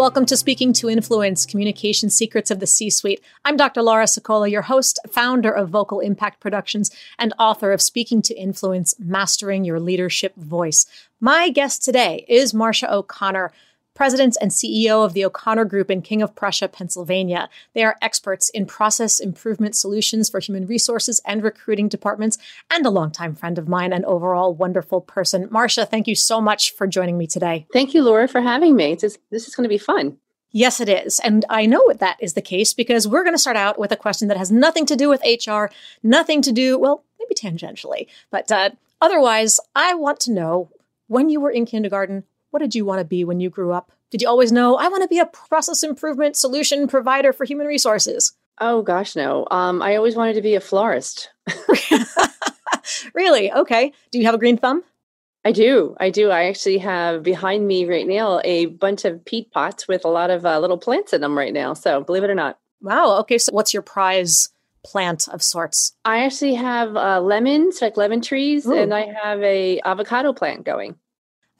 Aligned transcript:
Welcome 0.00 0.24
to 0.26 0.36
Speaking 0.38 0.72
to 0.72 0.88
Influence 0.88 1.44
Communication 1.44 2.08
Secrets 2.08 2.50
of 2.50 2.58
the 2.58 2.66
C 2.66 2.88
Suite. 2.88 3.22
I'm 3.44 3.58
Dr. 3.58 3.82
Laura 3.82 4.04
Sicola, 4.04 4.50
your 4.50 4.62
host, 4.62 4.98
founder 5.10 5.50
of 5.50 5.68
Vocal 5.68 6.00
Impact 6.00 6.40
Productions, 6.40 6.90
and 7.18 7.34
author 7.38 7.70
of 7.70 7.82
Speaking 7.82 8.22
to 8.22 8.34
Influence 8.34 8.94
Mastering 8.98 9.62
Your 9.62 9.78
Leadership 9.78 10.34
Voice. 10.36 10.86
My 11.20 11.50
guest 11.50 11.84
today 11.84 12.24
is 12.28 12.54
Marsha 12.54 12.90
O'Connor 12.90 13.52
president 14.00 14.34
and 14.40 14.50
CEO 14.50 15.04
of 15.04 15.12
the 15.12 15.22
O'Connor 15.26 15.66
Group 15.66 15.90
in 15.90 16.00
King 16.00 16.22
of 16.22 16.34
Prussia, 16.34 16.68
Pennsylvania. 16.68 17.50
They 17.74 17.84
are 17.84 17.98
experts 18.00 18.48
in 18.48 18.64
process 18.64 19.20
improvement 19.20 19.76
solutions 19.76 20.30
for 20.30 20.40
human 20.40 20.66
resources 20.66 21.20
and 21.26 21.42
recruiting 21.42 21.86
departments, 21.86 22.38
and 22.70 22.86
a 22.86 22.88
longtime 22.88 23.34
friend 23.34 23.58
of 23.58 23.68
mine, 23.68 23.92
an 23.92 24.06
overall 24.06 24.54
wonderful 24.54 25.02
person. 25.02 25.48
Marsha, 25.48 25.86
thank 25.86 26.08
you 26.08 26.14
so 26.14 26.40
much 26.40 26.72
for 26.72 26.86
joining 26.86 27.18
me 27.18 27.26
today. 27.26 27.66
Thank 27.74 27.92
you, 27.92 28.02
Laura, 28.02 28.26
for 28.26 28.40
having 28.40 28.74
me. 28.74 28.94
This, 28.94 29.18
this 29.28 29.46
is 29.46 29.54
going 29.54 29.64
to 29.64 29.68
be 29.68 29.76
fun. 29.76 30.16
Yes, 30.50 30.80
it 30.80 30.88
is. 30.88 31.20
And 31.20 31.44
I 31.50 31.66
know 31.66 31.92
that 31.92 32.16
is 32.20 32.32
the 32.32 32.40
case 32.40 32.72
because 32.72 33.06
we're 33.06 33.22
going 33.22 33.34
to 33.34 33.38
start 33.38 33.58
out 33.58 33.78
with 33.78 33.92
a 33.92 33.98
question 33.98 34.28
that 34.28 34.38
has 34.38 34.50
nothing 34.50 34.86
to 34.86 34.96
do 34.96 35.10
with 35.10 35.22
HR, 35.22 35.66
nothing 36.02 36.40
to 36.40 36.52
do, 36.52 36.78
well, 36.78 37.04
maybe 37.18 37.34
tangentially, 37.34 38.06
but 38.30 38.50
uh, 38.50 38.70
otherwise, 39.02 39.60
I 39.76 39.92
want 39.92 40.20
to 40.20 40.32
know 40.32 40.70
when 41.06 41.28
you 41.28 41.38
were 41.38 41.50
in 41.50 41.66
kindergarten, 41.66 42.24
what 42.50 42.60
did 42.60 42.74
you 42.74 42.84
want 42.84 42.98
to 42.98 43.04
be 43.04 43.24
when 43.24 43.40
you 43.40 43.48
grew 43.48 43.72
up? 43.72 43.92
Did 44.10 44.22
you 44.22 44.28
always 44.28 44.50
know 44.50 44.76
I 44.76 44.88
want 44.88 45.02
to 45.02 45.08
be 45.08 45.18
a 45.18 45.26
process 45.26 45.82
improvement 45.82 46.36
solution 46.36 46.88
provider 46.88 47.32
for 47.32 47.44
human 47.44 47.66
resources? 47.66 48.32
Oh 48.60 48.82
gosh, 48.82 49.16
no. 49.16 49.46
Um, 49.50 49.80
I 49.82 49.96
always 49.96 50.16
wanted 50.16 50.34
to 50.34 50.42
be 50.42 50.54
a 50.54 50.60
florist. 50.60 51.30
really? 53.14 53.52
Okay. 53.52 53.92
Do 54.10 54.18
you 54.18 54.26
have 54.26 54.34
a 54.34 54.38
green 54.38 54.56
thumb? 54.56 54.82
I 55.44 55.52
do. 55.52 55.96
I 55.98 56.10
do. 56.10 56.30
I 56.30 56.44
actually 56.44 56.78
have 56.78 57.22
behind 57.22 57.66
me 57.66 57.86
right 57.86 58.06
now 58.06 58.40
a 58.44 58.66
bunch 58.66 59.04
of 59.06 59.24
peat 59.24 59.50
pots 59.52 59.88
with 59.88 60.04
a 60.04 60.08
lot 60.08 60.30
of 60.30 60.44
uh, 60.44 60.58
little 60.58 60.76
plants 60.76 61.12
in 61.12 61.22
them 61.22 61.36
right 61.36 61.52
now. 61.52 61.72
So 61.72 62.02
believe 62.02 62.24
it 62.24 62.30
or 62.30 62.34
not. 62.34 62.58
Wow. 62.82 63.18
Okay. 63.20 63.38
So 63.38 63.52
what's 63.52 63.72
your 63.72 63.82
prize 63.82 64.50
plant 64.84 65.28
of 65.28 65.42
sorts? 65.42 65.92
I 66.04 66.24
actually 66.24 66.54
have 66.54 66.96
uh, 66.96 67.20
lemons, 67.20 67.80
like 67.80 67.96
lemon 67.96 68.20
trees, 68.20 68.66
Ooh. 68.66 68.74
and 68.74 68.92
I 68.92 69.12
have 69.22 69.42
a 69.42 69.80
avocado 69.84 70.32
plant 70.32 70.64
going. 70.64 70.96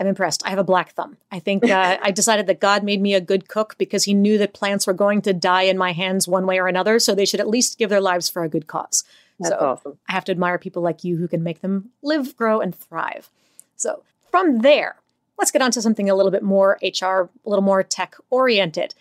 I'm 0.01 0.07
impressed. 0.07 0.43
I 0.47 0.51
have 0.51 0.59
a 0.59 0.65
black 0.65 0.93
thumb. 0.93 1.19
I 1.31 1.39
think 1.41 1.69
uh, 1.69 1.99
I 2.03 2.11
decided 2.11 2.47
that 2.47 2.59
God 2.59 2.83
made 2.83 3.03
me 3.03 3.15
a 3.15 3.21
good 3.21 3.49
cook 3.49 3.77
because 3.77 4.05
he 4.05 4.15
knew 4.15 4.39
that 4.39 4.55
plants 4.55 4.87
were 4.87 4.95
going 4.95 5.21
to 5.23 5.35
die 5.35 5.63
in 5.63 5.77
my 5.77 5.93
hands 5.93 6.27
one 6.27 6.47
way 6.47 6.59
or 6.59 6.67
another. 6.67 6.99
So 6.99 7.15
they 7.15 7.27
should 7.27 7.41
at 7.41 7.49
least 7.49 7.79
give 7.79 7.91
their 7.91 8.01
lives 8.01 8.29
for 8.29 8.43
a 8.43 8.49
good 8.49 8.67
cause. 8.67 9.05
That's 9.39 9.51
so 9.51 9.59
awesome. 9.59 9.99
I 10.09 10.13
have 10.13 10.25
to 10.25 10.33
admire 10.33 10.59
people 10.59 10.83
like 10.83 11.05
you 11.05 11.19
who 11.19 11.29
can 11.29 11.43
make 11.43 11.61
them 11.61 11.91
live, 12.03 12.35
grow, 12.35 12.61
and 12.61 12.75
thrive. 12.75 13.29
So 13.77 14.03
from 14.31 14.61
there, 14.61 14.97
let's 15.39 15.51
get 15.51 15.63
on 15.63 15.71
to 15.73 15.83
something 15.83 16.09
a 16.09 16.15
little 16.15 16.33
bit 16.33 16.43
more 16.43 16.79
HR, 16.83 17.05
a 17.05 17.29
little 17.45 17.63
more 17.63 17.83
tech 17.83 18.17
oriented. 18.31 18.95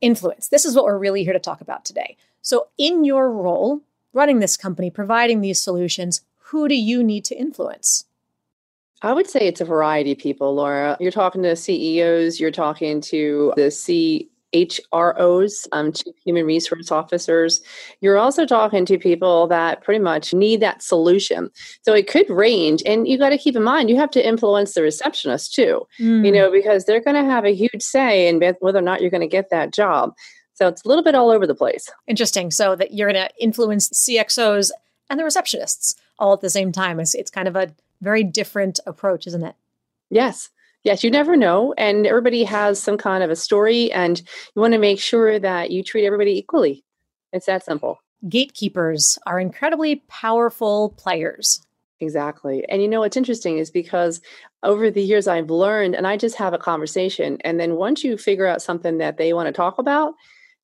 Influence. 0.00 0.46
This 0.46 0.64
is 0.64 0.76
what 0.76 0.84
we're 0.84 0.98
really 0.98 1.24
here 1.24 1.32
to 1.32 1.40
talk 1.40 1.60
about 1.60 1.84
today. 1.84 2.16
So, 2.40 2.68
in 2.78 3.02
your 3.02 3.32
role, 3.32 3.82
running 4.12 4.38
this 4.38 4.56
company, 4.56 4.90
providing 4.90 5.40
these 5.40 5.60
solutions, 5.60 6.20
who 6.36 6.68
do 6.68 6.76
you 6.76 7.02
need 7.02 7.24
to 7.24 7.36
influence? 7.36 8.04
I 9.02 9.12
would 9.12 9.28
say 9.28 9.40
it's 9.40 9.60
a 9.60 9.64
variety 9.64 10.12
of 10.12 10.18
people, 10.18 10.54
Laura. 10.54 10.96
You're 10.98 11.12
talking 11.12 11.42
to 11.42 11.54
CEOs, 11.54 12.40
you're 12.40 12.50
talking 12.50 13.00
to 13.02 13.52
the 13.56 14.26
CHROs, 14.52 15.68
um, 15.72 15.92
Chief 15.92 16.14
Human 16.24 16.44
Resource 16.44 16.90
Officers. 16.90 17.60
You're 18.00 18.18
also 18.18 18.44
talking 18.44 18.84
to 18.86 18.98
people 18.98 19.46
that 19.48 19.82
pretty 19.82 20.02
much 20.02 20.34
need 20.34 20.60
that 20.60 20.82
solution. 20.82 21.50
So 21.82 21.94
it 21.94 22.08
could 22.08 22.28
range. 22.28 22.82
And 22.84 23.06
you 23.06 23.18
got 23.18 23.28
to 23.28 23.38
keep 23.38 23.54
in 23.54 23.62
mind, 23.62 23.88
you 23.88 23.96
have 23.96 24.10
to 24.10 24.26
influence 24.26 24.74
the 24.74 24.82
receptionist 24.82 25.54
too, 25.54 25.86
mm. 26.00 26.26
you 26.26 26.32
know, 26.32 26.50
because 26.50 26.84
they're 26.84 27.02
going 27.02 27.22
to 27.22 27.30
have 27.30 27.44
a 27.44 27.54
huge 27.54 27.82
say 27.82 28.26
in 28.26 28.40
whether 28.58 28.78
or 28.78 28.82
not 28.82 29.00
you're 29.00 29.10
going 29.10 29.20
to 29.20 29.28
get 29.28 29.50
that 29.50 29.72
job. 29.72 30.12
So 30.54 30.66
it's 30.66 30.84
a 30.84 30.88
little 30.88 31.04
bit 31.04 31.14
all 31.14 31.30
over 31.30 31.46
the 31.46 31.54
place. 31.54 31.88
Interesting. 32.08 32.50
So 32.50 32.74
that 32.74 32.92
you're 32.92 33.12
going 33.12 33.28
to 33.28 33.30
influence 33.38 33.90
CXOs 33.90 34.72
and 35.08 35.20
the 35.20 35.24
receptionists 35.24 35.94
all 36.18 36.32
at 36.32 36.40
the 36.40 36.50
same 36.50 36.72
time. 36.72 36.98
It's, 36.98 37.14
it's 37.14 37.30
kind 37.30 37.46
of 37.46 37.54
a 37.54 37.72
very 38.00 38.24
different 38.24 38.80
approach, 38.86 39.26
isn't 39.26 39.44
it? 39.44 39.54
Yes. 40.10 40.50
Yes, 40.84 41.02
you 41.02 41.10
never 41.10 41.36
know. 41.36 41.74
And 41.76 42.06
everybody 42.06 42.44
has 42.44 42.80
some 42.80 42.96
kind 42.96 43.22
of 43.24 43.30
a 43.30 43.36
story, 43.36 43.90
and 43.92 44.18
you 44.54 44.62
want 44.62 44.72
to 44.72 44.78
make 44.78 45.00
sure 45.00 45.38
that 45.38 45.70
you 45.70 45.82
treat 45.82 46.06
everybody 46.06 46.38
equally. 46.38 46.84
It's 47.32 47.46
that 47.46 47.64
simple. 47.64 47.98
Gatekeepers 48.28 49.18
are 49.26 49.38
incredibly 49.38 49.96
powerful 50.08 50.90
players. 50.96 51.60
Exactly. 52.00 52.64
And 52.68 52.80
you 52.80 52.88
know 52.88 53.00
what's 53.00 53.16
interesting 53.16 53.58
is 53.58 53.70
because 53.70 54.20
over 54.62 54.90
the 54.90 55.02
years 55.02 55.26
I've 55.26 55.50
learned, 55.50 55.94
and 55.94 56.06
I 56.06 56.16
just 56.16 56.36
have 56.36 56.54
a 56.54 56.58
conversation. 56.58 57.38
And 57.42 57.58
then 57.58 57.74
once 57.74 58.04
you 58.04 58.16
figure 58.16 58.46
out 58.46 58.62
something 58.62 58.98
that 58.98 59.16
they 59.16 59.32
want 59.32 59.46
to 59.48 59.52
talk 59.52 59.78
about, 59.78 60.14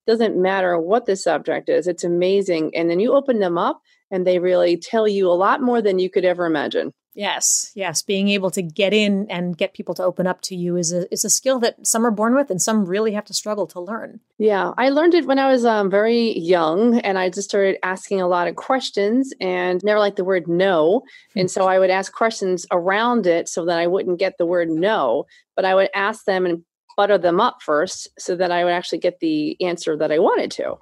doesn't 0.07 0.41
matter 0.41 0.79
what 0.79 1.07
the 1.07 1.17
subject 1.17 1.69
is, 1.69 1.87
it's 1.89 2.05
amazing. 2.05 2.71
And 2.77 2.89
then 2.89 3.01
you 3.01 3.15
open 3.15 3.41
them 3.41 3.59
up, 3.59 3.81
and 4.11 4.27
they 4.27 4.39
really 4.39 4.77
tell 4.77 5.09
you 5.09 5.29
a 5.29 5.33
lot 5.33 5.61
more 5.61 5.83
than 5.83 5.99
you 5.99 6.09
could 6.09 6.25
ever 6.25 6.47
imagine. 6.47 6.93
Yes, 7.15 7.71
yes. 7.75 8.03
Being 8.03 8.29
able 8.29 8.51
to 8.51 8.63
get 8.63 8.93
in 8.93 9.31
and 9.31 9.57
get 9.57 9.73
people 9.73 9.95
to 9.95 10.03
open 10.03 10.27
up 10.27 10.41
to 10.43 10.57
you 10.57 10.77
is 10.77 10.93
a 10.93 11.13
is 11.13 11.25
a 11.25 11.31
skill 11.31 11.61
that 11.61 11.87
some 11.87 12.05
are 12.05 12.11
born 12.11 12.35
with 12.35 12.51
and 12.51 12.61
some 12.61 12.85
really 12.85 13.13
have 13.13 13.25
to 13.27 13.35
struggle 13.35 13.67
to 13.69 13.81
learn. 13.81 14.21
Yeah, 14.39 14.73
I 14.77 14.89
learned 14.89 15.15
it 15.15 15.27
when 15.27 15.39
I 15.39 15.51
was 15.51 15.65
um, 15.65 15.91
very 15.91 16.37
young, 16.37 16.99
and 16.99 17.17
I 17.17 17.31
just 17.31 17.49
started 17.49 17.79
asking 17.85 18.21
a 18.21 18.27
lot 18.27 18.49
of 18.49 18.57
questions, 18.57 19.33
and 19.41 19.83
never 19.85 20.01
liked 20.01 20.17
the 20.17 20.25
word 20.25 20.49
no, 20.49 21.03
and 21.37 21.49
so 21.49 21.69
I 21.69 21.79
would 21.79 21.91
ask 21.91 22.13
questions 22.13 22.67
around 22.73 23.27
it 23.27 23.49
so 23.49 23.65
that 23.67 23.79
I 23.79 23.87
wouldn't 23.87 24.19
get 24.19 24.37
the 24.37 24.47
word 24.47 24.69
no, 24.69 25.27
but 25.55 25.65
I 25.65 25.75
would 25.75 25.91
ask 25.95 26.25
them 26.25 26.47
and 26.47 26.65
butter 26.97 27.19
them 27.19 27.41
up 27.41 27.63
first 27.63 28.09
so 28.19 28.37
that 28.37 28.51
I 28.51 28.65
would 28.65 28.73
actually 28.73 28.99
get 28.99 29.21
the 29.21 29.57
answer 29.61 29.97
that 29.97 30.13
I 30.13 30.19
wanted 30.19 30.51
to. 30.53 30.77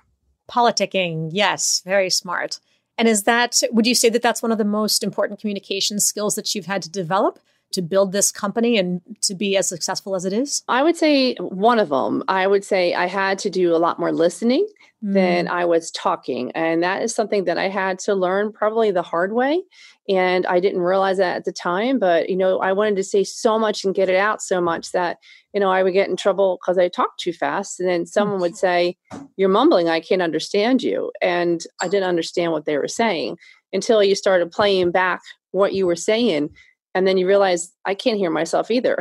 Politicking, 0.51 1.31
yes, 1.33 1.83
very 1.85 2.11
smart. 2.11 2.59
And 2.99 3.09
is 3.09 3.25
that, 3.25 3.63
would 3.71 3.87
you 3.87 3.95
say 3.95 4.09
that 4.11 4.23
that's 4.23 4.43
one 4.43 4.53
of 4.53 4.59
the 4.59 4.65
most 4.65 5.03
important 5.03 5.41
communication 5.41 5.99
skills 5.99 6.35
that 6.35 6.55
you've 6.55 6.67
had 6.67 6.83
to 6.83 6.91
develop 6.91 7.39
to 7.73 7.83
build 7.83 8.13
this 8.13 8.31
company 8.31 8.79
and 8.79 9.01
to 9.23 9.35
be 9.35 9.57
as 9.57 9.69
successful 9.69 10.15
as 10.15 10.25
it 10.25 10.33
is? 10.33 10.63
I 10.69 10.83
would 10.83 10.97
say 10.97 11.35
one 11.37 11.79
of 11.79 11.89
them. 11.89 12.23
I 12.29 12.47
would 12.47 12.65
say 12.65 12.95
I 12.95 13.07
had 13.07 13.39
to 13.41 13.51
do 13.51 13.75
a 13.75 13.79
lot 13.79 13.99
more 13.99 14.13
listening 14.13 14.67
mm. 15.05 15.15
than 15.15 15.49
I 15.49 15.65
was 15.65 15.91
talking. 15.91 16.53
And 16.53 16.83
that 16.83 17.03
is 17.03 17.15
something 17.15 17.45
that 17.45 17.59
I 17.59 17.69
had 17.69 17.99
to 18.01 18.15
learn 18.15 18.53
probably 18.53 18.91
the 18.91 19.03
hard 19.03 19.33
way. 19.33 19.63
And 20.09 20.47
I 20.47 20.59
didn't 20.59 20.81
realize 20.81 21.19
that 21.19 21.37
at 21.37 21.45
the 21.45 21.53
time, 21.53 21.99
but 21.99 22.29
you 22.29 22.37
know, 22.37 22.59
I 22.59 22.73
wanted 22.73 22.97
to 22.97 23.05
say 23.05 23.23
so 23.23 23.59
much 23.59 23.85
and 23.85 23.95
get 23.95 24.09
it 24.09 24.17
out 24.17 24.43
so 24.43 24.61
much 24.61 24.93
that, 24.93 25.19
you 25.55 25.61
know, 25.61 25.71
I 25.71 25.83
would 25.83 25.93
get 25.93 26.09
in 26.09 26.17
trouble 26.17 26.59
because 26.61 26.77
I 26.77 26.89
talked 26.89 27.21
too 27.21 27.33
fast. 27.33 27.79
And 27.79 27.89
then 27.89 28.07
someone 28.07 28.41
would 28.41 28.57
say, 28.57 28.97
You're 29.37 29.49
mumbling, 29.49 29.89
I 29.89 30.01
can't 30.01 30.23
understand 30.23 30.83
you. 30.83 31.13
And 31.21 31.63
I 31.81 31.89
didn't 31.89 32.09
understand 32.09 32.53
what 32.53 32.65
they 32.65 32.79
were 32.79 32.89
saying 32.89 33.37
until 33.73 34.03
you 34.03 34.15
started 34.15 34.51
playing 34.51 34.91
back 34.91 35.21
what 35.53 35.75
you 35.75 35.87
were 35.87 35.97
saying. 35.97 36.51
And 36.95 37.07
then 37.07 37.17
you 37.17 37.27
realize 37.27 37.73
I 37.85 37.95
can't 37.95 38.19
hear 38.19 38.31
myself 38.31 38.71
either. 38.71 38.99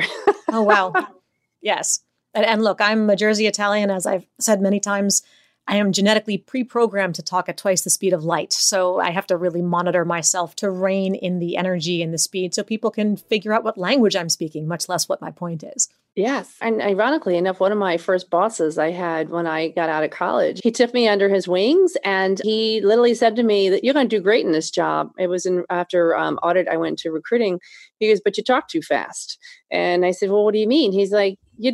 oh, 0.49 0.61
wow. 0.61 0.93
Yes. 1.63 1.99
And, 2.33 2.43
and 2.43 2.63
look, 2.63 2.81
I'm 2.81 3.07
a 3.11 3.15
Jersey 3.15 3.45
Italian, 3.45 3.91
as 3.91 4.07
I've 4.07 4.25
said 4.39 4.61
many 4.61 4.79
times. 4.79 5.21
I 5.67 5.77
am 5.77 5.91
genetically 5.91 6.37
pre 6.37 6.63
programmed 6.63 7.15
to 7.15 7.21
talk 7.21 7.47
at 7.47 7.57
twice 7.57 7.81
the 7.81 7.89
speed 7.89 8.13
of 8.13 8.23
light. 8.23 8.51
So 8.51 8.99
I 8.99 9.11
have 9.11 9.27
to 9.27 9.37
really 9.37 9.61
monitor 9.61 10.03
myself 10.03 10.55
to 10.57 10.69
rein 10.69 11.15
in 11.15 11.39
the 11.39 11.55
energy 11.55 12.01
and 12.01 12.13
the 12.13 12.17
speed 12.17 12.53
so 12.53 12.63
people 12.63 12.91
can 12.91 13.15
figure 13.15 13.53
out 13.53 13.63
what 13.63 13.77
language 13.77 14.15
I'm 14.15 14.29
speaking, 14.29 14.67
much 14.67 14.89
less 14.89 15.07
what 15.07 15.21
my 15.21 15.31
point 15.31 15.63
is. 15.63 15.87
Yes. 16.15 16.57
And 16.59 16.81
ironically 16.81 17.37
enough, 17.37 17.61
one 17.61 17.71
of 17.71 17.77
my 17.77 17.95
first 17.95 18.29
bosses 18.29 18.77
I 18.77 18.91
had 18.91 19.29
when 19.29 19.47
I 19.47 19.69
got 19.69 19.89
out 19.89 20.03
of 20.03 20.11
college, 20.11 20.59
he 20.61 20.71
took 20.71 20.93
me 20.93 21.07
under 21.07 21.29
his 21.29 21.47
wings 21.47 21.95
and 22.03 22.41
he 22.43 22.81
literally 22.81 23.13
said 23.13 23.37
to 23.37 23.43
me 23.43 23.69
that 23.69 23.85
you're 23.85 23.93
going 23.93 24.09
to 24.09 24.17
do 24.17 24.21
great 24.21 24.45
in 24.45 24.51
this 24.51 24.71
job. 24.71 25.11
It 25.17 25.27
was 25.27 25.45
in 25.45 25.63
after 25.69 26.17
um, 26.17 26.37
audit, 26.43 26.67
I 26.67 26.75
went 26.75 26.99
to 26.99 27.11
recruiting. 27.11 27.59
He 27.99 28.09
goes, 28.09 28.19
but 28.19 28.35
you 28.35 28.43
talk 28.43 28.67
too 28.67 28.81
fast. 28.81 29.37
And 29.71 30.05
I 30.05 30.11
said, 30.11 30.31
well, 30.31 30.43
what 30.43 30.53
do 30.53 30.59
you 30.59 30.67
mean? 30.67 30.91
He's 30.91 31.13
like, 31.13 31.37
you, 31.57 31.71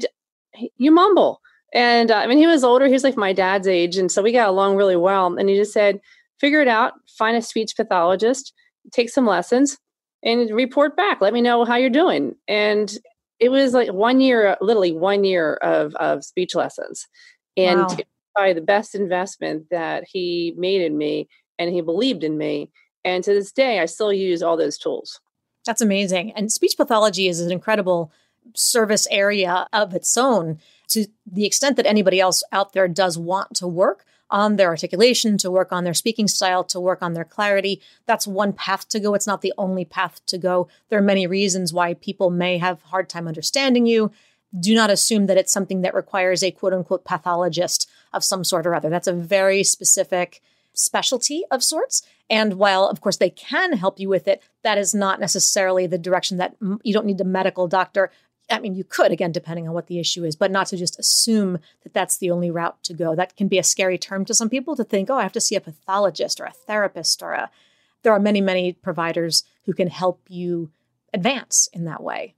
you 0.77 0.91
mumble. 0.91 1.41
And 1.73 2.11
uh, 2.11 2.15
I 2.15 2.27
mean, 2.27 2.37
he 2.37 2.47
was 2.47 2.63
older. 2.63 2.87
He 2.87 2.93
was 2.93 3.03
like 3.03 3.17
my 3.17 3.33
dad's 3.33 3.67
age. 3.67 3.97
And 3.97 4.11
so 4.11 4.21
we 4.21 4.31
got 4.31 4.49
along 4.49 4.77
really 4.77 4.95
well. 4.95 5.35
And 5.37 5.49
he 5.49 5.55
just 5.55 5.73
said, 5.73 5.99
figure 6.39 6.61
it 6.61 6.67
out, 6.67 6.93
find 7.17 7.35
a 7.35 7.41
speech 7.41 7.75
pathologist, 7.75 8.53
take 8.91 9.09
some 9.09 9.25
lessons, 9.25 9.77
and 10.23 10.49
report 10.51 10.95
back. 10.95 11.19
Let 11.21 11.33
me 11.33 11.41
know 11.41 11.65
how 11.65 11.75
you're 11.75 11.89
doing. 11.89 12.35
And 12.47 12.97
It 13.39 13.49
was 13.49 13.73
like 13.73 13.91
one 13.93 14.19
year, 14.19 14.57
literally 14.61 14.91
one 14.91 15.23
year 15.23 15.55
of, 15.55 15.93
of 15.95 16.23
speech 16.23 16.55
lessons. 16.55 17.07
And 17.55 17.81
wow. 17.81 17.97
probably 18.35 18.53
the 18.53 18.61
best 18.61 18.95
investment 18.95 19.69
that 19.69 20.05
he 20.07 20.53
made 20.57 20.81
in 20.81 20.97
me 20.97 21.27
and 21.59 21.71
he 21.71 21.81
believed 21.81 22.23
in 22.23 22.37
me. 22.37 22.71
And 23.03 23.23
to 23.23 23.33
this 23.33 23.51
day, 23.51 23.79
I 23.79 23.85
still 23.85 24.11
use 24.11 24.41
all 24.41 24.57
those 24.57 24.77
tools. 24.77 25.19
That's 25.65 25.81
amazing. 25.81 26.31
And 26.33 26.51
speech 26.51 26.75
pathology 26.77 27.27
is 27.27 27.41
an 27.41 27.51
incredible 27.51 28.11
service 28.55 29.07
area 29.11 29.67
of 29.73 29.93
its 29.93 30.17
own 30.17 30.59
to 30.89 31.07
the 31.25 31.45
extent 31.45 31.75
that 31.77 31.85
anybody 31.85 32.19
else 32.19 32.43
out 32.51 32.73
there 32.73 32.87
does 32.87 33.17
want 33.17 33.55
to 33.55 33.67
work 33.67 34.05
on 34.29 34.55
their 34.57 34.67
articulation, 34.67 35.37
to 35.37 35.51
work 35.51 35.71
on 35.71 35.83
their 35.83 35.93
speaking 35.93 36.27
style, 36.27 36.63
to 36.65 36.79
work 36.79 37.01
on 37.01 37.13
their 37.13 37.23
clarity. 37.23 37.81
That's 38.05 38.27
one 38.27 38.53
path 38.53 38.87
to 38.89 38.99
go. 38.99 39.13
It's 39.13 39.27
not 39.27 39.41
the 39.41 39.53
only 39.57 39.85
path 39.85 40.19
to 40.27 40.37
go. 40.37 40.67
There 40.89 40.99
are 40.99 41.03
many 41.03 41.27
reasons 41.27 41.73
why 41.73 41.93
people 41.93 42.29
may 42.29 42.57
have 42.57 42.81
hard 42.83 43.09
time 43.09 43.27
understanding 43.27 43.85
you. 43.85 44.11
Do 44.57 44.73
not 44.75 44.89
assume 44.89 45.27
that 45.27 45.37
it's 45.37 45.51
something 45.51 45.81
that 45.81 45.93
requires 45.93 46.43
a 46.43 46.51
quote 46.51 46.73
unquote 46.73 47.05
pathologist 47.05 47.89
of 48.13 48.23
some 48.23 48.43
sort 48.43 48.65
or 48.65 48.75
other. 48.75 48.89
That's 48.89 49.07
a 49.07 49.13
very 49.13 49.63
specific 49.63 50.41
specialty 50.73 51.43
of 51.49 51.63
sorts. 51.63 52.01
And 52.29 52.53
while, 52.53 52.87
of 52.87 53.01
course, 53.01 53.17
they 53.17 53.29
can 53.29 53.73
help 53.73 53.99
you 53.99 54.09
with 54.09 54.27
it, 54.27 54.43
that 54.63 54.77
is 54.77 54.93
not 54.93 55.19
necessarily 55.19 55.87
the 55.87 55.97
direction 55.97 56.37
that 56.37 56.55
you 56.83 56.93
don't 56.93 57.05
need 57.05 57.21
a 57.21 57.25
medical 57.25 57.67
doctor 57.67 58.11
I 58.49 58.59
mean, 58.59 58.75
you 58.75 58.83
could, 58.83 59.11
again, 59.11 59.31
depending 59.31 59.67
on 59.67 59.73
what 59.73 59.87
the 59.87 59.99
issue 59.99 60.23
is, 60.23 60.35
but 60.35 60.51
not 60.51 60.67
to 60.67 60.77
just 60.77 60.97
assume 60.99 61.59
that 61.83 61.93
that's 61.93 62.17
the 62.17 62.31
only 62.31 62.49
route 62.49 62.81
to 62.83 62.93
go. 62.93 63.15
That 63.15 63.35
can 63.35 63.47
be 63.47 63.57
a 63.57 63.63
scary 63.63 63.97
term 63.97 64.25
to 64.25 64.33
some 64.33 64.49
people 64.49 64.75
to 64.75 64.83
think, 64.83 65.09
oh, 65.09 65.15
I 65.15 65.23
have 65.23 65.33
to 65.33 65.41
see 65.41 65.55
a 65.55 65.61
pathologist 65.61 66.39
or 66.39 66.45
a 66.45 66.51
therapist 66.51 67.21
or 67.21 67.33
a. 67.33 67.49
There 68.03 68.13
are 68.13 68.19
many, 68.19 68.41
many 68.41 68.73
providers 68.73 69.43
who 69.65 69.73
can 69.73 69.89
help 69.89 70.21
you 70.29 70.71
advance 71.13 71.67
in 71.73 71.85
that 71.85 72.01
way. 72.01 72.35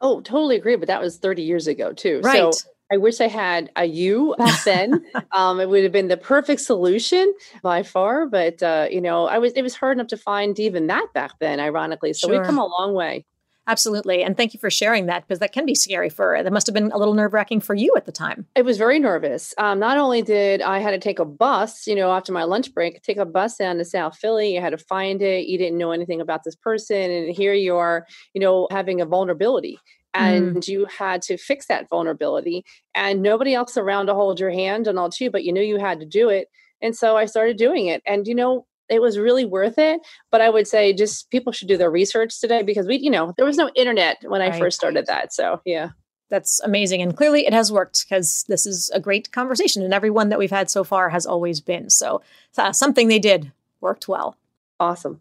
Oh, 0.00 0.20
totally 0.20 0.56
agree. 0.56 0.74
But 0.74 0.88
that 0.88 1.00
was 1.00 1.18
30 1.18 1.42
years 1.42 1.68
ago, 1.68 1.92
too. 1.92 2.20
Right. 2.24 2.52
So 2.52 2.68
I 2.92 2.98
wish 2.98 3.22
I 3.22 3.28
had 3.28 3.70
a 3.74 3.86
you 3.86 4.34
back 4.36 4.64
then. 4.64 5.06
um, 5.32 5.60
it 5.60 5.68
would 5.68 5.82
have 5.82 5.92
been 5.92 6.08
the 6.08 6.18
perfect 6.18 6.60
solution 6.60 7.32
by 7.62 7.82
far. 7.82 8.26
But 8.26 8.62
uh, 8.62 8.88
you 8.90 9.00
know, 9.00 9.26
I 9.26 9.38
was 9.38 9.52
it 9.54 9.62
was 9.62 9.74
hard 9.74 9.96
enough 9.96 10.08
to 10.08 10.18
find 10.18 10.58
even 10.60 10.88
that 10.88 11.06
back 11.14 11.38
then, 11.38 11.58
ironically. 11.58 12.12
So 12.12 12.28
sure. 12.28 12.36
we've 12.36 12.46
come 12.46 12.58
a 12.58 12.66
long 12.66 12.92
way. 12.92 13.24
Absolutely. 13.68 14.24
And 14.24 14.36
thank 14.36 14.54
you 14.54 14.60
for 14.60 14.70
sharing 14.70 15.06
that 15.06 15.26
because 15.26 15.38
that 15.38 15.52
can 15.52 15.64
be 15.64 15.74
scary 15.74 16.08
for, 16.08 16.42
that 16.42 16.52
must 16.52 16.66
have 16.66 16.74
been 16.74 16.90
a 16.90 16.98
little 16.98 17.14
nerve 17.14 17.32
wracking 17.32 17.60
for 17.60 17.74
you 17.74 17.94
at 17.96 18.06
the 18.06 18.12
time. 18.12 18.44
It 18.56 18.64
was 18.64 18.76
very 18.76 18.98
nervous. 18.98 19.54
Um, 19.56 19.78
not 19.78 19.98
only 19.98 20.20
did 20.20 20.62
I 20.62 20.80
had 20.80 20.90
to 20.90 20.98
take 20.98 21.20
a 21.20 21.24
bus, 21.24 21.86
you 21.86 21.94
know, 21.94 22.10
after 22.10 22.32
my 22.32 22.42
lunch 22.42 22.74
break, 22.74 23.00
take 23.02 23.18
a 23.18 23.24
bus 23.24 23.56
down 23.58 23.78
to 23.78 23.84
South 23.84 24.16
Philly. 24.16 24.54
You 24.54 24.60
had 24.60 24.70
to 24.70 24.78
find 24.78 25.22
it. 25.22 25.46
You 25.46 25.58
didn't 25.58 25.78
know 25.78 25.92
anything 25.92 26.20
about 26.20 26.42
this 26.42 26.56
person. 26.56 27.10
And 27.10 27.34
here 27.34 27.54
you 27.54 27.76
are, 27.76 28.06
you 28.34 28.40
know, 28.40 28.66
having 28.70 29.00
a 29.00 29.06
vulnerability 29.06 29.78
mm. 30.14 30.20
and 30.20 30.56
mm. 30.56 30.68
you 30.68 30.86
had 30.86 31.22
to 31.22 31.36
fix 31.36 31.66
that 31.66 31.88
vulnerability 31.88 32.64
and 32.94 33.22
nobody 33.22 33.54
else 33.54 33.76
around 33.76 34.06
to 34.06 34.14
hold 34.14 34.40
your 34.40 34.50
hand 34.50 34.88
and 34.88 34.98
all 34.98 35.10
too, 35.10 35.30
but 35.30 35.44
you 35.44 35.52
knew 35.52 35.62
you 35.62 35.78
had 35.78 36.00
to 36.00 36.06
do 36.06 36.28
it. 36.28 36.48
And 36.80 36.96
so 36.96 37.16
I 37.16 37.26
started 37.26 37.56
doing 37.58 37.86
it. 37.86 38.02
And, 38.06 38.26
you 38.26 38.34
know, 38.34 38.66
it 38.92 39.00
was 39.00 39.18
really 39.18 39.44
worth 39.44 39.78
it. 39.78 40.00
But 40.30 40.40
I 40.40 40.50
would 40.50 40.68
say 40.68 40.92
just 40.92 41.30
people 41.30 41.52
should 41.52 41.68
do 41.68 41.76
their 41.76 41.90
research 41.90 42.40
today 42.40 42.62
because 42.62 42.86
we, 42.86 42.98
you 42.98 43.10
know, 43.10 43.32
there 43.36 43.46
was 43.46 43.56
no 43.56 43.70
internet 43.74 44.18
when 44.26 44.42
I 44.42 44.50
right. 44.50 44.58
first 44.58 44.78
started 44.78 45.06
that. 45.06 45.32
So 45.32 45.60
yeah. 45.64 45.90
That's 46.28 46.60
amazing. 46.60 47.02
And 47.02 47.14
clearly 47.14 47.46
it 47.46 47.52
has 47.52 47.70
worked 47.70 48.06
because 48.06 48.44
this 48.48 48.64
is 48.64 48.90
a 48.94 49.00
great 49.00 49.32
conversation 49.32 49.82
and 49.82 49.92
everyone 49.92 50.30
that 50.30 50.38
we've 50.38 50.50
had 50.50 50.70
so 50.70 50.82
far 50.82 51.10
has 51.10 51.26
always 51.26 51.60
been. 51.60 51.90
So 51.90 52.22
uh, 52.56 52.72
something 52.72 53.08
they 53.08 53.18
did 53.18 53.52
worked 53.82 54.08
well. 54.08 54.38
Awesome. 54.80 55.20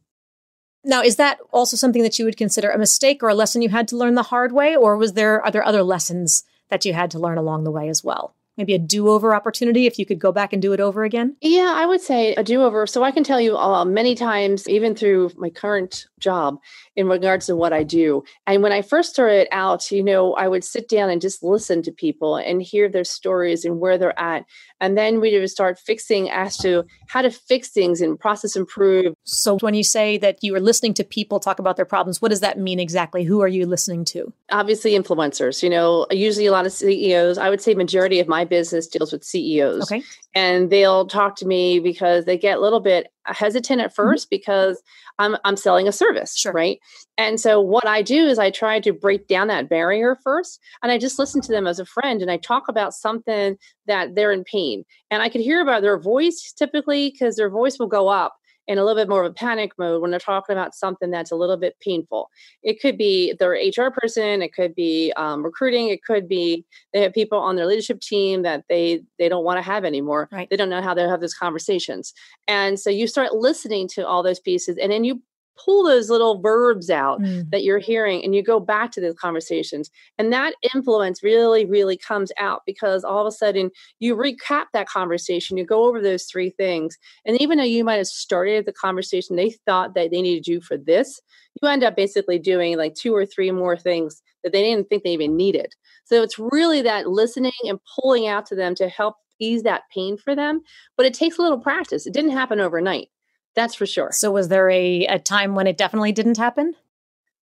Now, 0.83 1.03
is 1.03 1.17
that 1.17 1.39
also 1.51 1.75
something 1.75 2.01
that 2.01 2.17
you 2.17 2.25
would 2.25 2.37
consider 2.37 2.69
a 2.69 2.77
mistake 2.77 3.21
or 3.21 3.29
a 3.29 3.35
lesson 3.35 3.61
you 3.61 3.69
had 3.69 3.89
to 3.89 3.97
learn 3.97 4.15
the 4.15 4.23
hard 4.23 4.51
way? 4.53 4.75
Or 4.75 4.95
was 4.95 5.13
there, 5.13 5.43
are 5.43 5.51
there 5.51 5.65
other 5.65 5.83
lessons 5.83 6.43
that 6.69 6.85
you 6.85 6.93
had 6.93 7.11
to 7.11 7.19
learn 7.19 7.37
along 7.37 7.65
the 7.65 7.71
way 7.71 7.89
as 7.89 8.03
well? 8.03 8.33
Maybe 8.61 8.75
a 8.75 8.79
do-over 8.79 9.33
opportunity 9.33 9.87
if 9.87 9.97
you 9.97 10.05
could 10.05 10.19
go 10.19 10.31
back 10.31 10.53
and 10.53 10.61
do 10.61 10.71
it 10.71 10.79
over 10.79 11.03
again? 11.03 11.35
Yeah, 11.41 11.73
I 11.75 11.87
would 11.87 12.01
say 12.01 12.35
a 12.35 12.43
do-over. 12.43 12.85
So 12.85 13.03
I 13.03 13.09
can 13.09 13.23
tell 13.23 13.41
you 13.41 13.57
uh, 13.57 13.83
many 13.85 14.13
times, 14.13 14.69
even 14.69 14.93
through 14.93 15.31
my 15.35 15.49
current 15.49 16.05
job, 16.19 16.59
in 17.01 17.09
regards 17.09 17.47
to 17.47 17.55
what 17.55 17.73
I 17.73 17.83
do. 17.83 18.23
And 18.47 18.63
when 18.63 18.71
I 18.71 18.81
first 18.81 19.09
started 19.09 19.47
out, 19.51 19.91
you 19.91 20.03
know, 20.03 20.33
I 20.33 20.47
would 20.47 20.63
sit 20.63 20.87
down 20.87 21.09
and 21.09 21.19
just 21.19 21.43
listen 21.43 21.81
to 21.83 21.91
people 21.91 22.37
and 22.37 22.61
hear 22.61 22.87
their 22.87 23.03
stories 23.03 23.65
and 23.65 23.79
where 23.79 23.97
they're 23.97 24.17
at. 24.17 24.45
And 24.79 24.97
then 24.97 25.19
we 25.19 25.37
would 25.37 25.49
start 25.49 25.79
fixing 25.79 26.29
as 26.29 26.57
to 26.59 26.85
how 27.07 27.21
to 27.21 27.31
fix 27.31 27.69
things 27.69 27.99
and 28.01 28.19
process 28.19 28.55
improve. 28.55 29.13
So 29.25 29.57
when 29.59 29.73
you 29.73 29.83
say 29.83 30.17
that 30.19 30.43
you 30.43 30.55
are 30.55 30.59
listening 30.59 30.93
to 30.95 31.03
people 31.03 31.39
talk 31.39 31.59
about 31.59 31.75
their 31.75 31.85
problems, 31.85 32.21
what 32.21 32.29
does 32.29 32.39
that 32.39 32.57
mean 32.57 32.79
exactly? 32.79 33.23
Who 33.23 33.41
are 33.41 33.47
you 33.47 33.65
listening 33.65 34.05
to? 34.05 34.31
Obviously 34.51 34.91
influencers, 34.91 35.61
you 35.61 35.69
know, 35.69 36.07
usually 36.11 36.45
a 36.45 36.51
lot 36.51 36.65
of 36.65 36.71
CEOs, 36.71 37.37
I 37.37 37.49
would 37.49 37.61
say 37.61 37.73
majority 37.73 38.19
of 38.19 38.27
my 38.27 38.45
business 38.45 38.87
deals 38.87 39.11
with 39.11 39.23
CEOs. 39.23 39.83
Okay. 39.83 40.03
And 40.33 40.69
they'll 40.69 41.07
talk 41.07 41.35
to 41.37 41.45
me 41.45 41.79
because 41.79 42.25
they 42.25 42.37
get 42.37 42.57
a 42.57 42.61
little 42.61 42.79
bit 42.79 43.07
hesitant 43.25 43.81
at 43.81 43.95
1st 43.95 43.97
mm-hmm. 43.97 44.27
because 44.29 44.81
I'm 45.19 45.37
I'm 45.43 45.57
selling 45.57 45.87
a 45.87 45.91
service, 45.91 46.35
sure. 46.35 46.51
right? 46.51 46.79
And 47.17 47.39
so 47.39 47.61
what 47.61 47.85
I 47.85 48.01
do 48.01 48.25
is 48.27 48.39
I 48.39 48.49
try 48.49 48.79
to 48.79 48.93
break 48.93 49.27
down 49.27 49.47
that 49.47 49.69
barrier 49.69 50.17
first 50.23 50.59
and 50.81 50.91
I 50.91 50.97
just 50.97 51.19
listen 51.19 51.41
to 51.41 51.51
them 51.51 51.67
as 51.67 51.79
a 51.79 51.85
friend 51.85 52.21
and 52.21 52.31
I 52.31 52.37
talk 52.37 52.67
about 52.67 52.93
something 52.93 53.57
that 53.87 54.15
they're 54.15 54.31
in 54.31 54.43
pain. 54.43 54.83
And 55.11 55.21
I 55.21 55.29
could 55.29 55.41
hear 55.41 55.61
about 55.61 55.81
their 55.81 55.99
voice 55.99 56.53
typically 56.57 57.11
because 57.11 57.35
their 57.35 57.49
voice 57.49 57.77
will 57.77 57.87
go 57.87 58.07
up 58.07 58.35
in 58.67 58.77
a 58.77 58.83
little 58.83 59.01
bit 59.01 59.09
more 59.09 59.23
of 59.23 59.31
a 59.31 59.33
panic 59.33 59.71
mode 59.77 60.01
when 60.01 60.11
they're 60.11 60.19
talking 60.19 60.53
about 60.53 60.75
something 60.75 61.11
that's 61.11 61.31
a 61.31 61.35
little 61.35 61.57
bit 61.57 61.75
painful. 61.79 62.29
It 62.63 62.79
could 62.81 62.97
be 62.97 63.33
their 63.39 63.51
HR 63.51 63.91
person, 63.91 64.41
it 64.41 64.53
could 64.53 64.75
be 64.75 65.11
um, 65.17 65.43
recruiting, 65.43 65.89
it 65.89 66.03
could 66.03 66.27
be 66.27 66.65
they 66.93 67.01
have 67.01 67.13
people 67.13 67.39
on 67.39 67.55
their 67.55 67.65
leadership 67.65 68.01
team 68.01 68.43
that 68.43 68.65
they 68.69 69.03
they 69.19 69.29
don't 69.29 69.43
want 69.43 69.57
to 69.57 69.63
have 69.63 69.85
anymore. 69.85 70.29
Right. 70.31 70.49
They 70.49 70.57
don't 70.57 70.69
know 70.69 70.81
how 70.81 70.93
to 70.93 71.09
have 71.09 71.21
those 71.21 71.33
conversations, 71.33 72.13
and 72.47 72.79
so 72.79 72.89
you 72.89 73.07
start 73.07 73.33
listening 73.33 73.87
to 73.89 74.07
all 74.07 74.23
those 74.23 74.39
pieces, 74.39 74.77
and 74.77 74.91
then 74.91 75.03
you 75.03 75.21
pull 75.57 75.83
those 75.83 76.09
little 76.09 76.39
verbs 76.39 76.89
out 76.89 77.21
mm. 77.21 77.49
that 77.51 77.63
you're 77.63 77.79
hearing 77.79 78.23
and 78.23 78.33
you 78.35 78.43
go 78.43 78.59
back 78.59 78.91
to 78.91 79.01
those 79.01 79.15
conversations. 79.15 79.89
And 80.17 80.31
that 80.33 80.55
influence 80.73 81.23
really, 81.23 81.65
really 81.65 81.97
comes 81.97 82.31
out 82.37 82.61
because 82.65 83.03
all 83.03 83.21
of 83.21 83.27
a 83.27 83.31
sudden 83.31 83.71
you 83.99 84.15
recap 84.15 84.65
that 84.73 84.87
conversation, 84.87 85.57
you 85.57 85.65
go 85.65 85.85
over 85.85 86.01
those 86.01 86.25
three 86.25 86.49
things. 86.49 86.97
And 87.25 87.39
even 87.41 87.57
though 87.57 87.63
you 87.63 87.83
might 87.83 87.97
have 87.97 88.07
started 88.07 88.65
the 88.65 88.73
conversation 88.73 89.35
they 89.35 89.51
thought 89.65 89.93
that 89.95 90.11
they 90.11 90.21
needed 90.21 90.47
you 90.47 90.61
for 90.61 90.77
this, 90.77 91.21
you 91.61 91.67
end 91.67 91.83
up 91.83 91.95
basically 91.95 92.39
doing 92.39 92.77
like 92.77 92.95
two 92.95 93.15
or 93.15 93.25
three 93.25 93.51
more 93.51 93.77
things 93.77 94.21
that 94.43 94.53
they 94.53 94.63
didn't 94.63 94.89
think 94.89 95.03
they 95.03 95.11
even 95.11 95.35
needed. 95.35 95.73
So 96.05 96.23
it's 96.23 96.39
really 96.39 96.81
that 96.81 97.07
listening 97.07 97.51
and 97.63 97.79
pulling 97.99 98.27
out 98.27 98.45
to 98.47 98.55
them 98.55 98.75
to 98.75 98.87
help 98.87 99.15
ease 99.39 99.63
that 99.63 99.83
pain 99.93 100.17
for 100.17 100.35
them. 100.35 100.61
But 100.97 101.05
it 101.05 101.13
takes 101.13 101.37
a 101.37 101.41
little 101.41 101.59
practice. 101.59 102.05
It 102.05 102.13
didn't 102.13 102.31
happen 102.31 102.59
overnight. 102.59 103.09
That's 103.55 103.75
for 103.75 103.85
sure. 103.85 104.09
So 104.11 104.31
was 104.31 104.47
there 104.47 104.69
a, 104.69 105.05
a 105.05 105.19
time 105.19 105.55
when 105.55 105.67
it 105.67 105.77
definitely 105.77 106.11
didn't 106.11 106.37
happen? 106.37 106.75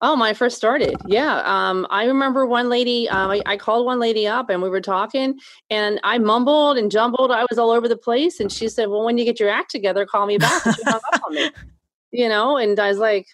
Oh, 0.02 0.14
when 0.14 0.30
I 0.30 0.34
first 0.34 0.56
started, 0.56 0.96
yeah. 1.08 1.42
Um, 1.44 1.86
I 1.90 2.06
remember 2.06 2.46
one 2.46 2.70
lady. 2.70 3.10
Um, 3.10 3.32
I, 3.32 3.42
I, 3.46 3.58
called 3.58 3.86
one 3.86 4.00
lady 4.00 4.26
up, 4.26 4.50
and 4.50 4.62
we 4.62 4.70
were 4.70 4.80
talking, 4.80 5.38
and 5.70 6.00
I 6.06 6.18
mumbled 6.20 6.78
and 6.78 6.90
jumbled. 6.90 7.32
I 7.32 7.46
was 7.50 7.60
all 7.60 7.70
over 7.70 7.90
the 7.90 7.98
place, 7.98 8.40
and 8.40 8.50
she 8.50 8.70
said, 8.70 8.88
"Well, 8.88 9.04
when 9.04 9.18
you 9.18 9.26
get 9.26 9.42
your 9.42 9.50
act 9.50 9.72
together, 9.72 10.06
call 10.06 10.26
me 10.26 10.38
back." 10.38 10.66
And 10.66 10.76
she 10.76 10.84
hung 10.84 10.94
up 10.94 11.22
on 11.26 11.34
me, 11.34 11.52
you 12.12 12.30
know. 12.30 12.56
And 12.56 12.80
I 12.80 12.88
was 12.88 12.98
like, 12.98 13.28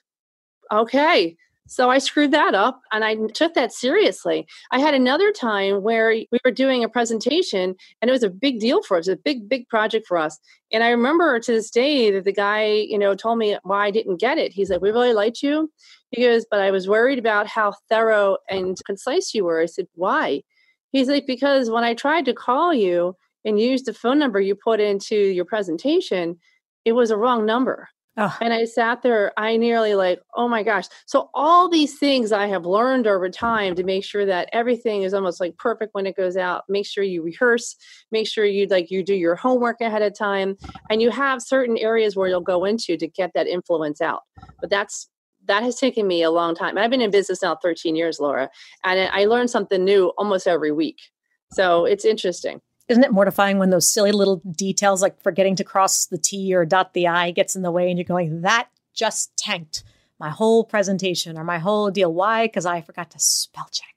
"Okay." 0.72 1.38
So 1.68 1.90
I 1.90 1.98
screwed 1.98 2.32
that 2.32 2.54
up 2.54 2.82
and 2.92 3.04
I 3.04 3.16
took 3.34 3.56
that 3.56 3.74
seriously. 3.74 4.46
I 4.72 4.80
had 4.80 4.94
another 4.94 5.32
time 5.32 5.82
where 5.82 6.10
we 6.10 6.40
were 6.46 6.52
doing 6.52 6.84
a 6.84 6.90
presentation 6.90 7.76
and 8.02 8.10
it 8.10 8.12
was 8.12 8.22
a 8.22 8.30
big 8.30 8.60
deal 8.60 8.84
for 8.84 8.98
us, 8.98 9.08
a 9.08 9.16
big, 9.16 9.50
big 9.50 9.68
project 9.68 10.06
for 10.06 10.18
us. 10.18 10.38
And 10.72 10.84
I 10.84 10.90
remember 10.90 11.40
to 11.40 11.52
this 11.52 11.72
day 11.72 12.12
that 12.12 12.24
the 12.24 12.32
guy, 12.32 12.66
you 12.66 13.00
know, 13.00 13.16
told 13.16 13.40
me 13.40 13.58
why 13.64 13.88
I 13.88 13.92
didn't 13.92 14.20
get 14.20 14.38
it. 14.38 14.54
He's 14.54 14.70
like, 14.70 14.82
We 14.82 14.92
really 14.92 15.14
liked 15.14 15.42
you. 15.42 15.72
He 16.12 16.22
goes, 16.22 16.46
But 16.50 16.62
I 16.62 16.70
was 16.70 16.88
worried 16.88 17.18
about 17.18 17.48
how 17.48 17.74
thorough 17.90 18.38
and 18.48 18.78
concise 18.86 19.34
you 19.34 19.46
were. 19.46 19.60
I 19.60 19.66
said, 19.66 19.88
Why? 19.96 20.44
He's 20.92 21.08
like, 21.08 21.26
Because 21.26 21.72
when 21.72 21.84
I 21.84 21.96
tried 21.96 22.26
to 22.26 22.34
call 22.34 22.76
you 22.76 23.16
and 23.44 23.60
use 23.60 23.84
the 23.84 23.94
phone 23.94 24.20
number 24.20 24.40
you 24.40 24.56
put 24.56 24.80
into 24.80 25.16
your 25.16 25.46
presentation, 25.46 26.38
it 26.86 26.92
was 26.92 27.10
a 27.10 27.18
wrong 27.18 27.44
number. 27.44 27.90
Oh. 28.18 28.36
And 28.40 28.54
I 28.54 28.64
sat 28.64 29.02
there, 29.02 29.34
I 29.38 29.58
nearly 29.58 29.94
like, 29.94 30.22
oh 30.36 30.48
my 30.48 30.64
gosh. 30.64 30.86
So, 31.06 31.30
all 31.34 31.68
these 31.68 32.00
things 32.00 32.32
I 32.32 32.48
have 32.48 32.66
learned 32.66 33.08
over 33.08 33.30
time 33.30 33.76
to 33.76 33.84
make 33.84 34.06
sure 34.06 34.26
that 34.26 34.50
everything 34.54 35.04
is 35.04 35.14
almost 35.14 35.42
like 35.42 35.58
perfect 35.58 35.94
when 35.94 36.06
it 36.06 36.16
goes 36.16 36.38
out. 36.38 36.64
Make 36.70 36.86
sure 36.86 37.04
you 37.04 37.22
rehearse, 37.22 37.76
make 38.12 38.28
sure 38.28 38.46
you 38.46 38.68
like 38.68 38.90
you 38.90 39.04
do 39.04 39.14
your 39.14 39.36
homework 39.36 39.82
ahead 39.82 40.02
of 40.02 40.18
time, 40.18 40.56
and 40.90 41.02
you 41.02 41.10
have 41.12 41.42
certain 41.42 41.78
areas 41.78 42.16
where 42.16 42.30
you'll 42.30 42.40
go 42.40 42.64
into 42.64 42.96
to 42.96 43.08
get 43.08 43.32
that 43.36 43.48
influence 43.48 44.00
out. 44.00 44.22
But 44.62 44.70
that's 44.70 45.10
that 45.48 45.64
has 45.64 45.76
taken 45.76 46.08
me 46.08 46.24
a 46.24 46.32
long 46.32 46.56
time. 46.56 46.78
I've 46.78 46.90
been 46.90 47.02
in 47.02 47.12
business 47.12 47.42
now 47.42 47.58
13 47.62 47.96
years, 47.96 48.20
Laura, 48.20 48.50
and 48.86 49.10
I 49.12 49.26
learn 49.26 49.50
something 49.50 49.84
new 49.84 50.14
almost 50.18 50.48
every 50.48 50.72
week. 50.72 51.00
So, 51.52 51.84
it's 51.84 52.06
interesting 52.06 52.62
isn't 52.88 53.04
it 53.04 53.12
mortifying 53.12 53.58
when 53.58 53.70
those 53.70 53.90
silly 53.90 54.12
little 54.12 54.42
details 54.52 55.02
like 55.02 55.22
forgetting 55.22 55.56
to 55.56 55.64
cross 55.64 56.06
the 56.06 56.18
T 56.18 56.54
or 56.54 56.66
dot 56.66 56.94
the 56.94 57.08
I 57.08 57.32
gets 57.32 57.56
in 57.56 57.62
the 57.62 57.72
way 57.72 57.90
and 57.90 57.98
you're 57.98 58.06
going, 58.06 58.42
that 58.42 58.70
just 58.94 59.36
tanked 59.38 59.84
my 60.20 60.30
whole 60.30 60.64
presentation 60.64 61.38
or 61.38 61.44
my 61.44 61.58
whole 61.58 61.92
deal. 61.92 62.14
Why? 62.14 62.48
Because 62.48 62.66
I 62.66 62.82
forgot 62.82 63.12
to 63.12 63.20
spell 63.20 63.68
check. 63.72 63.88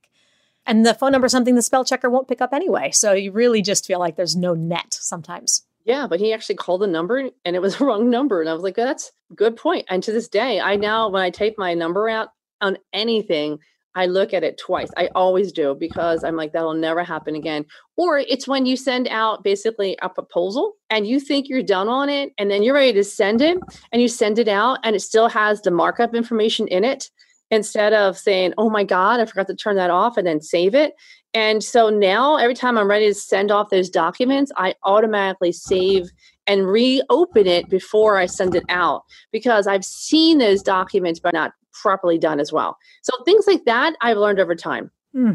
And 0.67 0.85
the 0.85 0.95
phone 0.95 1.13
number 1.13 1.27
is 1.27 1.33
something 1.33 1.55
the 1.55 1.63
spell 1.63 1.85
checker 1.85 2.11
won't 2.11 2.29
pick 2.29 2.41
up 2.41 2.53
anyway. 2.53 2.91
So 2.91 3.13
you 3.13 3.33
really 3.33 3.63
just 3.63 3.87
feel 3.87 3.99
like 3.99 4.17
there's 4.17 4.37
no 4.37 4.55
net 4.55 4.93
sometimes. 4.93 5.63
Yeah, 5.85 6.07
but 6.07 6.21
he 6.21 6.35
actually 6.35 6.57
called 6.57 6.83
the 6.83 6.87
number 6.87 7.31
and 7.45 7.57
it 7.57 7.63
was 7.63 7.77
the 7.79 7.85
wrong 7.85 8.11
number. 8.11 8.41
And 8.41 8.51
I 8.51 8.55
was 8.55 8.63
like, 8.63 8.77
that's 8.77 9.13
a 9.31 9.35
good 9.35 9.57
point. 9.57 9.87
And 9.89 10.03
to 10.03 10.13
this 10.13 10.29
day, 10.29 10.61
I 10.61 10.77
now, 10.77 11.09
when 11.09 11.23
I 11.23 11.31
type 11.31 11.55
my 11.57 11.75
number 11.75 12.09
out 12.09 12.29
on 12.61 12.79
anything, 12.93 13.61
I 13.95 14.07
look 14.07 14.33
at 14.33 14.45
it 14.45 14.59
twice. 14.59 14.91
I 14.97 15.09
always 15.15 15.51
do 15.53 15.75
because 15.75 16.23
I'm 16.23 16.37
like, 16.37 16.53
that'll 16.53 16.75
never 16.75 17.03
happen 17.03 17.35
again. 17.35 17.65
Or 17.97 18.19
it's 18.19 18.47
when 18.47 18.67
you 18.67 18.77
send 18.77 19.09
out 19.09 19.43
basically 19.43 19.97
a 20.03 20.09
proposal 20.09 20.75
and 20.91 21.07
you 21.07 21.19
think 21.19 21.49
you're 21.49 21.63
done 21.63 21.89
on 21.89 22.09
it 22.09 22.33
and 22.39 22.51
then 22.51 22.63
you're 22.63 22.75
ready 22.75 22.93
to 22.93 23.05
send 23.05 23.41
it 23.41 23.59
and 23.91 24.01
you 24.01 24.09
send 24.09 24.39
it 24.39 24.49
out 24.49 24.79
and 24.85 24.95
it 24.95 25.01
still 25.01 25.29
has 25.29 25.63
the 25.63 25.71
markup 25.71 26.15
information 26.15 26.69
in 26.69 26.85
it 26.85 27.11
instead 27.51 27.93
of 27.93 28.19
saying, 28.19 28.53
oh 28.59 28.71
my 28.71 28.85
God, 28.85 29.21
I 29.21 29.27
forgot 29.27 29.47
to 29.49 29.57
turn 29.57 29.77
that 29.77 29.91
off 29.91 30.17
and 30.17 30.27
then 30.27 30.41
save 30.41 30.75
it. 30.75 30.95
And 31.35 31.63
so 31.63 31.89
now 31.89 32.37
every 32.37 32.55
time 32.55 32.79
I'm 32.79 32.89
ready 32.89 33.09
to 33.09 33.15
send 33.15 33.51
off 33.51 33.71
those 33.71 33.91
documents, 33.91 34.53
I 34.57 34.75
automatically 34.85 35.53
save 35.53 36.09
and 36.47 36.67
reopen 36.67 37.47
it 37.47 37.69
before 37.69 38.17
I 38.17 38.27
send 38.27 38.55
it 38.55 38.65
out 38.69 39.03
because 39.33 39.67
I've 39.67 39.85
seen 39.85 40.39
those 40.39 40.63
documents 40.63 41.21
but 41.21 41.35
not 41.35 41.53
properly 41.83 42.19
done 42.19 42.41
as 42.41 42.53
well. 42.53 42.79
So 43.03 43.13
things 43.25 43.47
like 43.47 43.65
that 43.65 43.95
I've 44.01 44.17
learned 44.17 44.41
over 44.41 44.55
time. 44.55 44.91
Hmm. 45.13 45.33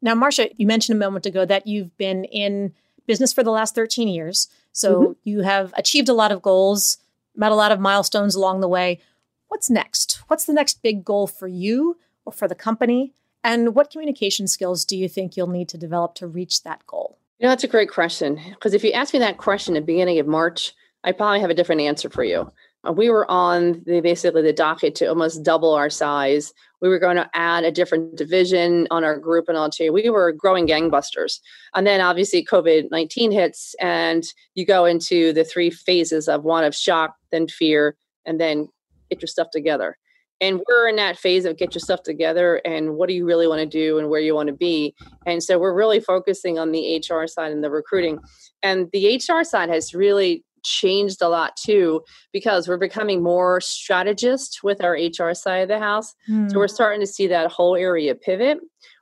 Now, 0.00 0.14
Marcia, 0.14 0.50
you 0.56 0.66
mentioned 0.66 0.96
a 0.96 1.04
moment 1.04 1.26
ago 1.26 1.44
that 1.44 1.66
you've 1.66 1.96
been 1.96 2.24
in 2.24 2.74
business 3.06 3.32
for 3.32 3.42
the 3.42 3.50
last 3.50 3.74
13 3.74 4.08
years. 4.08 4.48
So 4.72 5.00
mm-hmm. 5.00 5.12
you 5.24 5.40
have 5.42 5.72
achieved 5.76 6.08
a 6.08 6.14
lot 6.14 6.32
of 6.32 6.42
goals, 6.42 6.98
met 7.36 7.52
a 7.52 7.56
lot 7.56 7.72
of 7.72 7.80
milestones 7.80 8.34
along 8.34 8.60
the 8.60 8.68
way. 8.68 9.00
What's 9.48 9.70
next? 9.70 10.20
What's 10.26 10.46
the 10.46 10.52
next 10.52 10.82
big 10.82 11.04
goal 11.04 11.26
for 11.26 11.46
you 11.46 11.98
or 12.24 12.32
for 12.32 12.48
the 12.48 12.54
company? 12.54 13.12
And 13.44 13.74
what 13.74 13.90
communication 13.90 14.46
skills 14.46 14.84
do 14.84 14.96
you 14.96 15.08
think 15.08 15.36
you'll 15.36 15.48
need 15.48 15.68
to 15.70 15.78
develop 15.78 16.14
to 16.16 16.26
reach 16.26 16.62
that 16.62 16.86
goal? 16.86 17.18
You 17.38 17.46
know, 17.46 17.50
that's 17.50 17.64
a 17.64 17.68
great 17.68 17.90
question. 17.90 18.40
Because 18.50 18.72
if 18.72 18.84
you 18.84 18.92
asked 18.92 19.12
me 19.12 19.18
that 19.18 19.38
question 19.38 19.76
at 19.76 19.80
the 19.80 19.86
beginning 19.86 20.18
of 20.20 20.26
March, 20.26 20.74
I 21.04 21.12
probably 21.12 21.40
have 21.40 21.50
a 21.50 21.54
different 21.54 21.80
answer 21.80 22.08
for 22.08 22.22
you. 22.22 22.50
Uh, 22.86 22.92
we 22.92 23.10
were 23.10 23.30
on 23.30 23.82
the 23.86 24.00
basically 24.00 24.42
the 24.42 24.52
docket 24.52 24.94
to 24.96 25.06
almost 25.06 25.42
double 25.42 25.72
our 25.72 25.90
size. 25.90 26.52
We 26.80 26.88
were 26.88 26.98
going 26.98 27.16
to 27.16 27.30
add 27.34 27.64
a 27.64 27.70
different 27.70 28.16
division 28.16 28.88
on 28.90 29.04
our 29.04 29.18
group 29.18 29.48
and 29.48 29.56
all 29.56 29.70
too. 29.70 29.92
We 29.92 30.10
were 30.10 30.32
growing 30.32 30.66
gangbusters. 30.66 31.38
And 31.74 31.86
then 31.86 32.00
obviously 32.00 32.44
COVID 32.44 32.90
19 32.90 33.30
hits, 33.30 33.74
and 33.80 34.24
you 34.54 34.66
go 34.66 34.84
into 34.84 35.32
the 35.32 35.44
three 35.44 35.70
phases 35.70 36.28
of 36.28 36.44
one 36.44 36.64
of 36.64 36.74
shock, 36.74 37.14
then 37.30 37.46
fear, 37.48 37.96
and 38.26 38.40
then 38.40 38.68
get 39.10 39.22
your 39.22 39.28
stuff 39.28 39.48
together 39.52 39.96
and 40.42 40.60
we're 40.68 40.88
in 40.88 40.96
that 40.96 41.16
phase 41.16 41.44
of 41.44 41.56
get 41.56 41.72
your 41.72 41.80
stuff 41.80 42.02
together 42.02 42.56
and 42.64 42.96
what 42.96 43.08
do 43.08 43.14
you 43.14 43.24
really 43.24 43.46
want 43.46 43.60
to 43.60 43.66
do 43.66 43.98
and 43.98 44.10
where 44.10 44.20
you 44.20 44.34
want 44.34 44.48
to 44.48 44.52
be 44.52 44.94
and 45.24 45.42
so 45.42 45.58
we're 45.58 45.74
really 45.74 46.00
focusing 46.00 46.58
on 46.58 46.72
the 46.72 47.02
hr 47.08 47.26
side 47.26 47.52
and 47.52 47.64
the 47.64 47.70
recruiting 47.70 48.18
and 48.62 48.90
the 48.92 49.16
hr 49.16 49.44
side 49.44 49.70
has 49.70 49.94
really 49.94 50.44
changed 50.62 51.22
a 51.22 51.28
lot 51.28 51.56
too 51.56 52.02
because 52.32 52.68
we're 52.68 52.76
becoming 52.76 53.22
more 53.22 53.60
strategist 53.60 54.60
with 54.62 54.82
our 54.82 54.94
hr 54.94 55.34
side 55.34 55.58
of 55.58 55.68
the 55.68 55.78
house 55.78 56.14
mm. 56.28 56.50
so 56.50 56.58
we're 56.58 56.66
hmm. 56.66 56.74
starting 56.74 57.00
to 57.00 57.06
see 57.06 57.26
that 57.26 57.50
whole 57.50 57.76
area 57.76 58.14
pivot 58.14 58.58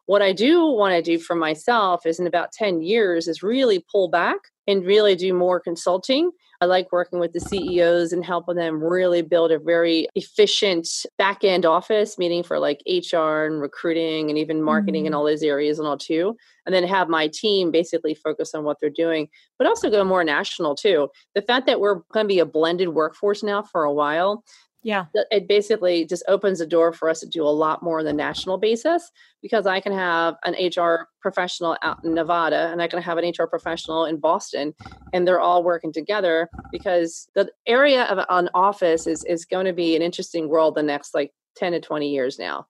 what 0.06 0.22
i 0.22 0.32
do 0.32 0.66
want 0.66 0.94
to 0.94 1.02
do 1.02 1.18
for 1.18 1.34
myself 1.34 2.06
is 2.06 2.18
in 2.18 2.26
about 2.26 2.52
10 2.52 2.82
years 2.82 3.28
is 3.28 3.42
really 3.42 3.84
pull 3.90 4.08
back 4.08 4.38
and 4.66 4.84
really 4.84 5.14
do 5.14 5.32
more 5.34 5.60
consulting 5.60 6.30
I 6.60 6.66
like 6.66 6.92
working 6.92 7.18
with 7.18 7.32
the 7.32 7.40
CEOs 7.40 8.12
and 8.12 8.22
helping 8.24 8.56
them 8.56 8.84
really 8.84 9.22
build 9.22 9.50
a 9.50 9.58
very 9.58 10.06
efficient 10.14 10.86
back 11.16 11.42
end 11.42 11.64
office, 11.64 12.18
meaning 12.18 12.42
for 12.42 12.58
like 12.58 12.82
HR 12.86 13.46
and 13.46 13.62
recruiting 13.62 14.28
and 14.28 14.38
even 14.38 14.62
marketing 14.62 15.02
mm-hmm. 15.02 15.06
and 15.06 15.14
all 15.14 15.24
those 15.24 15.42
areas 15.42 15.78
and 15.78 15.88
all 15.88 15.96
too. 15.96 16.36
And 16.66 16.74
then 16.74 16.84
have 16.84 17.08
my 17.08 17.28
team 17.28 17.70
basically 17.70 18.14
focus 18.14 18.54
on 18.54 18.64
what 18.64 18.76
they're 18.78 18.90
doing, 18.90 19.28
but 19.58 19.66
also 19.66 19.90
go 19.90 20.04
more 20.04 20.22
national 20.22 20.74
too. 20.74 21.08
The 21.34 21.42
fact 21.42 21.66
that 21.66 21.80
we're 21.80 22.00
going 22.12 22.24
to 22.24 22.34
be 22.34 22.40
a 22.40 22.46
blended 22.46 22.90
workforce 22.90 23.42
now 23.42 23.62
for 23.62 23.84
a 23.84 23.92
while 23.92 24.44
yeah. 24.82 25.06
It 25.30 25.46
basically 25.46 26.06
just 26.06 26.22
opens 26.26 26.58
the 26.58 26.66
door 26.66 26.92
for 26.92 27.10
us 27.10 27.20
to 27.20 27.26
do 27.26 27.42
a 27.42 27.48
lot 27.48 27.82
more 27.82 27.98
on 27.98 28.06
the 28.06 28.12
national 28.12 28.56
basis 28.56 29.10
because 29.42 29.66
I 29.66 29.80
can 29.80 29.92
have 29.92 30.36
an 30.44 30.54
HR 30.54 31.08
professional 31.20 31.76
out 31.82 32.02
in 32.02 32.14
Nevada 32.14 32.70
and 32.72 32.80
I 32.80 32.88
can 32.88 33.02
have 33.02 33.18
an 33.18 33.28
HR 33.28 33.44
professional 33.44 34.06
in 34.06 34.18
Boston 34.18 34.74
and 35.12 35.28
they're 35.28 35.40
all 35.40 35.62
working 35.62 35.92
together 35.92 36.48
because 36.72 37.28
the 37.34 37.50
area 37.66 38.04
of 38.04 38.24
an 38.30 38.48
office 38.54 39.06
is, 39.06 39.22
is 39.24 39.44
going 39.44 39.66
to 39.66 39.74
be 39.74 39.96
an 39.96 40.02
interesting 40.02 40.48
world 40.48 40.74
the 40.74 40.82
next 40.82 41.14
like 41.14 41.32
10 41.56 41.72
to 41.72 41.80
20 41.80 42.08
years 42.08 42.38
now 42.38 42.66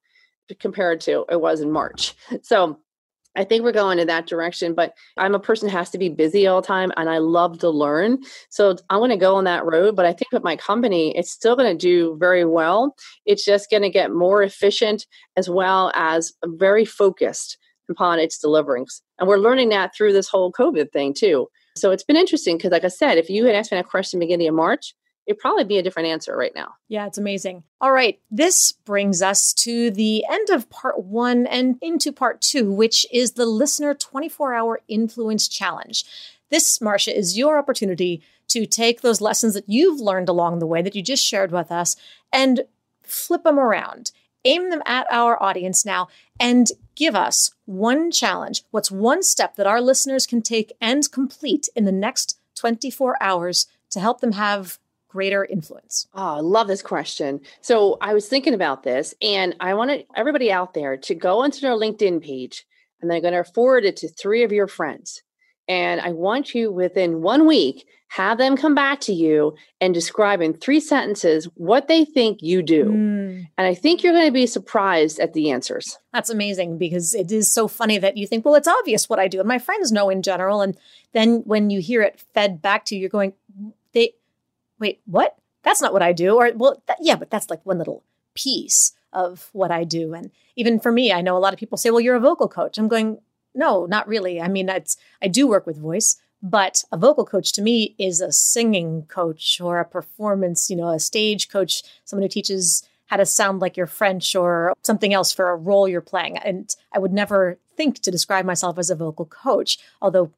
compared 0.58 1.00
to 1.02 1.24
it 1.30 1.40
was 1.40 1.60
in 1.60 1.70
March. 1.70 2.14
So 2.42 2.80
I 3.36 3.44
think 3.44 3.62
we're 3.62 3.72
going 3.72 3.98
in 3.98 4.08
that 4.08 4.26
direction, 4.26 4.74
but 4.74 4.92
I'm 5.16 5.34
a 5.34 5.40
person 5.40 5.68
who 5.68 5.76
has 5.76 5.90
to 5.90 5.98
be 5.98 6.08
busy 6.08 6.46
all 6.46 6.60
the 6.60 6.66
time 6.66 6.92
and 6.96 7.08
I 7.08 7.18
love 7.18 7.58
to 7.60 7.70
learn. 7.70 8.18
So 8.48 8.76
I'm 8.90 8.98
going 8.98 9.10
to 9.10 9.16
go 9.16 9.36
on 9.36 9.44
that 9.44 9.64
road. 9.64 9.94
But 9.94 10.06
I 10.06 10.12
think 10.12 10.32
with 10.32 10.42
my 10.42 10.56
company, 10.56 11.16
it's 11.16 11.30
still 11.30 11.54
going 11.54 11.76
to 11.76 11.78
do 11.78 12.16
very 12.18 12.44
well. 12.44 12.96
It's 13.26 13.44
just 13.44 13.70
going 13.70 13.82
to 13.82 13.90
get 13.90 14.12
more 14.12 14.42
efficient 14.42 15.06
as 15.36 15.48
well 15.48 15.92
as 15.94 16.32
very 16.44 16.84
focused 16.84 17.56
upon 17.88 18.18
its 18.18 18.38
deliverings. 18.38 19.02
And 19.18 19.28
we're 19.28 19.38
learning 19.38 19.68
that 19.70 19.94
through 19.94 20.12
this 20.12 20.28
whole 20.28 20.52
COVID 20.52 20.92
thing 20.92 21.14
too. 21.14 21.48
So 21.76 21.92
it's 21.92 22.04
been 22.04 22.16
interesting 22.16 22.56
because, 22.56 22.72
like 22.72 22.84
I 22.84 22.88
said, 22.88 23.16
if 23.16 23.30
you 23.30 23.44
had 23.46 23.54
asked 23.54 23.70
me 23.70 23.78
that 23.78 23.86
question 23.86 24.18
beginning 24.18 24.48
of 24.48 24.54
March, 24.54 24.94
it'd 25.26 25.38
probably 25.40 25.64
be 25.64 25.78
a 25.78 25.82
different 25.82 26.08
answer 26.08 26.36
right 26.36 26.52
now. 26.54 26.74
Yeah, 26.88 27.06
it's 27.06 27.18
amazing. 27.18 27.62
All 27.80 27.92
right, 27.92 28.18
this 28.30 28.72
brings 28.72 29.22
us 29.22 29.52
to 29.54 29.90
the 29.90 30.24
end 30.28 30.50
of 30.50 30.68
part 30.70 31.04
one 31.04 31.46
and 31.46 31.76
into 31.80 32.12
part 32.12 32.40
two, 32.40 32.72
which 32.72 33.06
is 33.12 33.32
the 33.32 33.46
listener 33.46 33.94
24 33.94 34.54
hour 34.54 34.80
influence 34.88 35.48
challenge. 35.48 36.04
This, 36.50 36.80
Marcia, 36.80 37.16
is 37.16 37.38
your 37.38 37.58
opportunity 37.58 38.22
to 38.48 38.66
take 38.66 39.00
those 39.00 39.20
lessons 39.20 39.54
that 39.54 39.68
you've 39.68 40.00
learned 40.00 40.28
along 40.28 40.58
the 40.58 40.66
way 40.66 40.82
that 40.82 40.96
you 40.96 41.02
just 41.02 41.24
shared 41.24 41.52
with 41.52 41.70
us 41.70 41.94
and 42.32 42.64
flip 43.04 43.44
them 43.44 43.58
around. 43.58 44.10
Aim 44.44 44.70
them 44.70 44.82
at 44.86 45.06
our 45.10 45.40
audience 45.40 45.84
now 45.86 46.08
and 46.40 46.68
give 46.96 47.14
us 47.14 47.52
one 47.66 48.10
challenge. 48.10 48.64
What's 48.70 48.90
one 48.90 49.22
step 49.22 49.56
that 49.56 49.66
our 49.66 49.80
listeners 49.80 50.26
can 50.26 50.42
take 50.42 50.72
and 50.80 51.10
complete 51.12 51.68
in 51.76 51.84
the 51.84 51.92
next 51.92 52.40
24 52.56 53.16
hours 53.22 53.66
to 53.90 54.00
help 54.00 54.20
them 54.20 54.32
have 54.32 54.78
greater 55.10 55.44
influence? 55.44 56.06
Oh, 56.14 56.36
I 56.36 56.40
love 56.40 56.68
this 56.68 56.82
question. 56.82 57.40
So 57.60 57.98
I 58.00 58.14
was 58.14 58.28
thinking 58.28 58.54
about 58.54 58.82
this, 58.82 59.14
and 59.20 59.54
I 59.60 59.74
wanted 59.74 60.06
everybody 60.16 60.52
out 60.52 60.74
there 60.74 60.96
to 60.96 61.14
go 61.14 61.40
onto 61.40 61.60
their 61.60 61.72
LinkedIn 61.72 62.22
page, 62.22 62.64
and 63.00 63.10
they're 63.10 63.20
going 63.20 63.34
to 63.34 63.44
forward 63.44 63.84
it 63.84 63.96
to 63.98 64.08
three 64.08 64.42
of 64.42 64.52
your 64.52 64.68
friends. 64.68 65.22
And 65.68 66.00
I 66.00 66.10
want 66.10 66.54
you 66.54 66.72
within 66.72 67.22
one 67.22 67.46
week 67.46 67.86
have 68.08 68.38
them 68.38 68.56
come 68.56 68.74
back 68.74 68.98
to 69.02 69.12
you 69.12 69.54
and 69.80 69.94
describe 69.94 70.40
in 70.40 70.52
three 70.52 70.80
sentences 70.80 71.44
what 71.54 71.86
they 71.86 72.04
think 72.04 72.42
you 72.42 72.60
do. 72.60 72.86
Mm. 72.86 73.48
And 73.56 73.66
I 73.68 73.74
think 73.74 74.02
you're 74.02 74.12
going 74.12 74.26
to 74.26 74.32
be 74.32 74.48
surprised 74.48 75.20
at 75.20 75.32
the 75.32 75.52
answers. 75.52 75.96
That's 76.12 76.28
amazing 76.28 76.76
because 76.76 77.14
it 77.14 77.30
is 77.30 77.54
so 77.54 77.68
funny 77.68 77.98
that 77.98 78.16
you 78.16 78.26
think, 78.26 78.44
well, 78.44 78.56
it's 78.56 78.66
obvious 78.66 79.08
what 79.08 79.20
I 79.20 79.28
do. 79.28 79.38
And 79.38 79.46
my 79.46 79.60
friends 79.60 79.92
know 79.92 80.10
in 80.10 80.22
general. 80.22 80.60
And 80.60 80.76
then 81.12 81.42
when 81.44 81.70
you 81.70 81.80
hear 81.80 82.02
it 82.02 82.20
fed 82.34 82.60
back 82.60 82.84
to 82.86 82.96
you, 82.96 83.02
you're 83.02 83.10
going, 83.10 83.32
they 83.92 84.14
wait, 84.80 85.00
what? 85.04 85.36
That's 85.62 85.80
not 85.80 85.92
what 85.92 86.02
I 86.02 86.12
do. 86.12 86.36
Or, 86.36 86.50
well, 86.54 86.82
yeah, 87.00 87.16
but 87.16 87.30
that's 87.30 87.50
like 87.50 87.64
one 87.64 87.78
little 87.78 88.02
piece 88.34 88.92
of 89.12 89.50
what 89.52 89.70
I 89.70 89.84
do. 89.84 90.14
And 90.14 90.30
even 90.56 90.80
for 90.80 90.90
me, 90.90 91.12
I 91.12 91.20
know 91.20 91.36
a 91.36 91.38
lot 91.38 91.52
of 91.52 91.58
people 91.58 91.78
say, 91.78 91.90
well, 91.90 92.00
you're 92.00 92.16
a 92.16 92.20
vocal 92.20 92.48
coach. 92.48 92.78
I'm 92.78 92.88
going, 92.88 93.18
no, 93.54 93.86
not 93.86 94.08
really. 94.08 94.40
I 94.40 94.48
mean, 94.48 94.68
it's, 94.68 94.96
I 95.22 95.28
do 95.28 95.46
work 95.46 95.66
with 95.66 95.78
voice, 95.78 96.16
but 96.42 96.84
a 96.90 96.96
vocal 96.96 97.26
coach 97.26 97.52
to 97.52 97.62
me 97.62 97.94
is 97.98 98.20
a 98.20 98.32
singing 98.32 99.02
coach 99.08 99.60
or 99.60 99.80
a 99.80 99.84
performance, 99.84 100.70
you 100.70 100.76
know, 100.76 100.88
a 100.88 101.00
stage 101.00 101.48
coach, 101.48 101.82
someone 102.04 102.22
who 102.22 102.28
teaches 102.28 102.86
how 103.06 103.16
to 103.16 103.26
sound 103.26 103.60
like 103.60 103.76
you're 103.76 103.88
French 103.88 104.36
or 104.36 104.72
something 104.82 105.12
else 105.12 105.32
for 105.32 105.50
a 105.50 105.56
role 105.56 105.88
you're 105.88 106.00
playing. 106.00 106.38
And 106.38 106.74
I 106.92 107.00
would 107.00 107.12
never 107.12 107.58
think 107.76 107.98
to 108.02 108.10
describe 108.10 108.44
myself 108.44 108.78
as 108.78 108.88
a 108.88 108.94
vocal 108.94 109.26
coach, 109.26 109.78
although 110.00 110.30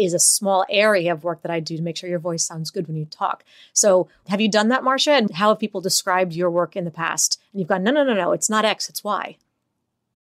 is 0.00 0.14
a 0.14 0.18
small 0.18 0.64
area 0.70 1.12
of 1.12 1.24
work 1.24 1.42
that 1.42 1.50
I 1.50 1.60
do 1.60 1.76
to 1.76 1.82
make 1.82 1.96
sure 1.96 2.08
your 2.08 2.18
voice 2.18 2.44
sounds 2.44 2.70
good 2.70 2.86
when 2.86 2.96
you 2.96 3.04
talk. 3.04 3.44
So, 3.72 4.08
have 4.28 4.40
you 4.40 4.50
done 4.50 4.68
that, 4.68 4.84
Marcia? 4.84 5.12
And 5.12 5.30
how 5.32 5.50
have 5.50 5.58
people 5.58 5.80
described 5.80 6.32
your 6.32 6.50
work 6.50 6.76
in 6.76 6.84
the 6.84 6.90
past? 6.90 7.40
And 7.52 7.60
you've 7.60 7.68
gone, 7.68 7.82
no, 7.82 7.90
no, 7.90 8.04
no, 8.04 8.14
no, 8.14 8.32
it's 8.32 8.50
not 8.50 8.64
X, 8.64 8.88
it's 8.88 9.04
Y. 9.04 9.36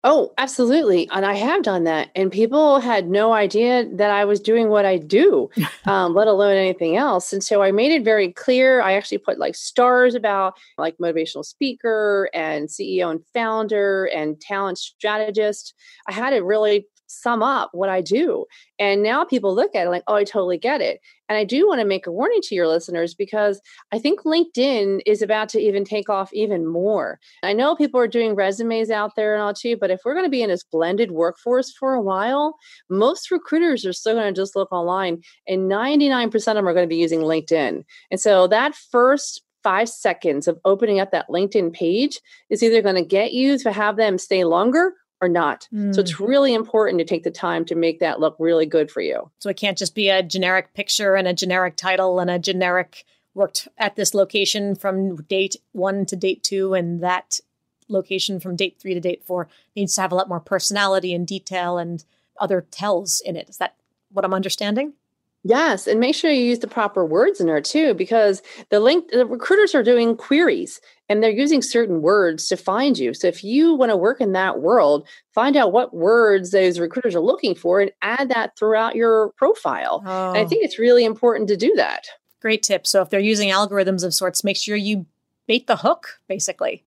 Oh, 0.03 0.33
absolutely. 0.39 1.11
And 1.11 1.27
I 1.27 1.35
have 1.35 1.63
done 1.63 1.85
that. 1.85 2.09
And 2.15 2.33
people 2.33 2.81
had 2.81 3.11
no 3.11 3.35
idea 3.35 3.85
that 3.97 4.11
I 4.11 4.25
was 4.25 4.41
doing 4.41 4.71
what 4.71 4.87
I 4.87 4.97
do, 4.97 5.51
um, 5.85 6.15
let 6.15 6.27
alone 6.27 6.57
anything 6.57 6.97
else. 6.97 7.35
And 7.35 7.45
so 7.45 7.61
I 7.63 7.71
made 7.71 7.93
it 7.93 8.03
very 8.03 8.33
clear. 8.33 8.81
I 8.81 8.95
actually 8.95 9.19
put 9.19 9.39
like 9.39 9.55
stars 9.55 10.15
about 10.15 10.55
like 10.79 10.97
motivational 10.97 11.45
speaker 11.45 12.31
and 12.33 12.69
CEO 12.69 13.11
and 13.11 13.23
founder 13.35 14.07
and 14.07 14.41
talent 14.41 14.79
strategist. 14.79 15.75
I 16.07 16.13
had 16.13 16.33
it 16.33 16.45
really 16.45 16.87
sum 17.11 17.43
up 17.43 17.71
what 17.73 17.89
I 17.89 18.01
do. 18.01 18.47
And 18.79 19.03
now 19.03 19.25
people 19.25 19.55
look 19.55 19.75
at 19.75 19.87
it 19.87 19.91
like, 19.91 20.05
oh, 20.07 20.15
I 20.15 20.25
totally 20.25 20.59
get 20.59 20.81
it. 20.81 21.01
And 21.29 21.37
I 21.37 21.45
do 21.45 21.67
want 21.67 21.81
to 21.81 21.87
make 21.87 22.07
a 22.07 22.13
warning 22.13 22.41
to 22.43 22.55
your 22.55 22.67
listeners 22.67 23.15
because 23.15 23.61
I 23.93 23.99
think 23.99 24.23
LinkedIn 24.23 25.01
is 25.07 25.23
about 25.23 25.49
to 25.51 25.61
even 25.61 25.85
take 25.85 26.09
off 26.09 26.33
even 26.33 26.67
more. 26.67 27.21
I 27.43 27.53
know 27.53 27.77
people 27.77 28.01
are 28.01 28.09
doing 28.09 28.35
resumes 28.35 28.91
out 28.91 29.15
there 29.17 29.35
and 29.35 29.43
all 29.43 29.55
too, 29.55 29.77
but 29.77 29.91
if 29.91 30.01
we're 30.05 30.15
going 30.15 30.27
to 30.27 30.31
be 30.31 30.43
in 30.43 30.51
this 30.51 30.65
blended 30.65 31.13
workforce 31.13 31.73
for 31.73 31.95
a 31.95 32.03
while, 32.03 32.57
most 32.89 33.31
recruiters 33.31 33.87
are 33.87 33.93
still 33.93 34.15
going 34.15 34.33
to 34.33 34.41
just 34.41 34.57
look 34.57 34.73
online 34.73 35.23
and 35.47 35.71
99% 35.71 36.35
of 36.35 36.43
them 36.43 36.67
are 36.67 36.75
going 36.75 36.87
to 36.87 36.89
be 36.89 36.97
using 36.97 37.21
LinkedIn. 37.21 37.85
And 38.11 38.21
so 38.21 38.47
that 38.49 38.75
first 38.75 39.43
five 39.63 39.89
seconds 39.89 40.49
of 40.49 40.59
opening 40.65 41.01
up 41.01 41.11
that 41.13 41.29
LinkedIn 41.29 41.73
page 41.73 42.21
is 42.49 42.63
either 42.63 42.83
going 42.83 42.95
to 42.95 43.05
get 43.05 43.33
you 43.33 43.59
to 43.59 43.73
have 43.73 43.97
them 43.97 44.19
stay 44.19 44.45
longer 44.45 44.95
or 45.21 45.29
not. 45.29 45.69
Mm. 45.73 45.95
So 45.95 46.01
it's 46.01 46.15
mm. 46.15 46.29
really 46.29 46.55
important 46.55 46.99
to 46.99 47.05
take 47.05 47.23
the 47.23 47.31
time 47.31 47.65
to 47.67 47.75
make 47.75 48.01
that 48.01 48.21
look 48.21 48.37
really 48.39 48.67
good 48.67 48.91
for 48.91 49.01
you. 49.01 49.31
So 49.39 49.51
it 49.51 49.57
can't 49.57 49.79
just 49.79 49.95
be 49.95 50.09
a 50.09 50.23
generic 50.23 50.75
picture 50.75 51.15
and 51.15 51.29
a 51.29 51.35
generic 51.35 51.77
title 51.77 52.21
and 52.21 52.31
a 52.31 52.39
generic 52.39 53.05
worked 53.35 53.69
at 53.79 53.97
this 53.97 54.15
location 54.15 54.75
from 54.75 55.17
date 55.23 55.57
one 55.73 56.05
to 56.07 56.17
date 56.17 56.43
two 56.43 56.75
and 56.75 57.03
that 57.03 57.41
location 57.89 58.41
from 58.41 58.57
date 58.57 58.77
three 58.81 58.95
to 58.95 59.01
date 59.01 59.25
four 59.25 59.49
needs 59.77 59.95
to 59.95 60.01
have 60.01 60.13
a 60.13 60.15
lot 60.15 60.29
more 60.29 60.41
personality 60.41 61.15
and 61.15 61.27
detail 61.27 61.79
and 61.79 62.05
other 62.41 62.67
tells 62.71 63.21
in 63.21 63.37
it. 63.37 63.49
Is 63.49 63.59
that 63.59 63.77
what 64.11 64.25
I'm 64.25 64.35
understanding? 64.35 64.95
Yes, 65.43 65.87
and 65.87 65.99
make 66.01 66.15
sure 66.15 66.31
you 66.31 66.43
use 66.43 66.59
the 66.59 66.67
proper 66.67 67.05
words 67.05 67.41
in 67.41 67.47
there 67.47 67.63
too, 67.63 67.95
because 67.95 68.43
the 68.69 68.79
link 68.79 69.11
the 69.11 69.25
recruiters 69.25 69.75
are 69.75 69.83
doing 69.83 70.15
queries 70.15 70.83
and 71.09 71.23
they're 71.23 71.31
using 71.31 71.63
certain 71.63 72.03
words 72.03 72.47
to 72.49 72.59
find 72.59 72.99
you. 72.99 73.15
So 73.15 73.27
if 73.27 73.43
you 73.43 73.75
want 73.75 73.91
to 73.91 73.97
work 73.97 74.21
in 74.21 74.33
that 74.33 74.61
world, 74.61 75.09
find 75.33 75.57
out 75.57 75.73
what 75.73 75.95
words 75.95 76.51
those 76.51 76.79
recruiters 76.79 77.17
are 77.17 77.21
looking 77.21 77.55
for 77.55 77.81
and 77.81 77.91
add 78.03 78.29
that 78.29 78.57
throughout 78.59 78.97
your 78.97 79.31
profile. 79.31 80.03
Oh. 80.05 80.29
And 80.29 80.39
I 80.39 80.43
oh. 80.43 80.49
think 80.49 80.63
it's 80.63 80.79
really 80.79 81.07
important 81.07 81.49
to 81.49 81.57
do 81.57 81.73
that. 81.75 82.07
Great 82.41 82.63
tip. 82.63 82.87
So 82.87 83.01
if 83.01 83.09
they're 83.09 83.19
using 83.19 83.49
algorithms 83.49 84.05
of 84.05 84.13
sorts, 84.13 84.45
make 84.45 84.57
sure 84.59 84.77
you 84.77 85.07
bait 85.47 85.67
the 85.67 85.77
hook, 85.77 86.21
basically. 86.29 86.85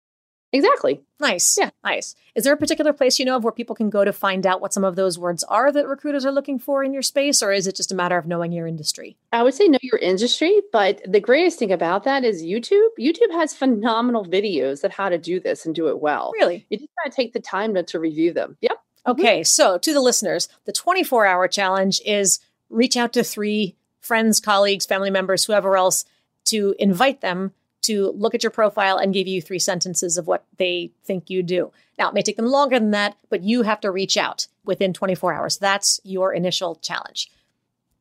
Exactly. 0.53 1.01
Nice. 1.19 1.57
Yeah. 1.57 1.69
Nice. 1.83 2.15
Is 2.35 2.43
there 2.43 2.53
a 2.53 2.57
particular 2.57 2.93
place 2.93 3.19
you 3.19 3.25
know 3.25 3.37
of 3.37 3.43
where 3.43 3.53
people 3.53 3.75
can 3.75 3.89
go 3.89 4.03
to 4.03 4.11
find 4.11 4.45
out 4.45 4.59
what 4.59 4.73
some 4.73 4.83
of 4.83 4.95
those 4.95 5.17
words 5.17 5.43
are 5.45 5.71
that 5.71 5.87
recruiters 5.87 6.25
are 6.25 6.31
looking 6.31 6.59
for 6.59 6.83
in 6.83 6.93
your 6.93 7.01
space, 7.01 7.41
or 7.41 7.51
is 7.51 7.67
it 7.67 7.75
just 7.75 7.91
a 7.91 7.95
matter 7.95 8.17
of 8.17 8.25
knowing 8.25 8.51
your 8.51 8.67
industry? 8.67 9.17
I 9.31 9.43
would 9.43 9.53
say 9.53 9.67
know 9.67 9.79
your 9.81 9.99
industry, 9.99 10.61
but 10.71 11.01
the 11.07 11.19
greatest 11.19 11.59
thing 11.59 11.71
about 11.71 12.03
that 12.03 12.23
is 12.23 12.43
YouTube. 12.43 12.87
YouTube 12.99 13.31
has 13.31 13.53
phenomenal 13.53 14.25
videos 14.25 14.83
of 14.83 14.91
how 14.91 15.09
to 15.09 15.17
do 15.17 15.39
this 15.39 15.65
and 15.65 15.73
do 15.73 15.87
it 15.87 15.99
well. 15.99 16.31
Really? 16.33 16.65
You 16.69 16.77
just 16.77 16.89
got 17.03 17.11
to 17.11 17.15
take 17.15 17.33
the 17.33 17.39
time 17.39 17.75
to, 17.75 17.83
to 17.83 17.99
review 17.99 18.33
them. 18.33 18.57
Yep. 18.61 18.77
Okay. 19.07 19.39
Mm-hmm. 19.41 19.45
So 19.45 19.77
to 19.77 19.93
the 19.93 20.01
listeners, 20.01 20.49
the 20.65 20.73
24 20.73 21.25
hour 21.25 21.47
challenge 21.47 22.01
is 22.05 22.39
reach 22.69 22.97
out 22.97 23.13
to 23.13 23.23
three 23.23 23.75
friends, 23.99 24.39
colleagues, 24.39 24.85
family 24.85 25.11
members, 25.11 25.45
whoever 25.45 25.77
else 25.77 26.05
to 26.45 26.75
invite 26.79 27.21
them 27.21 27.53
to 27.81 28.11
look 28.11 28.35
at 28.35 28.43
your 28.43 28.51
profile 28.51 28.97
and 28.97 29.13
give 29.13 29.27
you 29.27 29.41
three 29.41 29.59
sentences 29.59 30.17
of 30.17 30.27
what 30.27 30.45
they 30.57 30.91
think 31.03 31.29
you 31.29 31.43
do. 31.43 31.71
Now, 31.97 32.09
it 32.09 32.13
may 32.13 32.21
take 32.21 32.37
them 32.37 32.47
longer 32.47 32.79
than 32.79 32.91
that, 32.91 33.17
but 33.29 33.43
you 33.43 33.63
have 33.63 33.81
to 33.81 33.91
reach 33.91 34.17
out 34.17 34.47
within 34.65 34.93
24 34.93 35.33
hours. 35.33 35.57
That's 35.57 35.99
your 36.03 36.33
initial 36.33 36.75
challenge. 36.75 37.29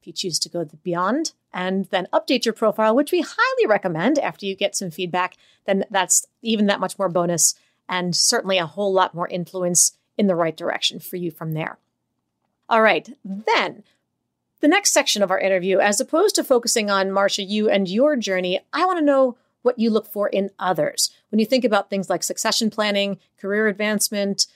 If 0.01 0.07
you 0.07 0.13
choose 0.13 0.39
to 0.41 0.49
go 0.49 0.67
beyond 0.83 1.33
and 1.53 1.87
then 1.87 2.09
update 2.13 2.45
your 2.45 2.55
profile, 2.55 2.95
which 2.95 3.13
we 3.13 3.25
highly 3.27 3.67
recommend 3.67 4.19
after 4.19 4.47
you 4.47 4.55
get 4.55 4.75
some 4.75 4.91
feedback, 4.91 5.37
then 5.67 5.85
that's 5.91 6.27
even 6.43 6.67
that 6.67 6.81
much 6.81 6.99
more 6.99 7.09
bonus 7.09 7.55
and 7.89 8.15
certainly 8.15 8.57
a 8.57 8.67
whole 8.67 8.93
lot 8.93 9.15
more 9.15 9.29
influence 9.29 9.93
in 10.17 10.27
the 10.27 10.35
right 10.35 10.57
direction 10.57 11.01
for 11.01 11.17
you 11.17 11.31
from 11.31 11.53
there. 11.53 11.79
All 12.69 12.83
right, 12.83 13.09
then 13.25 13.83
the 14.61 14.69
next 14.69 14.93
section 14.93 15.23
of 15.23 15.31
our 15.31 15.39
interview, 15.39 15.79
as 15.79 16.01
opposed 16.01 16.35
to 16.37 16.45
focusing 16.45 16.91
on 16.91 17.11
Marcia, 17.11 17.43
you 17.43 17.69
and 17.69 17.89
your 17.89 18.17
journey, 18.17 18.61
I 18.73 18.85
want 18.85 18.99
to 18.99 19.05
know 19.05 19.37
what 19.63 19.79
you 19.79 19.91
look 19.91 20.07
for 20.07 20.29
in 20.29 20.51
others. 20.59 21.11
When 21.31 21.39
you 21.39 21.47
think 21.47 21.65
about 21.65 21.91
things 21.91 22.09
like 22.09 22.23
succession 22.23 22.71
planning, 22.71 23.19
career 23.39 23.69
advancement, 23.69 24.47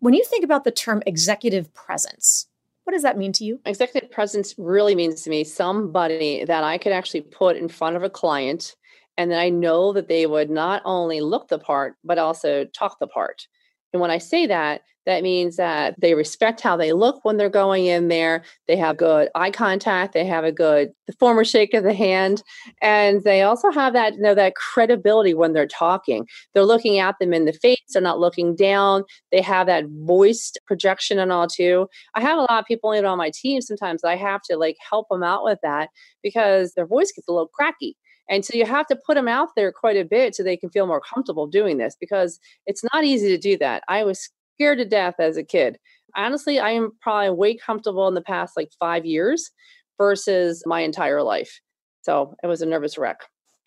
when 0.00 0.14
you 0.14 0.24
think 0.24 0.44
about 0.44 0.64
the 0.64 0.70
term 0.70 1.02
executive 1.06 1.72
presence, 1.74 2.46
what 2.84 2.92
does 2.92 3.02
that 3.02 3.18
mean 3.18 3.32
to 3.34 3.44
you? 3.44 3.60
Executive 3.66 4.10
presence 4.10 4.54
really 4.56 4.94
means 4.94 5.22
to 5.22 5.30
me 5.30 5.44
somebody 5.44 6.44
that 6.44 6.64
I 6.64 6.78
could 6.78 6.92
actually 6.92 7.22
put 7.22 7.56
in 7.56 7.68
front 7.68 7.96
of 7.96 8.02
a 8.02 8.10
client 8.10 8.76
and 9.18 9.32
then 9.32 9.40
I 9.40 9.48
know 9.50 9.92
that 9.92 10.06
they 10.06 10.26
would 10.26 10.48
not 10.48 10.80
only 10.84 11.20
look 11.20 11.48
the 11.48 11.58
part, 11.58 11.96
but 12.04 12.18
also 12.18 12.64
talk 12.64 13.00
the 13.00 13.08
part. 13.08 13.48
And 13.92 14.00
when 14.00 14.10
I 14.10 14.18
say 14.18 14.46
that, 14.46 14.82
that 15.08 15.22
means 15.22 15.56
that 15.56 15.94
they 15.98 16.12
respect 16.12 16.60
how 16.60 16.76
they 16.76 16.92
look 16.92 17.24
when 17.24 17.38
they're 17.38 17.48
going 17.48 17.86
in 17.86 18.08
there. 18.08 18.44
They 18.66 18.76
have 18.76 18.98
good 18.98 19.30
eye 19.34 19.50
contact. 19.50 20.12
They 20.12 20.26
have 20.26 20.44
a 20.44 20.52
good 20.52 20.90
the 21.06 21.14
former 21.14 21.46
shake 21.46 21.72
of 21.72 21.82
the 21.82 21.94
hand, 21.94 22.42
and 22.82 23.24
they 23.24 23.40
also 23.40 23.70
have 23.70 23.94
that 23.94 24.16
you 24.16 24.20
know 24.20 24.34
that 24.34 24.54
credibility 24.54 25.32
when 25.32 25.54
they're 25.54 25.66
talking. 25.66 26.26
They're 26.52 26.62
looking 26.62 26.98
at 26.98 27.18
them 27.18 27.32
in 27.32 27.46
the 27.46 27.54
face. 27.54 27.78
They're 27.90 28.02
not 28.02 28.20
looking 28.20 28.54
down. 28.54 29.04
They 29.32 29.40
have 29.40 29.66
that 29.68 29.86
voiced 29.88 30.58
projection 30.66 31.18
and 31.18 31.32
all 31.32 31.46
too. 31.46 31.88
I 32.14 32.20
have 32.20 32.36
a 32.36 32.42
lot 32.42 32.60
of 32.60 32.66
people 32.66 32.92
in 32.92 33.06
on 33.06 33.16
my 33.16 33.30
team. 33.30 33.62
Sometimes 33.62 34.04
I 34.04 34.14
have 34.14 34.42
to 34.42 34.58
like 34.58 34.76
help 34.90 35.08
them 35.08 35.22
out 35.22 35.42
with 35.42 35.58
that 35.62 35.88
because 36.22 36.74
their 36.74 36.86
voice 36.86 37.12
gets 37.12 37.28
a 37.28 37.32
little 37.32 37.48
cracky. 37.48 37.96
And 38.28 38.44
so 38.44 38.56
you 38.56 38.66
have 38.66 38.86
to 38.88 38.96
put 38.96 39.14
them 39.14 39.28
out 39.28 39.50
there 39.56 39.72
quite 39.72 39.96
a 39.96 40.04
bit 40.04 40.34
so 40.34 40.42
they 40.42 40.56
can 40.56 40.70
feel 40.70 40.86
more 40.86 41.00
comfortable 41.00 41.46
doing 41.46 41.78
this 41.78 41.96
because 41.98 42.38
it's 42.66 42.84
not 42.92 43.04
easy 43.04 43.28
to 43.28 43.38
do 43.38 43.56
that. 43.58 43.82
I 43.88 44.04
was 44.04 44.30
scared 44.54 44.78
to 44.78 44.84
death 44.84 45.14
as 45.18 45.36
a 45.36 45.44
kid. 45.44 45.78
Honestly, 46.16 46.58
I 46.58 46.70
am 46.70 46.92
probably 47.00 47.30
way 47.30 47.56
comfortable 47.56 48.08
in 48.08 48.14
the 48.14 48.20
past 48.20 48.56
like 48.56 48.70
five 48.78 49.04
years 49.04 49.50
versus 49.98 50.62
my 50.66 50.80
entire 50.80 51.22
life. 51.22 51.60
So 52.02 52.34
it 52.42 52.46
was 52.46 52.62
a 52.62 52.66
nervous 52.66 52.98
wreck. 52.98 53.20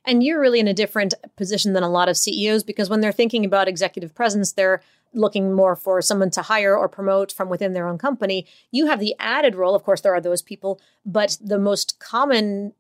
And 0.06 0.24
you're 0.24 0.42
really 0.42 0.60
in 0.60 0.68
a 0.68 0.74
different 0.74 1.14
position 1.38 1.74
than 1.74 1.84
a 1.84 1.90
lot 1.90 2.10
of 2.10 2.18
CEOs 2.18 2.64
because 2.64 2.90
when 2.90 3.02
they're 3.02 3.12
thinking 3.12 3.46
about 3.46 3.68
executive 3.68 4.16
presence, 4.16 4.54
they're 4.54 4.82
looking 5.14 5.54
more 5.54 5.76
for 5.76 6.02
someone 6.02 6.32
to 6.32 6.42
hire 6.42 6.76
or 6.76 6.88
promote 6.90 7.32
from 7.32 7.50
within 7.50 7.74
their 7.74 7.88
own 7.88 7.98
company. 7.98 8.48
You 8.72 8.88
have 8.88 9.00
the 9.00 9.16
added 9.20 9.56
role, 9.56 9.76
of 9.76 9.84
course, 9.84 10.02
there 10.02 10.14
are 10.14 10.22
those 10.22 10.42
people, 10.42 10.82
but 11.06 11.38
the 11.42 11.60
most 11.60 12.00
common 12.00 12.74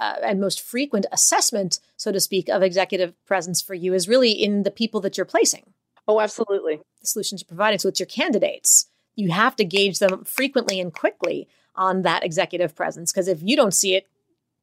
uh, 0.00 0.16
and 0.24 0.40
most 0.40 0.60
frequent 0.60 1.06
assessment, 1.12 1.78
so 1.96 2.10
to 2.10 2.18
speak, 2.18 2.48
of 2.48 2.62
executive 2.62 3.14
presence 3.26 3.60
for 3.60 3.74
you 3.74 3.92
is 3.94 4.08
really 4.08 4.32
in 4.32 4.62
the 4.62 4.70
people 4.70 5.00
that 5.02 5.16
you're 5.16 5.26
placing. 5.26 5.74
Oh, 6.08 6.20
absolutely. 6.20 6.80
The 7.00 7.06
solutions 7.06 7.42
you're 7.42 7.48
providing. 7.48 7.78
So 7.78 7.90
it's 7.90 8.00
your 8.00 8.06
candidates. 8.06 8.86
You 9.14 9.30
have 9.30 9.54
to 9.56 9.64
gauge 9.64 9.98
them 9.98 10.24
frequently 10.24 10.80
and 10.80 10.92
quickly 10.92 11.46
on 11.76 12.02
that 12.02 12.24
executive 12.24 12.74
presence 12.74 13.12
because 13.12 13.28
if 13.28 13.42
you 13.42 13.54
don't 13.54 13.74
see 13.74 13.94
it, 13.94 14.06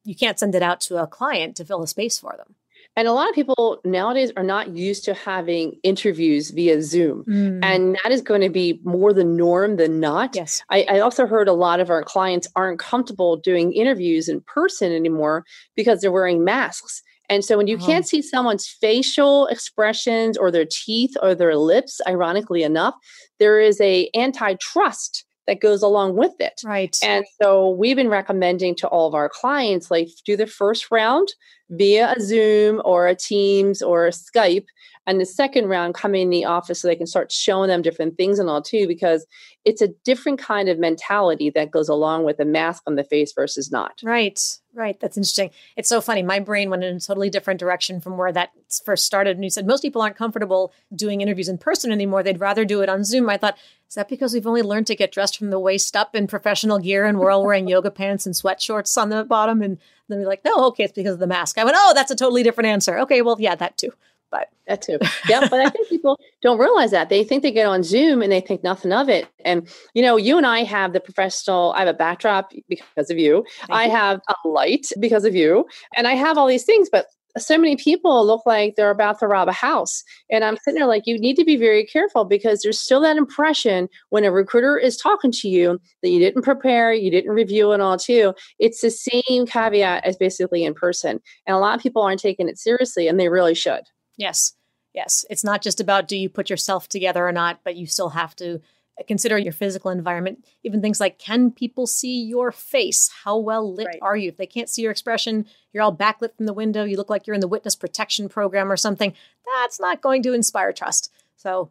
you 0.04 0.14
can't 0.14 0.38
send 0.38 0.54
it 0.54 0.62
out 0.62 0.80
to 0.82 1.00
a 1.02 1.06
client 1.06 1.56
to 1.56 1.64
fill 1.64 1.82
a 1.82 1.86
space 1.86 2.18
for 2.18 2.34
them. 2.36 2.56
And 2.96 3.06
a 3.06 3.12
lot 3.12 3.28
of 3.28 3.34
people 3.34 3.80
nowadays 3.84 4.32
are 4.36 4.42
not 4.42 4.76
used 4.76 5.04
to 5.04 5.14
having 5.14 5.78
interviews 5.84 6.50
via 6.50 6.82
Zoom. 6.82 7.24
Mm. 7.28 7.60
And 7.62 7.98
that 8.02 8.10
is 8.10 8.20
going 8.20 8.40
to 8.40 8.48
be 8.48 8.80
more 8.82 9.12
the 9.12 9.22
norm 9.22 9.76
than 9.76 10.00
not. 10.00 10.34
Yes. 10.34 10.62
I, 10.68 10.84
I, 10.88 10.98
also 10.98 11.24
heard 11.24 11.46
a 11.46 11.52
lot 11.52 11.78
of 11.78 11.90
our 11.90 12.02
clients 12.02 12.48
aren't 12.56 12.80
comfortable 12.80 13.36
doing 13.36 13.72
interviews 13.72 14.28
in 14.28 14.40
person 14.40 14.92
anymore 14.92 15.44
because 15.76 16.00
they're 16.00 16.10
wearing 16.10 16.42
masks. 16.42 17.02
And 17.28 17.44
so 17.44 17.56
when 17.56 17.68
you 17.68 17.76
uh-huh. 17.76 17.86
can't 17.86 18.08
see 18.08 18.20
someone's 18.22 18.66
facial 18.66 19.46
expressions 19.46 20.36
or 20.36 20.50
their 20.50 20.66
teeth 20.68 21.14
or 21.22 21.34
their 21.34 21.56
lips, 21.56 22.00
ironically 22.08 22.62
enough, 22.62 22.94
there 23.38 23.60
is 23.60 23.80
a 23.80 24.10
antitrust 24.16 25.24
that 25.46 25.60
goes 25.60 25.82
along 25.82 26.16
with 26.16 26.32
it. 26.40 26.60
Right. 26.64 26.96
And 27.02 27.24
so 27.40 27.70
we've 27.70 27.96
been 27.96 28.08
recommending 28.08 28.74
to 28.76 28.88
all 28.88 29.08
of 29.08 29.14
our 29.14 29.28
clients 29.28 29.90
like 29.90 30.08
do 30.24 30.36
the 30.36 30.46
first 30.46 30.90
round 30.90 31.28
via 31.70 32.14
a 32.16 32.20
Zoom 32.20 32.80
or 32.84 33.06
a 33.06 33.14
Teams 33.14 33.82
or 33.82 34.06
a 34.06 34.10
Skype 34.10 34.66
and 35.08 35.18
the 35.18 35.26
second 35.26 35.68
round 35.68 35.94
coming 35.94 36.20
in 36.20 36.30
the 36.30 36.44
office 36.44 36.82
so 36.82 36.86
they 36.86 36.94
can 36.94 37.06
start 37.06 37.32
showing 37.32 37.68
them 37.68 37.80
different 37.80 38.18
things 38.18 38.38
and 38.38 38.50
all 38.50 38.60
too 38.60 38.86
because 38.86 39.26
it's 39.64 39.80
a 39.80 39.88
different 40.04 40.38
kind 40.38 40.68
of 40.68 40.78
mentality 40.78 41.48
that 41.48 41.70
goes 41.70 41.88
along 41.88 42.24
with 42.24 42.38
a 42.40 42.44
mask 42.44 42.82
on 42.86 42.94
the 42.96 43.02
face 43.02 43.32
versus 43.32 43.72
not. 43.72 44.00
Right 44.04 44.38
right 44.74 45.00
that's 45.00 45.16
interesting. 45.16 45.50
It's 45.76 45.88
so 45.88 46.02
funny 46.02 46.22
my 46.22 46.40
brain 46.40 46.68
went 46.68 46.84
in 46.84 46.96
a 46.96 47.00
totally 47.00 47.30
different 47.30 47.58
direction 47.58 48.02
from 48.02 48.18
where 48.18 48.30
that 48.32 48.50
first 48.84 49.06
started 49.06 49.36
and 49.36 49.42
you 49.42 49.50
said 49.50 49.66
most 49.66 49.80
people 49.80 50.02
aren't 50.02 50.14
comfortable 50.14 50.74
doing 50.94 51.22
interviews 51.22 51.48
in 51.48 51.56
person 51.56 51.90
anymore 51.90 52.22
they'd 52.22 52.38
rather 52.38 52.66
do 52.66 52.82
it 52.82 52.90
on 52.90 53.02
zoom. 53.02 53.30
I 53.30 53.38
thought 53.38 53.56
is 53.88 53.94
that 53.94 54.10
because 54.10 54.34
we've 54.34 54.46
only 54.46 54.62
learned 54.62 54.88
to 54.88 54.94
get 54.94 55.10
dressed 55.10 55.38
from 55.38 55.48
the 55.48 55.58
waist 55.58 55.96
up 55.96 56.14
in 56.14 56.26
professional 56.26 56.78
gear 56.78 57.06
and 57.06 57.18
we're 57.18 57.30
all 57.30 57.46
wearing 57.46 57.66
yoga 57.68 57.90
pants 57.90 58.26
and 58.26 58.36
sweat 58.36 58.60
shorts 58.60 58.96
on 58.98 59.08
the 59.08 59.24
bottom 59.24 59.62
and 59.62 59.78
then 60.08 60.18
we're 60.18 60.26
like 60.26 60.44
no 60.44 60.66
okay 60.66 60.84
it's 60.84 60.92
because 60.92 61.14
of 61.14 61.20
the 61.20 61.26
mask 61.26 61.58
i 61.58 61.64
went 61.64 61.76
oh 61.78 61.92
that's 61.94 62.10
a 62.10 62.16
totally 62.16 62.42
different 62.42 62.68
answer 62.68 62.98
okay 62.98 63.22
well 63.22 63.36
yeah 63.38 63.54
that 63.54 63.76
too 63.76 63.92
but 64.30 64.50
that 64.66 64.82
too. 64.82 64.98
Yeah. 65.28 65.48
but 65.48 65.60
I 65.60 65.70
think 65.70 65.88
people 65.88 66.18
don't 66.42 66.58
realize 66.58 66.90
that. 66.90 67.08
They 67.08 67.24
think 67.24 67.42
they 67.42 67.50
get 67.50 67.66
on 67.66 67.82
Zoom 67.82 68.22
and 68.22 68.30
they 68.30 68.40
think 68.40 68.62
nothing 68.62 68.92
of 68.92 69.08
it. 69.08 69.26
And, 69.44 69.68
you 69.94 70.02
know, 70.02 70.16
you 70.16 70.36
and 70.36 70.46
I 70.46 70.64
have 70.64 70.92
the 70.92 71.00
professional, 71.00 71.72
I 71.74 71.80
have 71.80 71.88
a 71.88 71.94
backdrop 71.94 72.52
because 72.68 73.10
of 73.10 73.18
you. 73.18 73.44
Thank 73.60 73.72
I 73.72 73.84
you. 73.86 73.90
have 73.90 74.20
a 74.28 74.48
light 74.48 74.86
because 75.00 75.24
of 75.24 75.34
you. 75.34 75.66
And 75.96 76.06
I 76.06 76.12
have 76.12 76.36
all 76.36 76.46
these 76.46 76.64
things, 76.64 76.88
but 76.90 77.06
so 77.36 77.58
many 77.58 77.76
people 77.76 78.26
look 78.26 78.44
like 78.46 78.74
they're 78.74 78.90
about 78.90 79.18
to 79.18 79.26
rob 79.26 79.48
a 79.48 79.52
house. 79.52 80.02
And 80.30 80.44
I'm 80.44 80.56
sitting 80.56 80.78
there 80.78 80.86
like, 80.86 81.06
you 81.06 81.18
need 81.18 81.36
to 81.36 81.44
be 81.44 81.56
very 81.56 81.84
careful 81.84 82.24
because 82.24 82.62
there's 82.62 82.80
still 82.80 83.00
that 83.02 83.16
impression 83.16 83.88
when 84.10 84.24
a 84.24 84.32
recruiter 84.32 84.78
is 84.78 84.96
talking 84.96 85.30
to 85.32 85.48
you 85.48 85.80
that 86.02 86.08
you 86.10 86.18
didn't 86.18 86.42
prepare, 86.42 86.92
you 86.92 87.10
didn't 87.10 87.30
review 87.30 87.72
it 87.72 87.80
all 87.80 87.98
too. 87.98 88.34
It's 88.58 88.80
the 88.80 88.90
same 88.90 89.46
caveat 89.46 90.04
as 90.04 90.16
basically 90.16 90.64
in 90.64 90.74
person. 90.74 91.20
And 91.46 91.54
a 91.54 91.58
lot 91.58 91.76
of 91.76 91.82
people 91.82 92.02
aren't 92.02 92.20
taking 92.20 92.48
it 92.48 92.58
seriously 92.58 93.08
and 93.08 93.20
they 93.20 93.28
really 93.28 93.54
should. 93.54 93.82
Yes. 94.16 94.54
Yes. 94.94 95.24
It's 95.30 95.44
not 95.44 95.62
just 95.62 95.80
about 95.80 96.08
do 96.08 96.16
you 96.16 96.28
put 96.28 96.50
yourself 96.50 96.88
together 96.88 97.26
or 97.26 97.32
not, 97.32 97.60
but 97.62 97.76
you 97.76 97.86
still 97.86 98.08
have 98.08 98.34
to 98.36 98.60
consider 99.06 99.38
your 99.38 99.52
physical 99.52 99.90
environment. 99.90 100.44
Even 100.64 100.80
things 100.80 101.00
like 101.00 101.18
can 101.18 101.50
people 101.50 101.86
see 101.86 102.22
your 102.22 102.50
face? 102.52 103.10
How 103.24 103.38
well 103.38 103.72
lit 103.72 103.86
right. 103.86 103.98
are 104.02 104.16
you? 104.16 104.28
If 104.28 104.36
they 104.36 104.46
can't 104.46 104.68
see 104.68 104.82
your 104.82 104.90
expression, 104.90 105.46
you're 105.72 105.82
all 105.82 105.94
backlit 105.94 106.36
from 106.36 106.46
the 106.46 106.52
window, 106.52 106.84
you 106.84 106.96
look 106.96 107.10
like 107.10 107.26
you're 107.26 107.34
in 107.34 107.40
the 107.40 107.48
witness 107.48 107.76
protection 107.76 108.28
program 108.28 108.70
or 108.70 108.76
something, 108.76 109.12
that's 109.56 109.80
not 109.80 110.00
going 110.00 110.22
to 110.24 110.32
inspire 110.32 110.72
trust. 110.72 111.12
So, 111.36 111.70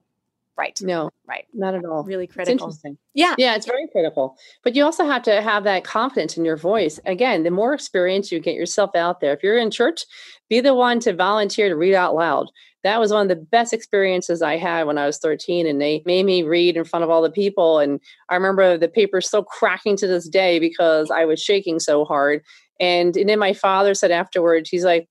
right. 0.58 0.80
No, 0.82 1.10
right. 1.28 1.46
Not 1.54 1.76
at 1.76 1.86
all. 1.86 2.04
Really 2.04 2.28
critical. 2.28 2.76
Yeah. 3.14 3.36
Yeah, 3.38 3.56
it's 3.56 3.66
very 3.66 3.88
critical. 3.92 4.38
But 4.64 4.76
you 4.76 4.84
also 4.84 5.06
have 5.06 5.24
to 5.24 5.42
have 5.42 5.64
that 5.66 5.84
confidence 5.84 6.38
in 6.38 6.46
your 6.46 6.58
voice. 6.58 7.00
Again, 7.06 7.44
the 7.44 7.52
more 7.52 7.74
experience 7.74 8.32
you 8.32 8.40
get 8.40 8.56
yourself 8.56 8.96
out 8.96 9.20
there, 9.20 9.34
if 9.34 9.44
you're 9.44 9.58
in 9.58 9.72
church, 9.72 10.06
be 10.50 10.62
the 10.62 10.74
one 10.74 11.00
to 11.02 11.14
volunteer 11.14 11.70
to 11.70 11.76
read 11.76 11.94
out 11.94 12.16
loud 12.16 12.50
that 12.84 13.00
was 13.00 13.12
one 13.12 13.24
of 13.24 13.28
the 13.28 13.44
best 13.44 13.74
experiences 13.74 14.42
I 14.42 14.58
had 14.58 14.86
when 14.86 14.98
I 14.98 15.06
was 15.06 15.18
13. 15.18 15.66
And 15.68 15.82
they 15.82 16.04
made 16.06 16.26
me 16.26 16.44
read 16.44 16.78
in 16.78 16.84
front 16.84 17.04
of 17.04 17.10
all 17.10 17.22
the 17.22 17.32
people. 17.32 17.80
And 17.80 18.00
I 18.30 18.36
remember 18.36 18.78
the 18.78 18.88
paper 18.88 19.22
still 19.22 19.44
cracking 19.44 19.98
to 19.98 20.08
this 20.08 20.30
day 20.30 20.60
because 20.60 21.12
I 21.12 21.26
was 21.26 21.42
shaking 21.42 21.80
so 21.80 22.06
hard. 22.06 22.44
And, 22.80 23.18
and 23.18 23.30
then 23.30 23.40
my 23.40 23.54
father 23.54 23.94
said 23.94 24.12
afterwards, 24.12 24.70
he's 24.70 24.86
like, 24.86 25.08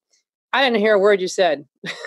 I 0.53 0.65
didn't 0.65 0.81
hear 0.81 0.95
a 0.95 0.99
word 0.99 1.21
you 1.21 1.29
said. 1.29 1.67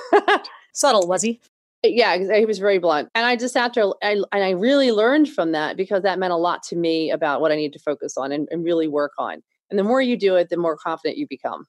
Subtle, 0.74 1.08
was 1.08 1.22
he? 1.22 1.42
Yeah, 1.84 2.18
he 2.36 2.46
was 2.46 2.60
very 2.60 2.78
blunt. 2.78 3.10
And 3.16 3.26
I 3.26 3.36
just 3.36 3.56
after 3.56 3.94
I 4.04 4.22
and 4.32 4.44
I 4.44 4.50
really 4.52 4.92
learned 4.92 5.30
from 5.30 5.54
that 5.54 5.78
because 5.78 6.04
that 6.04 6.20
meant 6.20 6.34
a 6.34 6.38
lot 6.38 6.62
to 6.64 6.76
me 6.76 7.10
about 7.10 7.40
what 7.40 7.52
I 7.52 7.56
need 7.56 7.72
to 7.74 7.80
focus 7.80 8.18
on 8.18 8.32
and, 8.34 8.50
and 8.52 8.66
really 8.66 8.88
work 8.88 9.14
on. 9.18 9.42
And 9.70 9.80
the 9.80 9.84
more 9.84 10.02
you 10.02 10.18
do 10.18 10.36
it, 10.36 10.50
the 10.50 10.58
more 10.58 10.76
confident 10.76 11.18
you 11.18 11.26
become. 11.30 11.66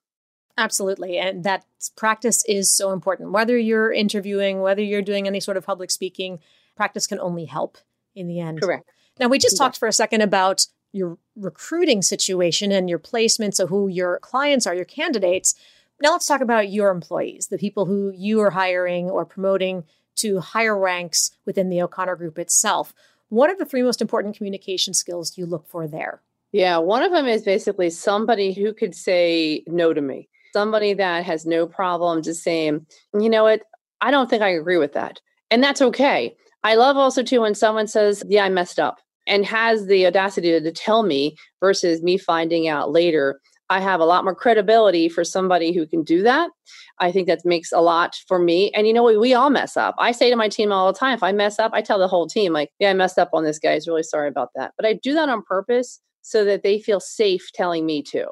Absolutely. 0.60 1.16
And 1.16 1.42
that 1.44 1.64
practice 1.96 2.44
is 2.46 2.70
so 2.70 2.92
important. 2.92 3.32
Whether 3.32 3.56
you're 3.56 3.90
interviewing, 3.90 4.60
whether 4.60 4.82
you're 4.82 5.00
doing 5.00 5.26
any 5.26 5.40
sort 5.40 5.56
of 5.56 5.64
public 5.64 5.90
speaking, 5.90 6.38
practice 6.76 7.06
can 7.06 7.18
only 7.18 7.46
help 7.46 7.78
in 8.14 8.28
the 8.28 8.40
end. 8.40 8.60
Correct. 8.60 8.90
Now, 9.18 9.28
we 9.28 9.38
just 9.38 9.56
yeah. 9.56 9.64
talked 9.64 9.78
for 9.78 9.88
a 9.88 9.92
second 9.92 10.20
about 10.20 10.66
your 10.92 11.16
recruiting 11.34 12.02
situation 12.02 12.72
and 12.72 12.90
your 12.90 12.98
placement, 12.98 13.56
so 13.56 13.66
who 13.68 13.88
your 13.88 14.18
clients 14.18 14.66
are, 14.66 14.74
your 14.74 14.84
candidates. 14.84 15.54
Now, 16.02 16.12
let's 16.12 16.26
talk 16.26 16.42
about 16.42 16.70
your 16.70 16.90
employees, 16.90 17.46
the 17.46 17.56
people 17.56 17.86
who 17.86 18.12
you 18.14 18.40
are 18.40 18.50
hiring 18.50 19.08
or 19.08 19.24
promoting 19.24 19.84
to 20.16 20.40
higher 20.40 20.78
ranks 20.78 21.30
within 21.46 21.70
the 21.70 21.80
O'Connor 21.80 22.16
Group 22.16 22.38
itself. 22.38 22.92
What 23.30 23.48
are 23.48 23.56
the 23.56 23.64
three 23.64 23.82
most 23.82 24.02
important 24.02 24.36
communication 24.36 24.92
skills 24.92 25.38
you 25.38 25.46
look 25.46 25.66
for 25.66 25.88
there? 25.88 26.20
Yeah, 26.52 26.78
one 26.78 27.02
of 27.02 27.12
them 27.12 27.26
is 27.26 27.42
basically 27.44 27.88
somebody 27.88 28.52
who 28.52 28.74
could 28.74 28.94
say 28.94 29.62
no 29.66 29.94
to 29.94 30.02
me 30.02 30.28
somebody 30.52 30.94
that 30.94 31.24
has 31.24 31.46
no 31.46 31.66
problem 31.66 32.22
just 32.22 32.42
saying, 32.42 32.86
you 33.14 33.30
know 33.30 33.44
what, 33.44 33.62
I 34.00 34.10
don't 34.10 34.28
think 34.28 34.42
I 34.42 34.48
agree 34.48 34.78
with 34.78 34.92
that. 34.92 35.20
And 35.50 35.62
that's 35.62 35.82
okay. 35.82 36.34
I 36.62 36.74
love 36.74 36.96
also 36.96 37.22
too 37.22 37.40
when 37.40 37.54
someone 37.54 37.86
says, 37.86 38.22
yeah, 38.28 38.44
I 38.44 38.48
messed 38.48 38.78
up 38.78 38.98
and 39.26 39.44
has 39.46 39.86
the 39.86 40.06
audacity 40.06 40.58
to, 40.58 40.72
tell 40.72 41.02
me 41.02 41.36
versus 41.60 42.02
me 42.02 42.18
finding 42.18 42.68
out 42.68 42.90
later. 42.90 43.40
I 43.68 43.80
have 43.80 44.00
a 44.00 44.04
lot 44.04 44.24
more 44.24 44.34
credibility 44.34 45.08
for 45.08 45.22
somebody 45.22 45.72
who 45.72 45.86
can 45.86 46.02
do 46.02 46.22
that. 46.22 46.50
I 46.98 47.12
think 47.12 47.28
that 47.28 47.44
makes 47.44 47.70
a 47.70 47.80
lot 47.80 48.16
for 48.26 48.38
me. 48.38 48.70
And 48.72 48.86
you 48.86 48.92
know, 48.92 49.04
we, 49.04 49.16
we 49.16 49.32
all 49.32 49.48
mess 49.48 49.76
up. 49.76 49.94
I 49.98 50.12
say 50.12 50.28
to 50.28 50.36
my 50.36 50.48
team 50.48 50.72
all 50.72 50.92
the 50.92 50.98
time, 50.98 51.14
if 51.14 51.22
I 51.22 51.32
mess 51.32 51.58
up, 51.58 51.70
I 51.72 51.80
tell 51.80 51.98
the 51.98 52.08
whole 52.08 52.26
team, 52.26 52.52
like, 52.52 52.70
yeah, 52.78 52.90
I 52.90 52.94
messed 52.94 53.18
up 53.18 53.30
on 53.32 53.44
this 53.44 53.58
guy. 53.58 53.74
He's 53.74 53.86
really 53.86 54.02
sorry 54.02 54.28
about 54.28 54.50
that. 54.56 54.72
But 54.76 54.86
I 54.86 54.94
do 54.94 55.14
that 55.14 55.28
on 55.28 55.42
purpose 55.42 56.00
so 56.22 56.44
that 56.44 56.62
they 56.62 56.80
feel 56.80 57.00
safe 57.00 57.50
telling 57.52 57.86
me 57.86 58.02
to. 58.02 58.26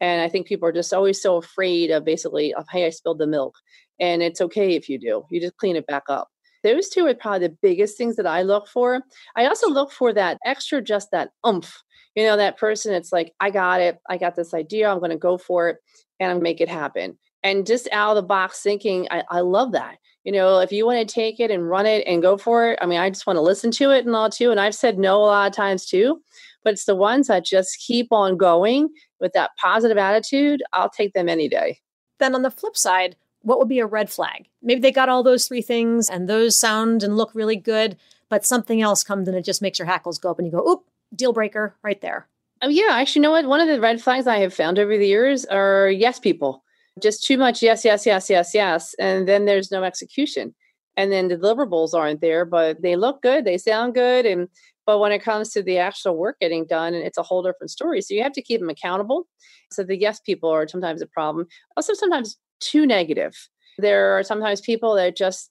And 0.00 0.20
I 0.20 0.28
think 0.28 0.46
people 0.46 0.68
are 0.68 0.72
just 0.72 0.92
always 0.92 1.20
so 1.20 1.36
afraid 1.36 1.90
of 1.90 2.04
basically, 2.04 2.52
of, 2.54 2.66
hey, 2.70 2.86
I 2.86 2.90
spilled 2.90 3.18
the 3.18 3.26
milk. 3.26 3.56
And 4.00 4.22
it's 4.22 4.40
okay 4.40 4.74
if 4.74 4.88
you 4.88 4.98
do, 4.98 5.24
you 5.30 5.40
just 5.40 5.56
clean 5.56 5.76
it 5.76 5.86
back 5.86 6.04
up. 6.08 6.28
Those 6.64 6.88
two 6.88 7.06
are 7.06 7.14
probably 7.14 7.46
the 7.46 7.56
biggest 7.62 7.96
things 7.96 8.16
that 8.16 8.26
I 8.26 8.42
look 8.42 8.66
for. 8.68 9.02
I 9.36 9.46
also 9.46 9.68
look 9.68 9.92
for 9.92 10.12
that 10.14 10.38
extra, 10.44 10.80
just 10.80 11.10
that 11.12 11.30
oomph. 11.46 11.82
You 12.16 12.24
know, 12.24 12.36
that 12.36 12.58
person, 12.58 12.94
it's 12.94 13.12
like, 13.12 13.34
I 13.40 13.50
got 13.50 13.80
it. 13.80 13.98
I 14.08 14.16
got 14.16 14.34
this 14.34 14.54
idea. 14.54 14.88
I'm 14.88 14.98
going 14.98 15.10
to 15.10 15.16
go 15.16 15.36
for 15.36 15.68
it 15.68 15.76
and 16.20 16.30
I'm 16.30 16.42
make 16.42 16.60
it 16.60 16.68
happen. 16.68 17.18
And 17.42 17.66
just 17.66 17.88
out 17.92 18.16
of 18.16 18.16
the 18.16 18.26
box 18.26 18.62
thinking, 18.62 19.06
I, 19.10 19.24
I 19.30 19.40
love 19.40 19.72
that. 19.72 19.98
You 20.24 20.32
know, 20.32 20.60
if 20.60 20.72
you 20.72 20.86
want 20.86 21.06
to 21.06 21.14
take 21.14 21.38
it 21.38 21.50
and 21.50 21.68
run 21.68 21.84
it 21.84 22.06
and 22.06 22.22
go 22.22 22.38
for 22.38 22.70
it, 22.70 22.78
I 22.80 22.86
mean, 22.86 22.98
I 22.98 23.10
just 23.10 23.26
want 23.26 23.36
to 23.36 23.42
listen 23.42 23.70
to 23.72 23.90
it 23.90 24.06
and 24.06 24.16
all 24.16 24.30
too. 24.30 24.50
And 24.50 24.58
I've 24.58 24.74
said 24.74 24.98
no 24.98 25.18
a 25.18 25.26
lot 25.26 25.50
of 25.50 25.54
times 25.54 25.84
too 25.84 26.22
but 26.64 26.72
it's 26.72 26.86
the 26.86 26.96
ones 26.96 27.28
that 27.28 27.44
just 27.44 27.78
keep 27.78 28.08
on 28.10 28.36
going 28.36 28.88
with 29.24 29.32
that 29.32 29.52
positive 29.58 29.96
attitude. 29.96 30.62
I'll 30.74 30.90
take 30.90 31.14
them 31.14 31.28
any 31.28 31.48
day. 31.48 31.80
Then 32.20 32.34
on 32.34 32.42
the 32.42 32.50
flip 32.50 32.76
side, 32.76 33.16
what 33.40 33.58
would 33.58 33.68
be 33.68 33.78
a 33.78 33.86
red 33.86 34.10
flag? 34.10 34.46
Maybe 34.62 34.80
they 34.80 34.92
got 34.92 35.08
all 35.08 35.22
those 35.22 35.48
three 35.48 35.62
things 35.62 36.10
and 36.10 36.28
those 36.28 36.60
sound 36.60 37.02
and 37.02 37.16
look 37.16 37.34
really 37.34 37.56
good, 37.56 37.96
but 38.28 38.44
something 38.44 38.82
else 38.82 39.02
comes 39.02 39.26
and 39.26 39.36
it 39.36 39.44
just 39.44 39.62
makes 39.62 39.78
your 39.78 39.86
hackles 39.86 40.18
go 40.18 40.30
up 40.30 40.38
and 40.38 40.46
you 40.46 40.52
go, 40.52 40.68
oop, 40.68 40.84
deal 41.16 41.32
breaker 41.32 41.74
right 41.82 42.02
there. 42.02 42.28
Oh, 42.62 42.68
yeah. 42.68 42.90
Actually, 42.90 43.20
you 43.20 43.22
know 43.22 43.30
what? 43.30 43.46
One 43.46 43.60
of 43.60 43.68
the 43.68 43.80
red 43.80 44.00
flags 44.00 44.26
I 44.26 44.38
have 44.38 44.54
found 44.54 44.78
over 44.78 44.96
the 44.96 45.06
years 45.06 45.44
are 45.46 45.88
yes 45.88 46.18
people. 46.18 46.62
Just 47.02 47.24
too 47.24 47.38
much 47.38 47.62
yes, 47.62 47.84
yes, 47.84 48.06
yes, 48.06 48.28
yes, 48.30 48.54
yes. 48.54 48.94
And 48.98 49.26
then 49.26 49.46
there's 49.46 49.70
no 49.70 49.82
execution. 49.82 50.54
And 50.96 51.10
then 51.10 51.28
the 51.28 51.36
deliverables 51.36 51.94
aren't 51.94 52.20
there, 52.20 52.44
but 52.44 52.80
they 52.82 52.94
look 52.94 53.20
good, 53.20 53.44
they 53.44 53.58
sound 53.58 53.94
good, 53.94 54.26
and 54.26 54.48
but 54.86 54.98
when 54.98 55.12
it 55.12 55.22
comes 55.22 55.50
to 55.50 55.62
the 55.62 55.78
actual 55.78 56.16
work 56.16 56.38
getting 56.40 56.66
done, 56.66 56.94
it's 56.94 57.18
a 57.18 57.22
whole 57.22 57.42
different 57.42 57.70
story. 57.70 58.00
So 58.00 58.14
you 58.14 58.22
have 58.22 58.32
to 58.32 58.42
keep 58.42 58.60
them 58.60 58.70
accountable. 58.70 59.26
So 59.70 59.82
the 59.82 59.96
yes 59.96 60.20
people 60.20 60.50
are 60.50 60.68
sometimes 60.68 61.02
a 61.02 61.06
problem. 61.06 61.46
Also, 61.76 61.94
sometimes 61.94 62.36
too 62.60 62.86
negative. 62.86 63.34
There 63.78 64.16
are 64.18 64.22
sometimes 64.22 64.60
people 64.60 64.94
that 64.94 65.16
just 65.16 65.50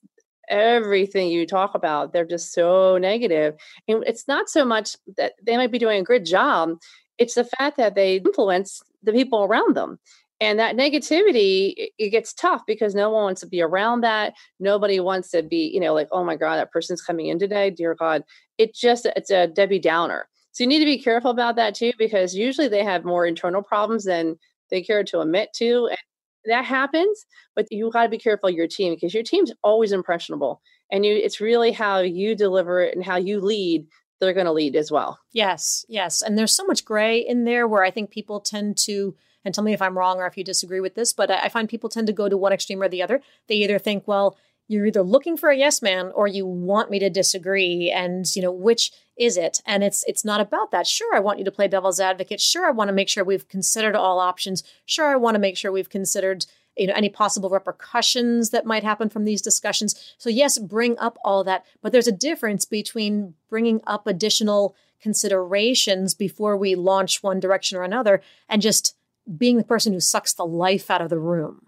everything 0.49 1.29
you 1.29 1.47
talk 1.47 1.73
about, 1.75 2.13
they're 2.13 2.25
just 2.25 2.53
so 2.53 2.97
negative. 2.97 3.55
And 3.87 4.03
it's 4.05 4.27
not 4.27 4.49
so 4.49 4.65
much 4.65 4.95
that 5.17 5.33
they 5.41 5.57
might 5.57 5.71
be 5.71 5.79
doing 5.79 6.01
a 6.01 6.03
good 6.03 6.25
job, 6.25 6.77
it's 7.17 7.35
the 7.35 7.45
fact 7.45 7.77
that 7.77 7.95
they 7.95 8.17
influence 8.17 8.81
the 9.03 9.13
people 9.13 9.43
around 9.43 9.75
them 9.75 9.99
and 10.39 10.59
that 10.59 10.75
negativity 10.75 11.89
it 11.97 12.09
gets 12.09 12.33
tough 12.33 12.61
because 12.67 12.95
no 12.95 13.09
one 13.09 13.23
wants 13.23 13.41
to 13.41 13.47
be 13.47 13.61
around 13.61 14.01
that. 14.01 14.33
Nobody 14.59 14.99
wants 14.99 15.29
to 15.31 15.43
be 15.43 15.69
you 15.73 15.79
know 15.79 15.93
like 15.93 16.09
oh 16.11 16.23
my 16.23 16.35
god 16.35 16.57
that 16.57 16.71
person's 16.71 17.01
coming 17.01 17.27
in 17.27 17.39
today. 17.39 17.69
Dear 17.69 17.95
god. 17.95 18.23
It 18.57 18.75
just 18.75 19.05
it's 19.05 19.31
a 19.31 19.47
debbie 19.47 19.79
downer. 19.79 20.27
So 20.51 20.63
you 20.63 20.67
need 20.67 20.79
to 20.79 20.85
be 20.85 21.01
careful 21.01 21.31
about 21.31 21.55
that 21.55 21.75
too 21.75 21.93
because 21.97 22.35
usually 22.35 22.67
they 22.67 22.83
have 22.83 23.05
more 23.05 23.25
internal 23.25 23.63
problems 23.63 24.05
than 24.05 24.37
they 24.69 24.81
care 24.81 25.03
to 25.03 25.21
admit 25.21 25.49
to 25.53 25.87
and 25.87 25.97
that 26.45 26.65
happens 26.65 27.25
but 27.55 27.67
you 27.71 27.89
got 27.91 28.03
to 28.03 28.09
be 28.09 28.17
careful 28.17 28.49
your 28.49 28.67
team 28.67 28.93
because 28.93 29.13
your 29.13 29.23
team's 29.23 29.51
always 29.63 29.91
impressionable 29.91 30.61
and 30.91 31.05
you 31.05 31.15
it's 31.15 31.39
really 31.39 31.71
how 31.71 31.99
you 31.99 32.35
deliver 32.35 32.81
it 32.81 32.95
and 32.95 33.05
how 33.05 33.15
you 33.15 33.39
lead 33.39 33.85
they're 34.19 34.33
going 34.33 34.45
to 34.45 34.53
lead 34.53 34.75
as 34.75 34.91
well. 34.91 35.19
Yes 35.31 35.85
yes 35.87 36.21
and 36.21 36.37
there's 36.37 36.55
so 36.55 36.65
much 36.65 36.85
gray 36.85 37.19
in 37.19 37.45
there 37.45 37.67
where 37.67 37.83
i 37.83 37.91
think 37.91 38.09
people 38.09 38.39
tend 38.39 38.77
to 38.77 39.15
and 39.45 39.53
tell 39.53 39.63
me 39.63 39.73
if 39.73 39.81
I'm 39.81 39.97
wrong 39.97 40.19
or 40.19 40.27
if 40.27 40.37
you 40.37 40.43
disagree 40.43 40.79
with 40.79 40.95
this, 40.95 41.13
but 41.13 41.29
I 41.29 41.49
find 41.49 41.67
people 41.67 41.89
tend 41.89 42.07
to 42.07 42.13
go 42.13 42.29
to 42.29 42.37
one 42.37 42.53
extreme 42.53 42.81
or 42.81 42.89
the 42.89 43.01
other. 43.01 43.21
They 43.47 43.55
either 43.55 43.79
think, 43.79 44.07
well, 44.07 44.37
you're 44.67 44.85
either 44.85 45.03
looking 45.03 45.37
for 45.37 45.49
a 45.49 45.57
yes 45.57 45.81
man 45.81 46.11
or 46.15 46.27
you 46.27 46.45
want 46.45 46.89
me 46.89 46.99
to 46.99 47.09
disagree 47.09 47.91
and 47.91 48.25
you 48.35 48.41
know 48.41 48.51
which 48.51 48.91
is 49.17 49.37
it? 49.37 49.61
And 49.65 49.83
it's 49.83 50.03
it's 50.07 50.25
not 50.25 50.41
about 50.41 50.71
that. 50.71 50.87
Sure 50.87 51.15
i 51.15 51.19
want 51.19 51.39
you 51.39 51.45
to 51.45 51.51
play 51.51 51.67
devil's 51.67 51.99
advocate. 51.99 52.41
Sure 52.41 52.65
i 52.65 52.71
want 52.71 52.87
to 52.87 52.93
make 52.93 53.09
sure 53.09 53.23
we've 53.23 53.47
considered 53.47 53.95
all 53.95 54.19
options. 54.19 54.63
Sure 54.85 55.07
i 55.07 55.15
want 55.15 55.35
to 55.35 55.39
make 55.39 55.57
sure 55.57 55.71
we've 55.71 55.89
considered 55.89 56.45
you 56.77 56.87
know 56.87 56.93
any 56.95 57.09
possible 57.09 57.49
repercussions 57.49 58.49
that 58.49 58.65
might 58.65 58.83
happen 58.83 59.09
from 59.09 59.25
these 59.25 59.41
discussions. 59.41 60.15
So 60.17 60.29
yes 60.29 60.57
bring 60.57 60.97
up 60.97 61.17
all 61.23 61.43
that 61.43 61.65
but 61.81 61.91
there's 61.91 62.07
a 62.07 62.11
difference 62.11 62.65
between 62.65 63.35
bringing 63.49 63.81
up 63.85 64.07
additional 64.07 64.75
considerations 65.01 66.13
before 66.13 66.55
we 66.55 66.75
launch 66.75 67.21
one 67.21 67.41
direction 67.41 67.77
or 67.77 67.83
another 67.83 68.21
and 68.47 68.61
just 68.61 68.95
being 69.37 69.57
the 69.57 69.63
person 69.63 69.93
who 69.93 69.99
sucks 69.99 70.33
the 70.33 70.45
life 70.45 70.91
out 70.91 71.01
of 71.01 71.09
the 71.09 71.19
room. 71.19 71.67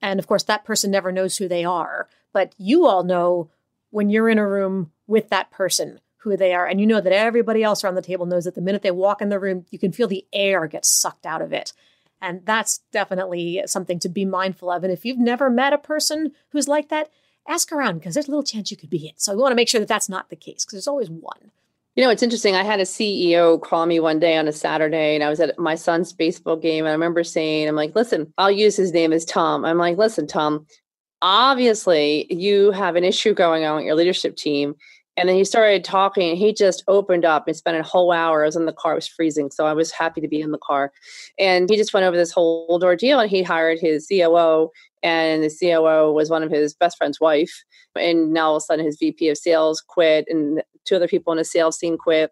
And 0.00 0.18
of 0.18 0.26
course, 0.26 0.44
that 0.44 0.64
person 0.64 0.90
never 0.90 1.12
knows 1.12 1.36
who 1.36 1.48
they 1.48 1.64
are. 1.64 2.08
But 2.32 2.54
you 2.58 2.86
all 2.86 3.02
know 3.02 3.50
when 3.90 4.10
you're 4.10 4.28
in 4.28 4.38
a 4.38 4.46
room 4.46 4.92
with 5.06 5.30
that 5.30 5.50
person 5.50 6.00
who 6.18 6.36
they 6.36 6.52
are. 6.52 6.66
And 6.66 6.80
you 6.80 6.86
know 6.86 7.00
that 7.00 7.12
everybody 7.12 7.62
else 7.62 7.82
around 7.82 7.94
the 7.94 8.02
table 8.02 8.26
knows 8.26 8.44
that 8.44 8.54
the 8.54 8.60
minute 8.60 8.82
they 8.82 8.90
walk 8.90 9.22
in 9.22 9.28
the 9.28 9.38
room, 9.38 9.66
you 9.70 9.78
can 9.78 9.92
feel 9.92 10.08
the 10.08 10.26
air 10.32 10.66
get 10.66 10.84
sucked 10.84 11.26
out 11.26 11.42
of 11.42 11.52
it. 11.52 11.72
And 12.20 12.44
that's 12.44 12.78
definitely 12.92 13.62
something 13.66 13.98
to 14.00 14.08
be 14.08 14.24
mindful 14.24 14.70
of. 14.70 14.82
And 14.82 14.92
if 14.92 15.04
you've 15.04 15.18
never 15.18 15.48
met 15.48 15.72
a 15.72 15.78
person 15.78 16.32
who's 16.50 16.66
like 16.66 16.88
that, 16.88 17.10
ask 17.46 17.72
around 17.72 17.98
because 17.98 18.14
there's 18.14 18.26
a 18.26 18.30
little 18.30 18.42
chance 18.42 18.70
you 18.70 18.76
could 18.76 18.90
be 18.90 19.06
it. 19.06 19.20
So 19.20 19.34
we 19.34 19.40
want 19.40 19.52
to 19.52 19.56
make 19.56 19.68
sure 19.68 19.80
that 19.80 19.88
that's 19.88 20.08
not 20.08 20.28
the 20.28 20.36
case 20.36 20.64
because 20.64 20.72
there's 20.72 20.88
always 20.88 21.08
one. 21.08 21.52
You 21.98 22.04
know, 22.04 22.10
it's 22.10 22.22
interesting. 22.22 22.54
I 22.54 22.62
had 22.62 22.78
a 22.78 22.84
CEO 22.84 23.60
call 23.60 23.84
me 23.84 23.98
one 23.98 24.20
day 24.20 24.36
on 24.36 24.46
a 24.46 24.52
Saturday, 24.52 25.16
and 25.16 25.24
I 25.24 25.28
was 25.28 25.40
at 25.40 25.58
my 25.58 25.74
son's 25.74 26.12
baseball 26.12 26.54
game. 26.54 26.84
And 26.84 26.90
I 26.90 26.92
remember 26.92 27.24
saying, 27.24 27.66
I'm 27.66 27.74
like, 27.74 27.96
listen, 27.96 28.32
I'll 28.38 28.52
use 28.52 28.76
his 28.76 28.92
name 28.92 29.12
as 29.12 29.24
Tom. 29.24 29.64
I'm 29.64 29.78
like, 29.78 29.98
listen, 29.98 30.28
Tom, 30.28 30.64
obviously 31.22 32.32
you 32.32 32.70
have 32.70 32.94
an 32.94 33.02
issue 33.02 33.34
going 33.34 33.64
on 33.64 33.74
with 33.74 33.84
your 33.84 33.96
leadership 33.96 34.36
team. 34.36 34.76
And 35.16 35.28
then 35.28 35.34
he 35.34 35.42
started 35.42 35.82
talking, 35.82 36.30
and 36.30 36.38
he 36.38 36.54
just 36.54 36.84
opened 36.86 37.24
up 37.24 37.48
and 37.48 37.56
spent 37.56 37.76
a 37.76 37.82
whole 37.82 38.12
hour. 38.12 38.44
I 38.44 38.46
was 38.46 38.54
in 38.54 38.66
the 38.66 38.72
car, 38.72 38.92
it 38.92 38.98
was 38.98 39.08
freezing. 39.08 39.50
So 39.50 39.66
I 39.66 39.72
was 39.72 39.90
happy 39.90 40.20
to 40.20 40.28
be 40.28 40.40
in 40.40 40.52
the 40.52 40.58
car. 40.58 40.92
And 41.36 41.68
he 41.68 41.76
just 41.76 41.92
went 41.92 42.06
over 42.06 42.16
this 42.16 42.30
whole 42.30 42.78
ordeal, 42.80 43.18
and 43.18 43.28
he 43.28 43.42
hired 43.42 43.80
his 43.80 44.06
COO 44.06 44.70
and 45.02 45.42
the 45.42 45.50
COO 45.50 46.12
was 46.12 46.30
one 46.30 46.42
of 46.42 46.50
his 46.50 46.74
best 46.74 46.96
friend's 46.96 47.20
wife. 47.20 47.64
And 47.94 48.32
now 48.32 48.48
all 48.48 48.56
of 48.56 48.62
a 48.62 48.64
sudden 48.64 48.84
his 48.84 48.98
VP 48.98 49.28
of 49.28 49.38
sales 49.38 49.80
quit 49.80 50.26
and 50.28 50.62
two 50.88 50.96
other 50.96 51.08
people 51.08 51.32
in 51.32 51.38
the 51.38 51.44
sales 51.44 51.78
team 51.78 51.96
quit. 51.98 52.30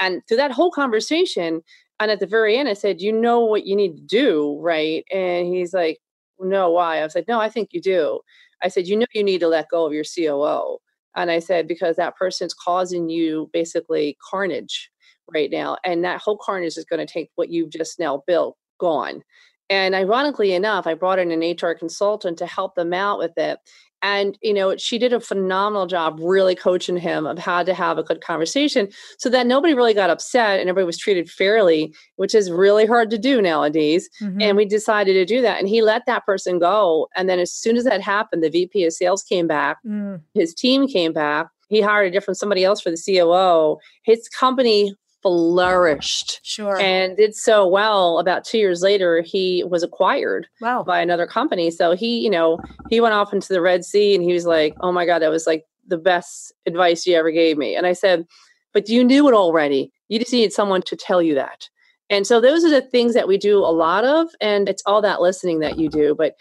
And 0.00 0.22
through 0.26 0.38
that 0.38 0.50
whole 0.50 0.70
conversation, 0.70 1.62
and 2.00 2.10
at 2.10 2.20
the 2.20 2.26
very 2.26 2.56
end, 2.56 2.68
I 2.68 2.72
said, 2.72 3.00
You 3.00 3.12
know 3.12 3.40
what 3.40 3.66
you 3.66 3.76
need 3.76 3.96
to 3.96 4.02
do, 4.02 4.58
right? 4.60 5.04
And 5.12 5.46
he's 5.46 5.72
like, 5.72 5.98
No, 6.40 6.70
why? 6.70 6.98
I 6.98 7.04
was 7.04 7.14
like, 7.14 7.28
No, 7.28 7.40
I 7.40 7.48
think 7.48 7.68
you 7.72 7.80
do. 7.80 8.20
I 8.62 8.68
said, 8.68 8.86
You 8.86 8.96
know, 8.96 9.06
you 9.14 9.22
need 9.22 9.40
to 9.40 9.48
let 9.48 9.68
go 9.70 9.86
of 9.86 9.92
your 9.92 10.04
COO. 10.04 10.78
And 11.14 11.30
I 11.30 11.38
said, 11.38 11.68
Because 11.68 11.96
that 11.96 12.16
person's 12.16 12.54
causing 12.54 13.08
you 13.08 13.48
basically 13.52 14.16
carnage 14.30 14.90
right 15.32 15.50
now. 15.50 15.76
And 15.84 16.04
that 16.04 16.20
whole 16.20 16.38
carnage 16.38 16.76
is 16.76 16.84
going 16.84 17.04
to 17.04 17.12
take 17.12 17.30
what 17.36 17.50
you've 17.50 17.70
just 17.70 17.98
now 17.98 18.22
built 18.26 18.56
gone. 18.78 19.22
And 19.72 19.94
ironically 19.94 20.52
enough, 20.52 20.86
I 20.86 20.92
brought 20.92 21.18
in 21.18 21.30
an 21.30 21.40
HR 21.40 21.72
consultant 21.72 22.36
to 22.36 22.46
help 22.46 22.74
them 22.74 22.92
out 22.92 23.18
with 23.18 23.32
it. 23.38 23.58
And, 24.02 24.36
you 24.42 24.52
know, 24.52 24.76
she 24.76 24.98
did 24.98 25.14
a 25.14 25.20
phenomenal 25.20 25.86
job 25.86 26.18
really 26.20 26.54
coaching 26.54 26.98
him 26.98 27.24
of 27.24 27.38
how 27.38 27.62
to 27.62 27.72
have 27.72 27.96
a 27.96 28.02
good 28.02 28.20
conversation 28.20 28.90
so 29.16 29.30
that 29.30 29.46
nobody 29.46 29.72
really 29.72 29.94
got 29.94 30.10
upset 30.10 30.60
and 30.60 30.68
everybody 30.68 30.84
was 30.84 30.98
treated 30.98 31.30
fairly, 31.30 31.94
which 32.16 32.34
is 32.34 32.50
really 32.50 32.84
hard 32.84 33.08
to 33.10 33.18
do 33.18 33.40
nowadays. 33.40 34.10
Mm-hmm. 34.20 34.42
And 34.42 34.56
we 34.58 34.66
decided 34.66 35.14
to 35.14 35.24
do 35.24 35.40
that. 35.40 35.58
And 35.58 35.68
he 35.68 35.80
let 35.80 36.04
that 36.04 36.26
person 36.26 36.58
go. 36.58 37.08
And 37.16 37.26
then 37.26 37.38
as 37.38 37.50
soon 37.50 37.78
as 37.78 37.84
that 37.84 38.02
happened, 38.02 38.42
the 38.42 38.50
VP 38.50 38.84
of 38.84 38.92
sales 38.92 39.22
came 39.22 39.46
back, 39.46 39.78
mm. 39.86 40.20
his 40.34 40.52
team 40.52 40.86
came 40.86 41.14
back. 41.14 41.46
He 41.70 41.80
hired 41.80 42.08
a 42.08 42.10
different 42.10 42.36
somebody 42.36 42.62
else 42.62 42.82
for 42.82 42.90
the 42.90 43.02
COO. 43.02 43.78
His 44.02 44.28
company 44.28 44.94
flourished. 45.22 46.40
Sure. 46.42 46.78
And 46.78 47.16
did 47.16 47.34
so 47.34 47.66
well 47.66 48.18
about 48.18 48.44
two 48.44 48.58
years 48.58 48.82
later 48.82 49.22
he 49.22 49.64
was 49.64 49.82
acquired 49.82 50.48
wow. 50.60 50.82
by 50.82 51.00
another 51.00 51.26
company. 51.26 51.70
So 51.70 51.92
he 51.92 52.18
you 52.18 52.30
know 52.30 52.58
he 52.90 53.00
went 53.00 53.14
off 53.14 53.32
into 53.32 53.52
the 53.52 53.60
red 53.60 53.84
sea 53.84 54.14
and 54.14 54.24
he 54.24 54.32
was 54.32 54.46
like 54.46 54.74
oh 54.80 54.92
my 54.92 55.06
god 55.06 55.20
that 55.20 55.30
was 55.30 55.46
like 55.46 55.64
the 55.86 55.98
best 55.98 56.52
advice 56.66 57.06
you 57.06 57.16
ever 57.16 57.30
gave 57.30 57.56
me. 57.56 57.74
And 57.74 57.86
i 57.86 57.92
said 57.92 58.26
but 58.72 58.88
you 58.88 59.04
knew 59.04 59.28
it 59.28 59.34
already. 59.34 59.92
You 60.08 60.18
just 60.18 60.32
needed 60.32 60.52
someone 60.52 60.82
to 60.82 60.96
tell 60.96 61.22
you 61.22 61.34
that. 61.34 61.68
And 62.10 62.26
so 62.26 62.40
those 62.40 62.64
are 62.64 62.70
the 62.70 62.82
things 62.82 63.14
that 63.14 63.28
we 63.28 63.38
do 63.38 63.58
a 63.58 63.72
lot 63.72 64.04
of 64.04 64.28
and 64.40 64.68
it's 64.68 64.82
all 64.86 65.00
that 65.02 65.20
listening 65.20 65.60
that 65.60 65.78
you 65.78 65.88
do. 65.88 66.14
But 66.14 66.34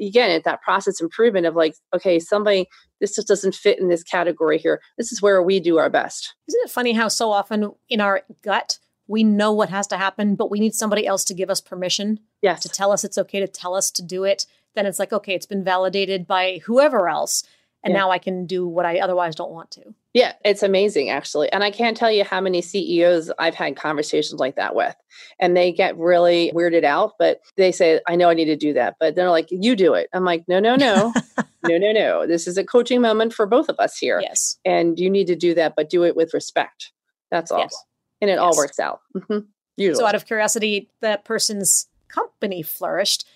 again 0.00 0.30
at 0.30 0.44
that 0.44 0.62
process 0.62 1.00
improvement 1.00 1.46
of 1.46 1.54
like 1.54 1.74
okay 1.94 2.18
somebody 2.18 2.66
this 3.00 3.14
just 3.14 3.28
doesn't 3.28 3.54
fit 3.54 3.78
in 3.78 3.88
this 3.88 4.02
category 4.02 4.58
here. 4.58 4.80
This 4.96 5.12
is 5.12 5.20
where 5.20 5.42
we 5.42 5.60
do 5.60 5.76
our 5.78 5.90
best. 5.90 6.34
Isn't 6.48 6.62
it 6.64 6.70
funny 6.70 6.92
how 6.92 7.08
so 7.08 7.30
often 7.30 7.72
in 7.88 8.00
our 8.00 8.22
gut 8.42 8.78
we 9.08 9.22
know 9.22 9.52
what 9.52 9.68
has 9.68 9.86
to 9.88 9.96
happen 9.96 10.34
but 10.34 10.50
we 10.50 10.58
need 10.58 10.74
somebody 10.74 11.06
else 11.06 11.22
to 11.24 11.34
give 11.34 11.50
us 11.50 11.60
permission 11.60 12.18
yes. 12.42 12.62
to 12.62 12.68
tell 12.68 12.90
us 12.90 13.04
it's 13.04 13.18
okay 13.18 13.40
to 13.40 13.48
tell 13.48 13.74
us 13.74 13.90
to 13.92 14.02
do 14.02 14.24
it? 14.24 14.46
Then 14.74 14.86
it's 14.86 14.98
like 14.98 15.12
okay 15.12 15.34
it's 15.34 15.46
been 15.46 15.64
validated 15.64 16.26
by 16.26 16.60
whoever 16.64 17.08
else 17.08 17.44
and 17.86 17.94
yeah. 17.94 18.00
now 18.00 18.10
I 18.10 18.18
can 18.18 18.46
do 18.46 18.66
what 18.66 18.84
I 18.84 18.98
otherwise 18.98 19.36
don't 19.36 19.52
want 19.52 19.70
to. 19.72 19.94
Yeah, 20.12 20.32
it's 20.44 20.64
amazing 20.64 21.08
actually. 21.08 21.52
And 21.52 21.62
I 21.62 21.70
can't 21.70 21.96
tell 21.96 22.10
you 22.10 22.24
how 22.24 22.40
many 22.40 22.60
CEOs 22.60 23.30
I've 23.38 23.54
had 23.54 23.76
conversations 23.76 24.40
like 24.40 24.56
that 24.56 24.74
with. 24.74 24.96
And 25.38 25.56
they 25.56 25.70
get 25.70 25.96
really 25.96 26.50
weirded 26.52 26.82
out, 26.82 27.12
but 27.16 27.42
they 27.56 27.70
say, 27.70 28.00
I 28.08 28.16
know 28.16 28.28
I 28.28 28.34
need 28.34 28.46
to 28.46 28.56
do 28.56 28.72
that. 28.72 28.96
But 28.98 29.14
they're 29.14 29.30
like, 29.30 29.46
you 29.52 29.76
do 29.76 29.94
it. 29.94 30.08
I'm 30.12 30.24
like, 30.24 30.42
no, 30.48 30.58
no, 30.58 30.74
no. 30.74 31.14
no, 31.68 31.78
no, 31.78 31.92
no. 31.92 32.26
This 32.26 32.48
is 32.48 32.58
a 32.58 32.64
coaching 32.64 33.00
moment 33.00 33.32
for 33.32 33.46
both 33.46 33.68
of 33.68 33.76
us 33.78 33.96
here. 33.96 34.20
Yes. 34.20 34.58
And 34.64 34.98
you 34.98 35.08
need 35.08 35.28
to 35.28 35.36
do 35.36 35.54
that, 35.54 35.74
but 35.76 35.88
do 35.88 36.02
it 36.02 36.16
with 36.16 36.34
respect. 36.34 36.90
That's 37.30 37.52
all. 37.52 37.60
Yes. 37.60 37.76
And 38.20 38.28
it 38.28 38.34
yes. 38.34 38.40
all 38.40 38.56
works 38.56 38.80
out. 38.80 39.02
Mm-hmm. 39.16 39.94
So, 39.94 40.06
out 40.06 40.14
of 40.14 40.26
curiosity, 40.26 40.90
that 41.02 41.24
person's 41.24 41.86
company 42.08 42.62
flourished 42.62 43.26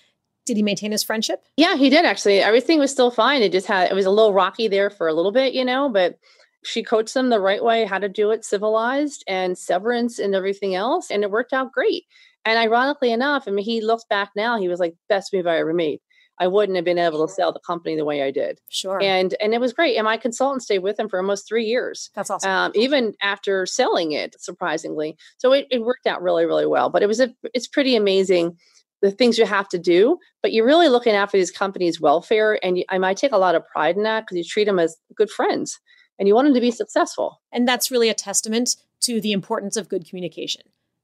did 0.45 0.57
he 0.57 0.63
maintain 0.63 0.91
his 0.91 1.03
friendship? 1.03 1.43
Yeah, 1.57 1.75
he 1.75 1.89
did 1.89 2.05
actually. 2.05 2.39
Everything 2.39 2.79
was 2.79 2.91
still 2.91 3.11
fine. 3.11 3.41
It 3.41 3.51
just 3.51 3.67
had 3.67 3.91
it 3.91 3.93
was 3.93 4.05
a 4.05 4.11
little 4.11 4.33
rocky 4.33 4.67
there 4.67 4.89
for 4.89 5.07
a 5.07 5.13
little 5.13 5.31
bit, 5.31 5.53
you 5.53 5.63
know, 5.63 5.89
but 5.89 6.17
she 6.63 6.83
coached 6.83 7.13
them 7.13 7.29
the 7.29 7.39
right 7.39 7.63
way, 7.63 7.85
how 7.85 7.99
to 7.99 8.09
do 8.09 8.31
it 8.31 8.45
civilized 8.45 9.23
and 9.27 9.57
severance 9.57 10.19
and 10.19 10.35
everything 10.35 10.75
else. 10.75 11.09
And 11.09 11.23
it 11.23 11.31
worked 11.31 11.53
out 11.53 11.71
great. 11.71 12.03
And 12.45 12.57
ironically 12.57 13.11
enough, 13.11 13.43
I 13.47 13.51
mean, 13.51 13.65
he 13.65 13.81
looks 13.81 14.05
back 14.09 14.31
now, 14.35 14.57
he 14.57 14.67
was 14.67 14.79
like, 14.79 14.95
best 15.09 15.33
move 15.33 15.47
I 15.47 15.57
ever 15.57 15.73
made. 15.73 15.99
I 16.39 16.47
wouldn't 16.47 16.75
have 16.75 16.85
been 16.85 16.97
able 16.97 17.25
to 17.25 17.31
sell 17.31 17.53
the 17.53 17.59
company 17.59 17.95
the 17.95 18.05
way 18.05 18.23
I 18.23 18.31
did. 18.31 18.59
Sure. 18.69 18.99
And 18.99 19.35
and 19.39 19.53
it 19.53 19.61
was 19.61 19.73
great. 19.73 19.95
And 19.95 20.05
my 20.05 20.17
consultant 20.17 20.63
stayed 20.63 20.79
with 20.79 20.99
him 20.99 21.07
for 21.07 21.19
almost 21.19 21.47
three 21.47 21.65
years. 21.65 22.09
That's 22.15 22.31
awesome. 22.31 22.49
Um, 22.49 22.71
even 22.73 23.13
after 23.21 23.67
selling 23.67 24.13
it, 24.13 24.35
surprisingly. 24.41 25.15
So 25.37 25.53
it, 25.53 25.67
it 25.69 25.83
worked 25.83 26.07
out 26.07 26.23
really, 26.23 26.47
really 26.47 26.65
well. 26.65 26.89
But 26.89 27.03
it 27.03 27.07
was 27.07 27.19
a 27.19 27.31
it's 27.53 27.67
pretty 27.67 27.95
amazing 27.95 28.57
the 29.01 29.11
things 29.11 29.37
you 29.37 29.45
have 29.45 29.67
to 29.69 29.79
do, 29.79 30.17
but 30.41 30.53
you're 30.53 30.65
really 30.65 30.89
looking 30.89 31.13
after 31.13 31.37
these 31.37 31.51
companies' 31.51 31.99
welfare. 31.99 32.63
And 32.63 32.77
you, 32.77 32.83
I 32.89 32.97
might 32.97 33.17
take 33.17 33.31
a 33.31 33.37
lot 33.37 33.55
of 33.55 33.67
pride 33.67 33.97
in 33.97 34.03
that 34.03 34.21
because 34.21 34.37
you 34.37 34.43
treat 34.43 34.65
them 34.65 34.79
as 34.79 34.97
good 35.15 35.29
friends 35.29 35.79
and 36.19 36.27
you 36.27 36.35
want 36.35 36.45
them 36.45 36.53
to 36.53 36.61
be 36.61 36.71
successful. 36.71 37.41
And 37.51 37.67
that's 37.67 37.91
really 37.91 38.09
a 38.09 38.13
testament 38.13 38.75
to 39.01 39.19
the 39.19 39.31
importance 39.31 39.75
of 39.75 39.89
good 39.89 40.07
communication. 40.07 40.61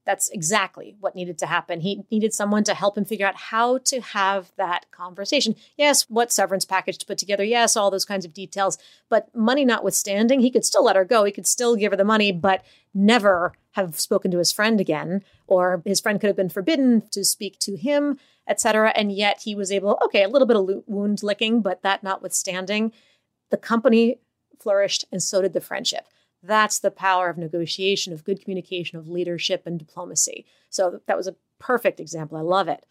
That's 0.08 0.30
exactly 0.30 0.96
what 1.02 1.16
needed 1.16 1.38
to 1.40 1.46
happen. 1.46 1.82
He 1.82 2.06
needed 2.10 2.34
someone 2.34 2.64
to 2.64 2.74
help 2.74 2.98
him 2.98 3.04
figure 3.04 3.28
out 3.28 3.36
how 3.36 3.80
to 3.80 4.00
have 4.00 4.54
that 4.56 4.90
conversation. 4.90 5.54
Yes, 5.76 6.10
what 6.10 6.32
severance 6.32 6.64
package 6.64 6.98
to 7.00 7.06
put 7.06 7.18
together. 7.18 7.44
Yes, 7.44 7.76
all 7.76 7.92
those 7.92 8.06
kinds 8.06 8.24
of 8.24 8.34
details. 8.34 8.78
But 9.10 9.36
money 9.36 9.66
notwithstanding, 9.66 10.40
he 10.40 10.50
could 10.50 10.64
still 10.64 10.86
let 10.86 10.96
her 10.96 11.04
go. 11.04 11.26
He 11.26 11.34
could 11.34 11.46
still 11.46 11.76
give 11.76 11.92
her 11.92 11.98
the 11.98 12.06
money, 12.06 12.32
but 12.32 12.64
never 12.94 13.52
have 13.72 14.00
spoken 14.00 14.32
to 14.32 14.38
his 14.38 14.54
friend 14.54 14.80
again. 14.80 15.26
Or 15.46 15.84
his 15.86 16.00
friend 16.00 16.22
could 16.22 16.28
have 16.28 16.38
been 16.38 16.48
forbidden 16.48 17.04
to 17.12 17.26
speak 17.26 17.60
to 17.60 17.76
him, 17.76 18.18
etc. 18.48 18.94
And 18.96 19.12
yet 19.12 19.42
he 19.44 19.56
was 19.56 19.74
able, 19.74 20.00
okay, 20.06 20.24
a 20.24 20.30
little 20.30 20.48
bit 20.48 20.56
of 20.56 20.84
wound 20.88 21.22
licking, 21.22 21.62
but 21.62 21.82
that 21.82 22.02
notwithstanding, 22.02 22.94
the 23.52 23.58
company 23.58 24.20
flourished 24.58 25.04
and 25.12 25.22
so 25.22 25.42
did 25.42 25.52
the 25.52 25.60
friendship. 25.60 26.08
That's 26.48 26.80
the 26.80 26.92
power 26.92 27.30
of 27.30 27.38
negotiation, 27.38 28.14
of 28.14 28.24
good 28.24 28.42
communication, 28.42 28.98
of 28.98 29.10
leadership 29.10 29.64
and 29.66 29.78
diplomacy. 29.78 30.46
So 30.70 31.02
that 31.06 31.18
was 31.18 31.28
a 31.28 31.36
perfect 31.60 32.00
example. 32.00 32.38
I 32.38 32.42
love 32.42 32.70
it. 32.70 32.86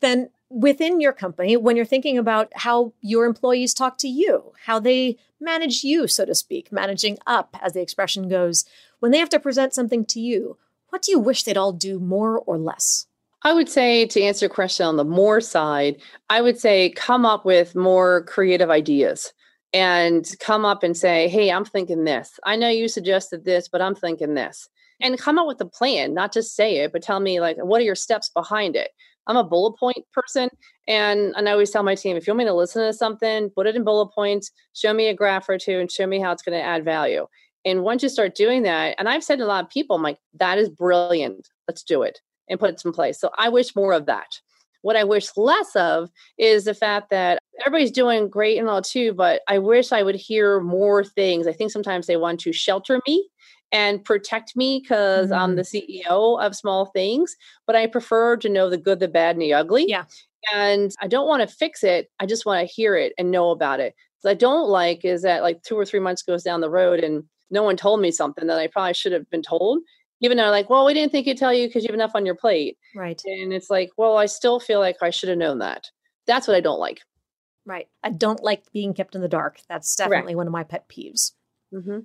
Then 0.00 0.30
within 0.48 1.00
your 1.00 1.12
company, 1.12 1.56
when 1.56 1.76
you're 1.76 1.84
thinking 1.84 2.16
about 2.16 2.50
how 2.54 2.94
your 3.02 3.26
employees 3.26 3.74
talk 3.74 3.98
to 3.98 4.08
you, 4.08 4.52
how 4.64 4.80
they 4.80 5.18
manage 5.38 5.84
you, 5.84 6.06
so 6.06 6.24
to 6.24 6.34
speak, 6.34 6.72
managing 6.72 7.18
up, 7.26 7.56
as 7.60 7.74
the 7.74 7.82
expression 7.82 8.28
goes, 8.28 8.64
when 9.00 9.12
they 9.12 9.18
have 9.18 9.28
to 9.30 9.40
present 9.40 9.74
something 9.74 10.06
to 10.06 10.20
you, 10.20 10.56
what 10.88 11.02
do 11.02 11.10
you 11.10 11.18
wish 11.18 11.42
they'd 11.42 11.58
all 11.58 11.72
do 11.72 12.00
more 12.00 12.38
or 12.38 12.56
less? 12.56 13.06
I 13.42 13.52
would 13.52 13.68
say 13.68 14.06
to 14.06 14.22
answer 14.22 14.46
your 14.46 14.54
question 14.54 14.86
on 14.86 14.96
the 14.96 15.04
more 15.04 15.42
side, 15.42 16.00
I 16.30 16.40
would 16.40 16.58
say 16.58 16.88
come 16.90 17.26
up 17.26 17.44
with 17.44 17.74
more 17.74 18.22
creative 18.22 18.70
ideas 18.70 19.34
and 19.74 20.26
come 20.38 20.64
up 20.64 20.82
and 20.82 20.96
say, 20.96 21.28
Hey, 21.28 21.50
I'm 21.50 21.64
thinking 21.64 22.04
this. 22.04 22.38
I 22.44 22.56
know 22.56 22.68
you 22.68 22.88
suggested 22.88 23.44
this, 23.44 23.68
but 23.68 23.82
I'm 23.82 23.94
thinking 23.94 24.34
this. 24.34 24.68
And 25.02 25.18
come 25.18 25.38
up 25.38 25.48
with 25.48 25.60
a 25.60 25.66
plan, 25.66 26.14
not 26.14 26.32
just 26.32 26.54
say 26.54 26.76
it, 26.78 26.92
but 26.92 27.02
tell 27.02 27.18
me, 27.18 27.40
like, 27.40 27.56
what 27.58 27.80
are 27.80 27.84
your 27.84 27.96
steps 27.96 28.30
behind 28.30 28.76
it? 28.76 28.92
I'm 29.26 29.36
a 29.36 29.44
bullet 29.44 29.76
point 29.78 29.98
person. 30.12 30.48
And, 30.86 31.34
and 31.36 31.48
I 31.48 31.52
always 31.52 31.70
tell 31.70 31.82
my 31.82 31.96
team 31.96 32.16
if 32.16 32.26
you 32.26 32.32
want 32.32 32.38
me 32.38 32.44
to 32.44 32.54
listen 32.54 32.82
to 32.82 32.92
something, 32.92 33.50
put 33.50 33.66
it 33.66 33.74
in 33.74 33.84
bullet 33.84 34.14
points, 34.14 34.52
show 34.72 34.94
me 34.94 35.08
a 35.08 35.14
graph 35.14 35.48
or 35.48 35.58
two, 35.58 35.80
and 35.80 35.90
show 35.90 36.06
me 36.06 36.20
how 36.20 36.30
it's 36.30 36.42
going 36.42 36.56
to 36.58 36.64
add 36.64 36.84
value. 36.84 37.26
And 37.64 37.82
once 37.82 38.02
you 38.02 38.08
start 38.08 38.34
doing 38.36 38.62
that, 38.62 38.94
and 38.98 39.08
I've 39.08 39.24
said 39.24 39.38
to 39.38 39.44
a 39.44 39.46
lot 39.46 39.64
of 39.64 39.70
people, 39.70 39.96
I'm 39.96 40.02
like, 40.02 40.18
that 40.38 40.58
is 40.58 40.68
brilliant. 40.68 41.48
Let's 41.66 41.82
do 41.82 42.02
it 42.02 42.20
and 42.48 42.60
put 42.60 42.70
it 42.70 42.82
in 42.84 42.92
place. 42.92 43.18
So 43.18 43.30
I 43.38 43.48
wish 43.48 43.74
more 43.74 43.94
of 43.94 44.06
that. 44.06 44.40
What 44.84 44.96
I 44.96 45.04
wish 45.04 45.34
less 45.34 45.74
of 45.76 46.10
is 46.36 46.64
the 46.64 46.74
fact 46.74 47.08
that 47.08 47.38
everybody's 47.64 47.90
doing 47.90 48.28
great 48.28 48.58
and 48.58 48.68
all 48.68 48.82
too, 48.82 49.14
but 49.14 49.40
I 49.48 49.58
wish 49.58 49.92
I 49.92 50.02
would 50.02 50.14
hear 50.14 50.60
more 50.60 51.02
things. 51.02 51.46
I 51.46 51.54
think 51.54 51.70
sometimes 51.70 52.06
they 52.06 52.18
want 52.18 52.38
to 52.40 52.52
shelter 52.52 53.00
me 53.08 53.30
and 53.72 54.04
protect 54.04 54.54
me 54.54 54.80
because 54.82 55.30
mm-hmm. 55.30 55.40
I'm 55.40 55.56
the 55.56 55.62
CEO 55.62 56.38
of 56.38 56.54
small 56.54 56.84
things, 56.84 57.34
but 57.66 57.74
I 57.74 57.86
prefer 57.86 58.36
to 58.36 58.48
know 58.50 58.68
the 58.68 58.76
good, 58.76 59.00
the 59.00 59.08
bad, 59.08 59.36
and 59.36 59.42
the 59.42 59.54
ugly. 59.54 59.86
Yeah. 59.88 60.04
And 60.52 60.92
I 61.00 61.08
don't 61.08 61.28
want 61.28 61.48
to 61.48 61.56
fix 61.56 61.82
it. 61.82 62.10
I 62.20 62.26
just 62.26 62.44
want 62.44 62.60
to 62.60 62.70
hear 62.70 62.94
it 62.94 63.14
and 63.16 63.30
know 63.30 63.52
about 63.52 63.80
it. 63.80 63.94
What 64.20 64.32
I 64.32 64.34
don't 64.34 64.68
like 64.68 65.02
is 65.02 65.22
that 65.22 65.42
like 65.42 65.62
two 65.62 65.78
or 65.78 65.86
three 65.86 66.00
months 66.00 66.22
goes 66.22 66.42
down 66.42 66.60
the 66.60 66.68
road 66.68 67.00
and 67.00 67.24
no 67.50 67.62
one 67.62 67.78
told 67.78 68.02
me 68.02 68.10
something 68.10 68.48
that 68.48 68.58
I 68.58 68.66
probably 68.66 68.92
should 68.92 69.12
have 69.12 69.30
been 69.30 69.42
told 69.42 69.78
even 70.20 70.36
though 70.36 70.50
like 70.50 70.70
well 70.70 70.86
we 70.86 70.94
didn't 70.94 71.12
think 71.12 71.26
you'd 71.26 71.38
tell 71.38 71.52
you 71.52 71.66
because 71.66 71.82
you 71.84 71.88
have 71.88 71.94
enough 71.94 72.14
on 72.14 72.26
your 72.26 72.34
plate. 72.34 72.78
Right. 72.94 73.20
And 73.24 73.52
it's 73.52 73.70
like 73.70 73.90
well 73.96 74.16
i 74.16 74.26
still 74.26 74.60
feel 74.60 74.80
like 74.80 74.96
i 75.02 75.10
should 75.10 75.28
have 75.28 75.38
known 75.38 75.58
that. 75.58 75.90
That's 76.26 76.48
what 76.48 76.56
i 76.56 76.60
don't 76.60 76.80
like. 76.80 77.00
Right. 77.66 77.88
I 78.02 78.10
don't 78.10 78.42
like 78.42 78.70
being 78.72 78.94
kept 78.94 79.14
in 79.14 79.22
the 79.22 79.28
dark. 79.28 79.60
That's 79.68 79.94
definitely 79.96 80.34
Correct. 80.34 80.36
one 80.36 80.46
of 80.46 80.52
my 80.52 80.64
pet 80.64 80.88
peeves. 80.88 81.32
Mm-hmm. 81.72 82.00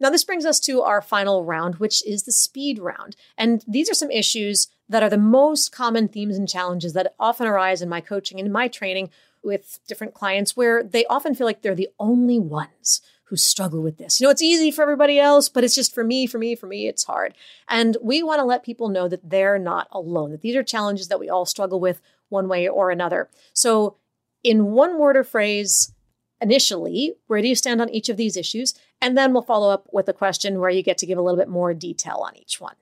Now, 0.00 0.10
this 0.10 0.24
brings 0.24 0.44
us 0.44 0.58
to 0.60 0.82
our 0.82 1.00
final 1.00 1.44
round, 1.44 1.76
which 1.76 2.04
is 2.04 2.24
the 2.24 2.32
speed 2.32 2.80
round. 2.80 3.14
And 3.38 3.64
these 3.68 3.88
are 3.88 3.94
some 3.94 4.10
issues 4.10 4.66
that 4.88 5.02
are 5.02 5.08
the 5.08 5.16
most 5.16 5.70
common 5.70 6.08
themes 6.08 6.36
and 6.36 6.48
challenges 6.48 6.92
that 6.94 7.14
often 7.20 7.46
arise 7.46 7.82
in 7.82 7.88
my 7.88 8.00
coaching 8.00 8.40
and 8.40 8.52
my 8.52 8.66
training 8.66 9.10
with 9.44 9.78
different 9.86 10.12
clients 10.12 10.56
where 10.56 10.82
they 10.82 11.04
often 11.06 11.34
feel 11.34 11.46
like 11.46 11.62
they're 11.62 11.74
the 11.74 11.90
only 12.00 12.38
ones 12.38 13.00
who 13.32 13.36
struggle 13.38 13.80
with 13.80 13.96
this. 13.96 14.20
You 14.20 14.26
know, 14.26 14.30
it's 14.30 14.42
easy 14.42 14.70
for 14.70 14.82
everybody 14.82 15.18
else, 15.18 15.48
but 15.48 15.64
it's 15.64 15.74
just 15.74 15.94
for 15.94 16.04
me, 16.04 16.26
for 16.26 16.36
me, 16.36 16.54
for 16.54 16.66
me, 16.66 16.86
it's 16.86 17.04
hard. 17.04 17.32
And 17.66 17.96
we 18.02 18.22
want 18.22 18.40
to 18.40 18.44
let 18.44 18.62
people 18.62 18.90
know 18.90 19.08
that 19.08 19.30
they're 19.30 19.58
not 19.58 19.88
alone, 19.90 20.32
that 20.32 20.42
these 20.42 20.54
are 20.54 20.62
challenges 20.62 21.08
that 21.08 21.18
we 21.18 21.30
all 21.30 21.46
struggle 21.46 21.80
with 21.80 22.02
one 22.28 22.46
way 22.46 22.68
or 22.68 22.90
another. 22.90 23.30
So, 23.54 23.96
in 24.44 24.72
one 24.72 24.98
word 24.98 25.16
or 25.16 25.24
phrase, 25.24 25.94
initially, 26.42 27.14
where 27.26 27.40
do 27.40 27.48
you 27.48 27.54
stand 27.54 27.80
on 27.80 27.88
each 27.88 28.10
of 28.10 28.18
these 28.18 28.36
issues? 28.36 28.74
And 29.00 29.16
then 29.16 29.32
we'll 29.32 29.40
follow 29.40 29.70
up 29.70 29.88
with 29.90 30.10
a 30.10 30.12
question 30.12 30.60
where 30.60 30.68
you 30.68 30.82
get 30.82 30.98
to 30.98 31.06
give 31.06 31.16
a 31.16 31.22
little 31.22 31.38
bit 31.38 31.48
more 31.48 31.72
detail 31.72 32.22
on 32.26 32.36
each 32.36 32.60
one. 32.60 32.74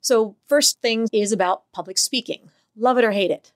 So, 0.00 0.34
first 0.48 0.80
thing 0.80 1.06
is 1.12 1.30
about 1.30 1.70
public 1.72 1.96
speaking. 1.96 2.50
Love 2.74 2.98
it 2.98 3.04
or 3.04 3.12
hate 3.12 3.30
it? 3.30 3.52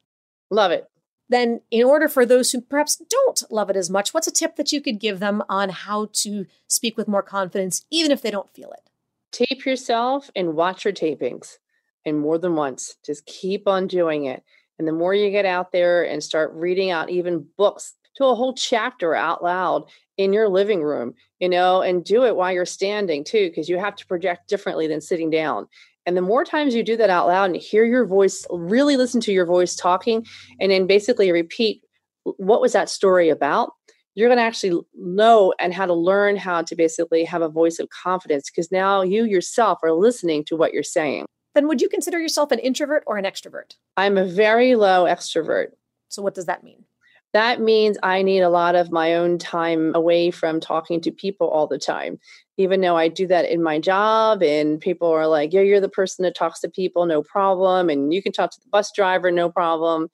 Love 0.49 0.71
it. 0.71 0.89
Then, 1.29 1.61
in 1.71 1.85
order 1.85 2.09
for 2.09 2.25
those 2.25 2.53
who 2.53 2.61
perhaps 2.61 2.97
don't 2.97 3.43
love 3.51 3.69
it 3.71 3.77
as 3.77 3.91
much, 3.91 4.15
what's 4.15 4.29
a 4.29 4.33
tip 4.33 4.57
that 4.57 4.73
you 4.73 4.81
could 4.81 5.01
give 5.01 5.19
them 5.19 5.43
on 5.49 5.71
how 5.71 6.09
to 6.13 6.47
speak 6.69 6.97
with 6.97 7.09
more 7.09 7.23
confidence, 7.23 7.85
even 7.91 8.13
if 8.13 8.23
they 8.23 8.31
don't 8.31 8.53
feel 8.55 8.71
it? 8.73 8.89
Tape 9.33 9.67
yourself 9.67 10.31
and 10.37 10.55
watch 10.55 10.85
your 10.85 10.95
tapings, 10.95 11.57
and 12.05 12.21
more 12.21 12.39
than 12.39 12.55
once. 12.55 12.97
Just 13.05 13.27
keep 13.27 13.67
on 13.67 13.87
doing 13.87 14.27
it. 14.27 14.45
And 14.79 14.87
the 14.87 14.93
more 14.93 15.15
you 15.15 15.31
get 15.31 15.47
out 15.47 15.73
there 15.73 16.05
and 16.05 16.23
start 16.23 16.53
reading 16.55 16.91
out 16.91 17.11
even 17.11 17.47
books 17.57 17.95
to 18.17 18.27
a 18.27 18.35
whole 18.35 18.55
chapter 18.55 19.15
out 19.15 19.43
loud 19.43 19.85
in 20.17 20.33
your 20.33 20.49
living 20.49 20.83
room, 20.83 21.15
you 21.41 21.49
know, 21.49 21.83
and 21.83 22.05
do 22.05 22.25
it 22.25 22.37
while 22.37 22.53
you're 22.53 22.65
standing 22.65 23.25
too, 23.25 23.49
because 23.49 23.69
you 23.69 23.79
have 23.79 23.97
to 23.97 24.07
project 24.07 24.49
differently 24.49 24.87
than 24.87 25.01
sitting 25.01 25.31
down. 25.31 25.67
And 26.07 26.17
the 26.17 26.23
more 26.23 26.45
times 26.45 26.75
you 26.75 26.85
do 26.85 26.97
that 26.97 27.11
out 27.11 27.27
loud 27.27 27.51
and 27.51 27.57
hear 27.57 27.85
your 27.85 28.07
voice, 28.07 28.47
really 28.51 28.97
listen 28.97 29.21
to 29.23 29.33
your 29.33 29.45
voice 29.45 29.75
talking, 29.75 30.25
and 30.61 30.71
then 30.71 30.87
basically 30.87 31.33
repeat 31.33 31.83
what 32.23 32.61
was 32.61 32.73
that 32.73 32.89
story 32.89 33.29
about, 33.29 33.73
you're 34.15 34.29
going 34.29 34.39
to 34.39 34.43
actually 34.43 34.81
know 34.95 35.53
and 35.61 35.75
how 35.75 35.85
to 35.85 35.93
learn 35.93 36.37
how 36.37 36.63
to 36.63 36.75
basically 36.75 37.23
have 37.25 37.43
a 37.43 37.49
voice 37.49 37.79
of 37.79 37.89
confidence 37.91 38.51
because 38.51 38.73
now 38.73 39.03
you 39.03 39.25
yourself 39.25 39.79
are 39.83 39.93
listening 39.93 40.45
to 40.45 40.57
what 40.57 40.73
you're 40.73 40.83
saying. 40.83 41.27
Then 41.55 41.69
would 41.69 41.83
you 41.83 41.89
consider 41.89 42.19
yourself 42.19 42.51
an 42.51 42.59
introvert 42.59 43.05
or 43.07 43.19
an 43.19 43.25
extrovert? 43.25 43.75
I'm 43.97 44.17
a 44.17 44.25
very 44.25 44.75
low 44.75 45.05
extrovert. 45.05 45.69
So, 46.09 46.23
what 46.23 46.35
does 46.35 46.47
that 46.47 46.65
mean? 46.65 46.86
That 47.33 47.61
means 47.61 47.99
I 48.03 48.23
need 48.23 48.41
a 48.41 48.49
lot 48.49 48.75
of 48.75 48.91
my 48.93 49.15
own 49.15 49.39
time 49.39 49.95
away 49.95 50.31
from 50.31 50.61
talking 50.61 51.01
to 51.03 51.11
people 51.11 51.49
all 51.49 51.67
the 51.67 51.79
time. 51.79 52.19
Even 52.57 52.81
though 52.81 52.97
I 52.97 53.09
do 53.09 53.27
that 53.27 53.51
in 53.51 53.63
my 53.63 53.79
job, 53.79 54.43
and 54.43 54.81
people 54.81 55.09
are 55.09 55.27
like, 55.27 55.53
Yeah, 55.53 55.61
you're 55.61 55.81
the 55.81 55.89
person 55.89 56.23
that 56.23 56.35
talks 56.35 56.61
to 56.61 56.69
people, 56.69 57.05
no 57.07 57.23
problem. 57.23 57.91
And 57.91 58.15
you 58.15 58.23
can 58.23 58.33
talk 58.33 58.51
to 58.53 58.61
the 58.61 58.71
bus 58.71 58.91
driver, 58.95 59.31
no 59.31 59.51
problem. 59.51 60.09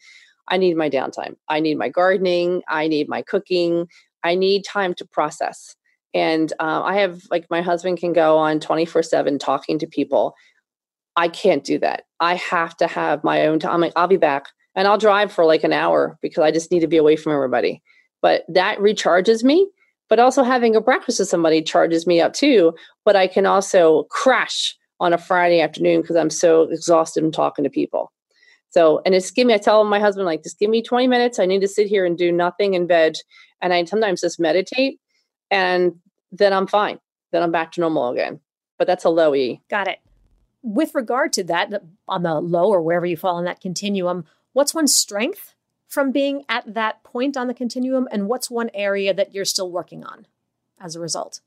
I 0.48 0.56
need 0.56 0.76
my 0.76 0.90
downtime. 0.90 1.36
I 1.48 1.60
need 1.60 1.78
my 1.78 1.88
gardening. 1.88 2.62
I 2.68 2.88
need 2.88 3.08
my 3.08 3.22
cooking. 3.22 3.86
I 4.24 4.34
need 4.34 4.64
time 4.64 4.94
to 4.94 5.06
process. 5.06 5.76
And 6.14 6.52
uh, 6.60 6.82
I 6.82 6.96
have, 6.96 7.22
like, 7.30 7.46
my 7.50 7.62
husband 7.62 7.98
can 7.98 8.12
go 8.12 8.36
on 8.36 8.60
24 8.60 9.02
7 9.02 9.38
talking 9.38 9.78
to 9.78 9.86
people. 9.86 10.34
I 11.16 11.28
can't 11.28 11.64
do 11.64 11.78
that. 11.78 12.04
I 12.20 12.34
have 12.34 12.76
to 12.78 12.86
have 12.86 13.24
my 13.24 13.46
own 13.46 13.58
time. 13.60 13.74
I'm 13.74 13.80
Like, 13.80 13.92
I'll 13.96 14.08
be 14.08 14.16
back 14.16 14.46
and 14.74 14.88
I'll 14.88 14.98
drive 14.98 15.32
for 15.32 15.44
like 15.44 15.64
an 15.64 15.72
hour 15.72 16.18
because 16.22 16.42
I 16.42 16.50
just 16.50 16.70
need 16.70 16.80
to 16.80 16.86
be 16.86 16.96
away 16.96 17.16
from 17.16 17.32
everybody. 17.32 17.82
But 18.20 18.44
that 18.48 18.78
recharges 18.78 19.42
me. 19.44 19.68
But 20.08 20.18
also 20.18 20.42
having 20.42 20.76
a 20.76 20.80
breakfast 20.80 21.20
with 21.20 21.28
somebody 21.28 21.62
charges 21.62 22.06
me 22.06 22.20
up 22.20 22.34
too. 22.34 22.74
But 23.04 23.16
I 23.16 23.26
can 23.26 23.46
also 23.46 24.04
crash 24.10 24.76
on 25.00 25.12
a 25.12 25.18
Friday 25.18 25.60
afternoon 25.60 26.02
because 26.02 26.16
I'm 26.16 26.30
so 26.30 26.62
exhausted 26.62 27.22
from 27.22 27.32
talking 27.32 27.64
to 27.64 27.70
people. 27.70 28.12
So, 28.70 29.02
and 29.04 29.14
it's 29.14 29.30
give 29.30 29.46
me, 29.46 29.54
I 29.54 29.58
tell 29.58 29.84
my 29.84 29.98
husband, 29.98 30.26
like, 30.26 30.42
just 30.42 30.58
give 30.58 30.70
me 30.70 30.82
20 30.82 31.06
minutes. 31.06 31.38
I 31.38 31.46
need 31.46 31.60
to 31.60 31.68
sit 31.68 31.86
here 31.86 32.06
and 32.06 32.16
do 32.16 32.30
nothing 32.30 32.74
in 32.74 32.86
bed. 32.86 33.16
And 33.60 33.72
I 33.72 33.84
sometimes 33.84 34.20
just 34.20 34.40
meditate 34.40 34.98
and 35.50 35.92
then 36.30 36.52
I'm 36.52 36.66
fine. 36.66 36.98
Then 37.30 37.42
I'm 37.42 37.52
back 37.52 37.72
to 37.72 37.80
normal 37.80 38.10
again. 38.10 38.40
But 38.78 38.86
that's 38.86 39.04
a 39.04 39.10
low 39.10 39.34
E. 39.34 39.60
Got 39.70 39.88
it. 39.88 39.98
With 40.62 40.94
regard 40.94 41.32
to 41.34 41.44
that, 41.44 41.82
on 42.08 42.22
the 42.22 42.40
low 42.40 42.68
or 42.68 42.82
wherever 42.82 43.06
you 43.06 43.16
fall 43.16 43.36
on 43.36 43.44
that 43.44 43.60
continuum, 43.60 44.24
What's 44.52 44.74
one 44.74 44.86
strength 44.86 45.54
from 45.88 46.12
being 46.12 46.44
at 46.48 46.74
that 46.74 47.02
point 47.04 47.36
on 47.36 47.48
the 47.48 47.54
continuum? 47.54 48.08
And 48.10 48.28
what's 48.28 48.50
one 48.50 48.70
area 48.74 49.14
that 49.14 49.34
you're 49.34 49.44
still 49.44 49.70
working 49.70 50.04
on 50.04 50.26
as 50.80 50.96
a 50.96 51.00
result? 51.00 51.40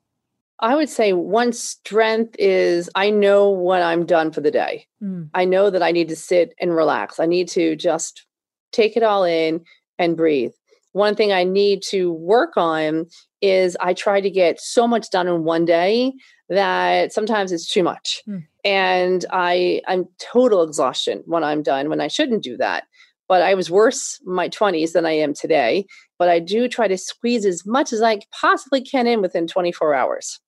I 0.59 0.75
would 0.75 0.89
say 0.89 1.13
one 1.13 1.51
strength 1.51 2.35
is 2.39 2.89
I 2.95 3.09
know 3.09 3.49
when 3.49 3.81
I'm 3.81 4.05
done 4.05 4.31
for 4.31 4.41
the 4.41 4.51
day. 4.51 4.87
Mm. 5.03 5.29
I 5.33 5.45
know 5.45 5.69
that 5.69 5.83
I 5.83 5.91
need 5.91 6.07
to 6.09 6.15
sit 6.15 6.53
and 6.59 6.73
relax. 6.73 7.19
I 7.19 7.25
need 7.25 7.49
to 7.49 7.75
just 7.75 8.25
take 8.71 8.95
it 8.95 9.03
all 9.03 9.23
in 9.23 9.61
and 9.99 10.15
breathe. 10.15 10.53
One 10.93 11.15
thing 11.15 11.33
I 11.33 11.43
need 11.43 11.81
to 11.89 12.13
work 12.13 12.55
on 12.55 13.07
is 13.41 13.75
I 13.81 13.93
try 13.93 14.21
to 14.21 14.29
get 14.29 14.61
so 14.61 14.87
much 14.87 15.11
done 15.11 15.27
in 15.27 15.43
one 15.43 15.65
day 15.65 16.13
that 16.47 17.11
sometimes 17.11 17.51
it's 17.51 17.69
too 17.69 17.83
much. 17.83 18.21
Mm. 18.27 18.45
And 18.63 19.25
I 19.31 19.81
I'm 19.87 20.07
total 20.19 20.63
exhaustion 20.63 21.21
when 21.25 21.43
I'm 21.43 21.63
done 21.63 21.89
when 21.89 21.99
I 21.99 22.07
shouldn't 22.07 22.43
do 22.43 22.55
that 22.57 22.85
but 23.27 23.41
I 23.41 23.53
was 23.53 23.71
worse 23.71 24.19
in 24.25 24.33
my 24.33 24.49
20s 24.49 24.93
than 24.93 25.05
I 25.05 25.11
am 25.11 25.33
today. 25.33 25.85
But 26.17 26.29
I 26.29 26.39
do 26.39 26.67
try 26.67 26.87
to 26.87 26.97
squeeze 26.97 27.45
as 27.45 27.65
much 27.65 27.91
as 27.91 28.01
I 28.01 28.19
possibly 28.31 28.81
can 28.81 29.07
in 29.07 29.21
within 29.21 29.47
24 29.47 29.93
hours. 29.93 30.39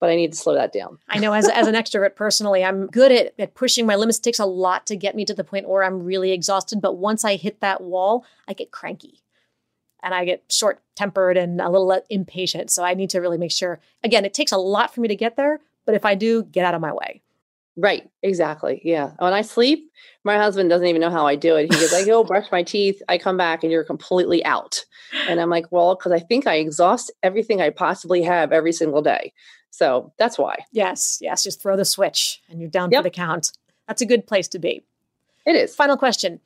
But 0.00 0.10
I 0.10 0.16
need 0.16 0.32
to 0.32 0.38
slow 0.38 0.54
that 0.54 0.72
down. 0.72 0.98
I 1.08 1.18
know 1.18 1.32
as, 1.32 1.48
as 1.48 1.66
an 1.66 1.74
extrovert 1.74 2.14
personally, 2.14 2.64
I'm 2.64 2.86
good 2.88 3.12
at, 3.12 3.34
at 3.38 3.54
pushing 3.54 3.86
my 3.86 3.96
limits. 3.96 4.18
It 4.18 4.22
takes 4.22 4.38
a 4.38 4.46
lot 4.46 4.86
to 4.86 4.96
get 4.96 5.14
me 5.14 5.24
to 5.24 5.34
the 5.34 5.44
point 5.44 5.68
where 5.68 5.82
I'm 5.82 6.02
really 6.02 6.32
exhausted. 6.32 6.80
But 6.80 6.98
once 6.98 7.24
I 7.24 7.36
hit 7.36 7.60
that 7.60 7.80
wall, 7.80 8.24
I 8.46 8.52
get 8.52 8.70
cranky 8.70 9.22
and 10.02 10.12
I 10.12 10.24
get 10.24 10.44
short 10.50 10.82
tempered 10.94 11.36
and 11.36 11.60
a 11.60 11.70
little 11.70 11.90
uh, 11.90 12.00
impatient. 12.10 12.70
So 12.70 12.84
I 12.84 12.94
need 12.94 13.10
to 13.10 13.20
really 13.20 13.38
make 13.38 13.52
sure, 13.52 13.80
again, 14.02 14.24
it 14.24 14.34
takes 14.34 14.52
a 14.52 14.58
lot 14.58 14.94
for 14.94 15.00
me 15.00 15.08
to 15.08 15.16
get 15.16 15.36
there. 15.36 15.60
But 15.86 15.94
if 15.94 16.04
I 16.04 16.14
do, 16.14 16.44
get 16.44 16.64
out 16.64 16.74
of 16.74 16.80
my 16.80 16.92
way. 16.92 17.22
Right, 17.76 18.08
exactly. 18.22 18.80
Yeah. 18.84 19.12
When 19.18 19.32
I 19.32 19.42
sleep, 19.42 19.90
my 20.22 20.36
husband 20.36 20.70
doesn't 20.70 20.86
even 20.86 21.00
know 21.00 21.10
how 21.10 21.26
I 21.26 21.34
do 21.34 21.56
it. 21.56 21.72
He 21.72 21.80
goes, 21.80 21.92
I 21.92 22.04
go 22.04 22.22
brush 22.22 22.46
my 22.52 22.62
teeth, 22.62 23.02
I 23.08 23.18
come 23.18 23.36
back 23.36 23.64
and 23.64 23.72
you're 23.72 23.84
completely 23.84 24.44
out. 24.44 24.84
And 25.28 25.40
I'm 25.40 25.50
like, 25.50 25.66
well, 25.72 25.96
because 25.96 26.12
I 26.12 26.20
think 26.20 26.46
I 26.46 26.56
exhaust 26.56 27.10
everything 27.22 27.60
I 27.60 27.70
possibly 27.70 28.22
have 28.22 28.52
every 28.52 28.72
single 28.72 29.02
day. 29.02 29.32
So 29.70 30.12
that's 30.18 30.38
why. 30.38 30.56
Yes, 30.70 31.18
yes. 31.20 31.42
Just 31.42 31.60
throw 31.60 31.76
the 31.76 31.84
switch 31.84 32.40
and 32.48 32.60
you're 32.60 32.70
down 32.70 32.92
yep. 32.92 33.00
for 33.00 33.04
the 33.04 33.10
count. 33.10 33.50
That's 33.88 34.02
a 34.02 34.06
good 34.06 34.26
place 34.26 34.46
to 34.48 34.60
be. 34.60 34.84
It 35.44 35.56
is. 35.56 35.74
Final 35.74 35.96
question. 35.96 36.40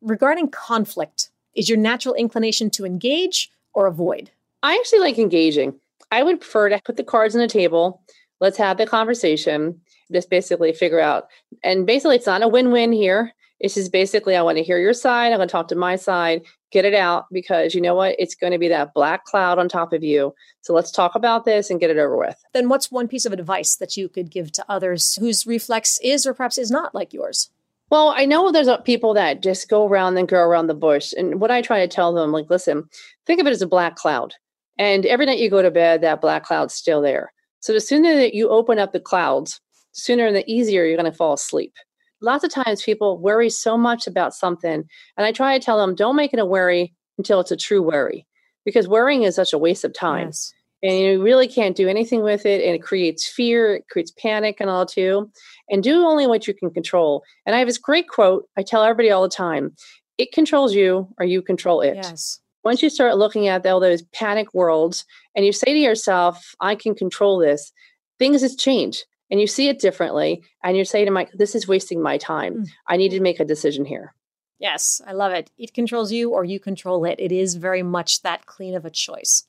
Regarding 0.00 0.48
conflict, 0.48 1.30
is 1.54 1.68
your 1.68 1.78
natural 1.78 2.14
inclination 2.14 2.70
to 2.70 2.84
engage 2.84 3.50
or 3.72 3.86
avoid? 3.86 4.30
I 4.62 4.74
actually 4.74 5.00
like 5.00 5.18
engaging. 5.18 5.74
I 6.12 6.22
would 6.22 6.40
prefer 6.40 6.68
to 6.68 6.80
put 6.84 6.96
the 6.96 7.04
cards 7.04 7.34
on 7.34 7.40
the 7.40 7.48
table. 7.48 8.00
Let's 8.40 8.58
have 8.58 8.76
the 8.76 8.86
conversation 8.86 9.80
just 10.14 10.30
basically 10.30 10.72
figure 10.72 11.00
out 11.00 11.28
and 11.62 11.86
basically 11.86 12.16
it's 12.16 12.26
not 12.26 12.42
a 12.42 12.48
win-win 12.48 12.92
here. 12.92 13.32
It's 13.60 13.74
just 13.74 13.92
basically 13.92 14.36
i 14.36 14.42
want 14.42 14.58
to 14.58 14.64
hear 14.64 14.78
your 14.78 14.92
side 14.92 15.32
i'm 15.32 15.38
going 15.38 15.48
to 15.48 15.52
talk 15.52 15.68
to 15.68 15.76
my 15.76 15.96
side 15.96 16.42
get 16.74 16.84
it 16.84 16.92
out 16.92 17.26
because 17.32 17.72
you 17.72 17.80
know 17.80 17.94
what? 17.94 18.16
It's 18.18 18.34
going 18.34 18.52
to 18.52 18.58
be 18.58 18.68
that 18.68 18.92
black 18.94 19.24
cloud 19.24 19.60
on 19.60 19.68
top 19.68 19.92
of 19.92 20.02
you. 20.02 20.34
So 20.60 20.74
let's 20.74 20.90
talk 20.90 21.14
about 21.14 21.44
this 21.44 21.70
and 21.70 21.78
get 21.78 21.88
it 21.88 21.98
over 21.98 22.18
with. 22.18 22.36
Then 22.52 22.68
what's 22.68 22.90
one 22.90 23.06
piece 23.06 23.24
of 23.24 23.32
advice 23.32 23.76
that 23.76 23.96
you 23.96 24.08
could 24.08 24.28
give 24.28 24.50
to 24.52 24.64
others 24.68 25.14
whose 25.14 25.46
reflex 25.46 26.00
is 26.02 26.26
or 26.26 26.34
perhaps 26.34 26.58
is 26.58 26.72
not 26.72 26.94
like 26.94 27.14
yours? 27.14 27.48
Well 27.90 28.12
i 28.16 28.24
know 28.24 28.50
there's 28.50 28.68
people 28.84 29.14
that 29.14 29.40
just 29.40 29.68
go 29.68 29.86
around 29.86 30.16
and 30.16 30.26
go 30.26 30.38
around 30.38 30.66
the 30.66 30.74
bush 30.74 31.12
and 31.16 31.38
what 31.40 31.52
i 31.52 31.62
try 31.62 31.78
to 31.80 31.86
tell 31.86 32.12
them 32.12 32.32
like 32.32 32.50
listen 32.50 32.88
think 33.26 33.40
of 33.40 33.46
it 33.46 33.50
as 33.50 33.62
a 33.62 33.68
black 33.68 33.94
cloud. 33.94 34.34
And 34.76 35.06
every 35.06 35.26
night 35.26 35.38
you 35.38 35.48
go 35.48 35.62
to 35.62 35.70
bed 35.70 36.00
that 36.00 36.20
black 36.20 36.44
cloud's 36.44 36.74
still 36.74 37.00
there. 37.00 37.32
So 37.60 37.72
the 37.72 37.80
sooner 37.80 38.16
that 38.16 38.34
you 38.34 38.48
open 38.48 38.80
up 38.80 38.92
the 38.92 39.00
clouds 39.00 39.60
sooner 39.94 40.26
and 40.26 40.36
the 40.36 40.48
easier 40.50 40.84
you're 40.84 40.96
going 40.96 41.10
to 41.10 41.16
fall 41.16 41.32
asleep. 41.32 41.72
Lots 42.20 42.44
of 42.44 42.50
times 42.50 42.82
people 42.82 43.18
worry 43.18 43.50
so 43.50 43.76
much 43.76 44.06
about 44.06 44.34
something, 44.34 44.84
and 45.16 45.26
I 45.26 45.32
try 45.32 45.58
to 45.58 45.64
tell 45.64 45.78
them, 45.78 45.94
don't 45.94 46.16
make 46.16 46.32
it 46.32 46.38
a 46.38 46.44
worry 46.44 46.94
until 47.18 47.40
it's 47.40 47.50
a 47.50 47.56
true 47.56 47.82
worry, 47.82 48.26
because 48.64 48.88
worrying 48.88 49.22
is 49.22 49.34
such 49.34 49.52
a 49.52 49.58
waste 49.58 49.84
of 49.84 49.94
time. 49.94 50.28
Yes. 50.28 50.52
And 50.82 50.98
you 50.98 51.22
really 51.22 51.48
can't 51.48 51.76
do 51.76 51.88
anything 51.88 52.22
with 52.22 52.44
it, 52.44 52.62
and 52.64 52.74
it 52.74 52.82
creates 52.82 53.26
fear, 53.26 53.76
it 53.76 53.88
creates 53.90 54.12
panic, 54.12 54.58
and 54.60 54.68
all 54.68 54.84
too. 54.84 55.30
And 55.70 55.82
do 55.82 56.04
only 56.04 56.26
what 56.26 56.46
you 56.46 56.52
can 56.52 56.70
control. 56.70 57.22
And 57.46 57.56
I 57.56 57.58
have 57.58 57.68
this 57.68 57.78
great 57.78 58.08
quote 58.08 58.46
I 58.58 58.62
tell 58.62 58.82
everybody 58.82 59.10
all 59.10 59.22
the 59.22 59.28
time 59.28 59.74
it 60.18 60.32
controls 60.32 60.74
you, 60.74 61.08
or 61.18 61.24
you 61.24 61.40
control 61.40 61.80
it. 61.80 61.96
Yes 61.96 62.40
once 62.64 62.82
you 62.82 62.88
start 62.88 63.18
looking 63.18 63.46
at 63.46 63.66
all 63.66 63.78
those 63.78 64.02
panic 64.14 64.52
worlds 64.54 65.04
and 65.36 65.44
you 65.44 65.52
say 65.52 65.72
to 65.72 65.78
yourself, 65.78 66.54
I 66.60 66.74
can 66.74 66.94
control 66.94 67.38
this, 67.38 67.70
things 68.18 68.40
has 68.40 68.56
changed 68.56 69.04
and 69.34 69.40
you 69.40 69.48
see 69.48 69.68
it 69.68 69.80
differently 69.80 70.44
and 70.62 70.76
you 70.76 70.84
say 70.84 71.04
to 71.04 71.10
Mike, 71.10 71.32
this 71.34 71.56
is 71.56 71.66
wasting 71.66 72.00
my 72.00 72.18
time. 72.18 72.54
Mm. 72.54 72.68
I 72.86 72.96
need 72.96 73.08
to 73.08 73.18
make 73.18 73.40
a 73.40 73.44
decision 73.44 73.84
here. 73.84 74.14
Yes, 74.60 75.00
I 75.04 75.10
love 75.10 75.32
it. 75.32 75.50
It 75.58 75.74
controls 75.74 76.12
you 76.12 76.30
or 76.30 76.44
you 76.44 76.60
control 76.60 77.04
it. 77.04 77.18
It 77.18 77.32
is 77.32 77.56
very 77.56 77.82
much 77.82 78.22
that 78.22 78.46
clean 78.46 78.76
of 78.76 78.84
a 78.84 78.90
choice. 78.90 79.44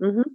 Mm-hmm. 0.00 0.30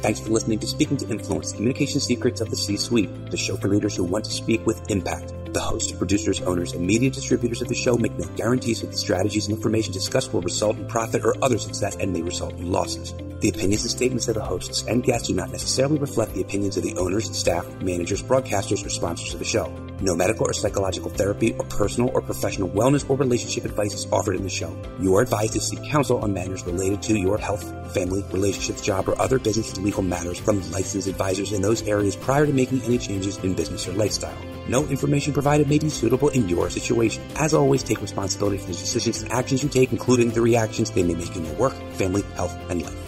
Thanks 0.00 0.20
for 0.20 0.30
listening 0.30 0.60
to 0.60 0.66
Speaking 0.68 0.96
to 0.98 1.10
Influence, 1.10 1.52
Communication 1.52 1.98
Secrets 1.98 2.40
of 2.40 2.50
the 2.50 2.56
C-Suite, 2.56 3.32
the 3.32 3.36
show 3.36 3.56
for 3.56 3.66
leaders 3.66 3.96
who 3.96 4.04
want 4.04 4.24
to 4.26 4.30
speak 4.30 4.64
with 4.64 4.88
impact. 4.92 5.32
The 5.52 5.58
hosts, 5.58 5.90
producers, 5.90 6.40
owners, 6.42 6.72
and 6.72 6.86
media 6.86 7.10
distributors 7.10 7.62
of 7.62 7.66
the 7.66 7.74
show 7.74 7.96
make 7.96 8.16
no 8.16 8.28
guarantees 8.36 8.80
that 8.80 8.92
the 8.92 8.96
strategies 8.96 9.48
and 9.48 9.56
information 9.56 9.92
discussed 9.92 10.32
will 10.32 10.40
result 10.42 10.76
in 10.76 10.86
profit 10.86 11.24
or 11.24 11.34
other 11.42 11.58
success 11.58 11.96
and 11.96 12.12
may 12.12 12.22
result 12.22 12.52
in 12.52 12.70
losses. 12.70 13.12
The 13.40 13.48
opinions 13.48 13.82
and 13.82 13.90
statements 13.90 14.28
of 14.28 14.36
the 14.36 14.44
hosts 14.44 14.84
and 14.86 15.02
guests 15.02 15.26
do 15.26 15.34
not 15.34 15.50
necessarily 15.50 15.98
reflect 15.98 16.32
the 16.32 16.42
opinions 16.42 16.76
of 16.76 16.84
the 16.84 16.96
owners, 16.96 17.36
staff, 17.36 17.66
managers, 17.82 18.22
broadcasters, 18.22 18.86
or 18.86 18.90
sponsors 18.90 19.32
of 19.34 19.40
the 19.40 19.44
show. 19.44 19.66
No 20.00 20.14
medical 20.14 20.46
or 20.46 20.52
psychological 20.52 21.10
therapy 21.10 21.54
or 21.54 21.64
personal 21.64 22.10
or 22.14 22.20
professional 22.20 22.68
wellness 22.68 23.08
or 23.10 23.16
relationship 23.16 23.64
advice 23.64 23.94
is 23.94 24.06
offered 24.12 24.36
in 24.36 24.44
the 24.44 24.48
show. 24.48 24.76
You 25.00 25.16
are 25.16 25.22
advised 25.22 25.54
to 25.54 25.60
seek 25.60 25.82
counsel 25.82 26.18
on 26.18 26.32
matters 26.32 26.64
related 26.64 27.02
to 27.02 27.18
your 27.18 27.36
health, 27.36 27.64
family, 27.92 28.24
relationships, 28.30 28.80
job, 28.80 29.08
or 29.08 29.20
other 29.20 29.40
business 29.40 29.72
and 29.74 29.84
legal 29.84 30.02
matters 30.02 30.38
from 30.38 30.58
licensed 30.70 31.08
advisors 31.08 31.52
in 31.52 31.62
those 31.62 31.82
areas 31.88 32.14
prior 32.14 32.46
to 32.46 32.52
making 32.52 32.82
any 32.82 32.98
changes 32.98 33.38
in 33.38 33.54
business 33.54 33.88
or 33.88 33.92
lifestyle. 33.92 34.38
No 34.68 34.84
information 34.86 35.32
provided 35.32 35.68
may 35.68 35.78
be 35.78 35.88
suitable 35.88 36.28
in 36.28 36.48
your 36.48 36.70
situation. 36.70 37.24
As 37.36 37.52
always, 37.52 37.82
take 37.82 38.00
responsibility 38.00 38.58
for 38.58 38.66
the 38.66 38.72
decisions 38.74 39.22
and 39.22 39.32
actions 39.32 39.62
you 39.62 39.68
take, 39.68 39.90
including 39.90 40.30
the 40.30 40.42
reactions 40.42 40.90
they 40.90 41.02
may 41.02 41.14
make 41.14 41.34
in 41.34 41.44
your 41.44 41.54
work, 41.54 41.74
family, 41.94 42.22
health, 42.36 42.56
and 42.70 42.82
life. 42.82 43.07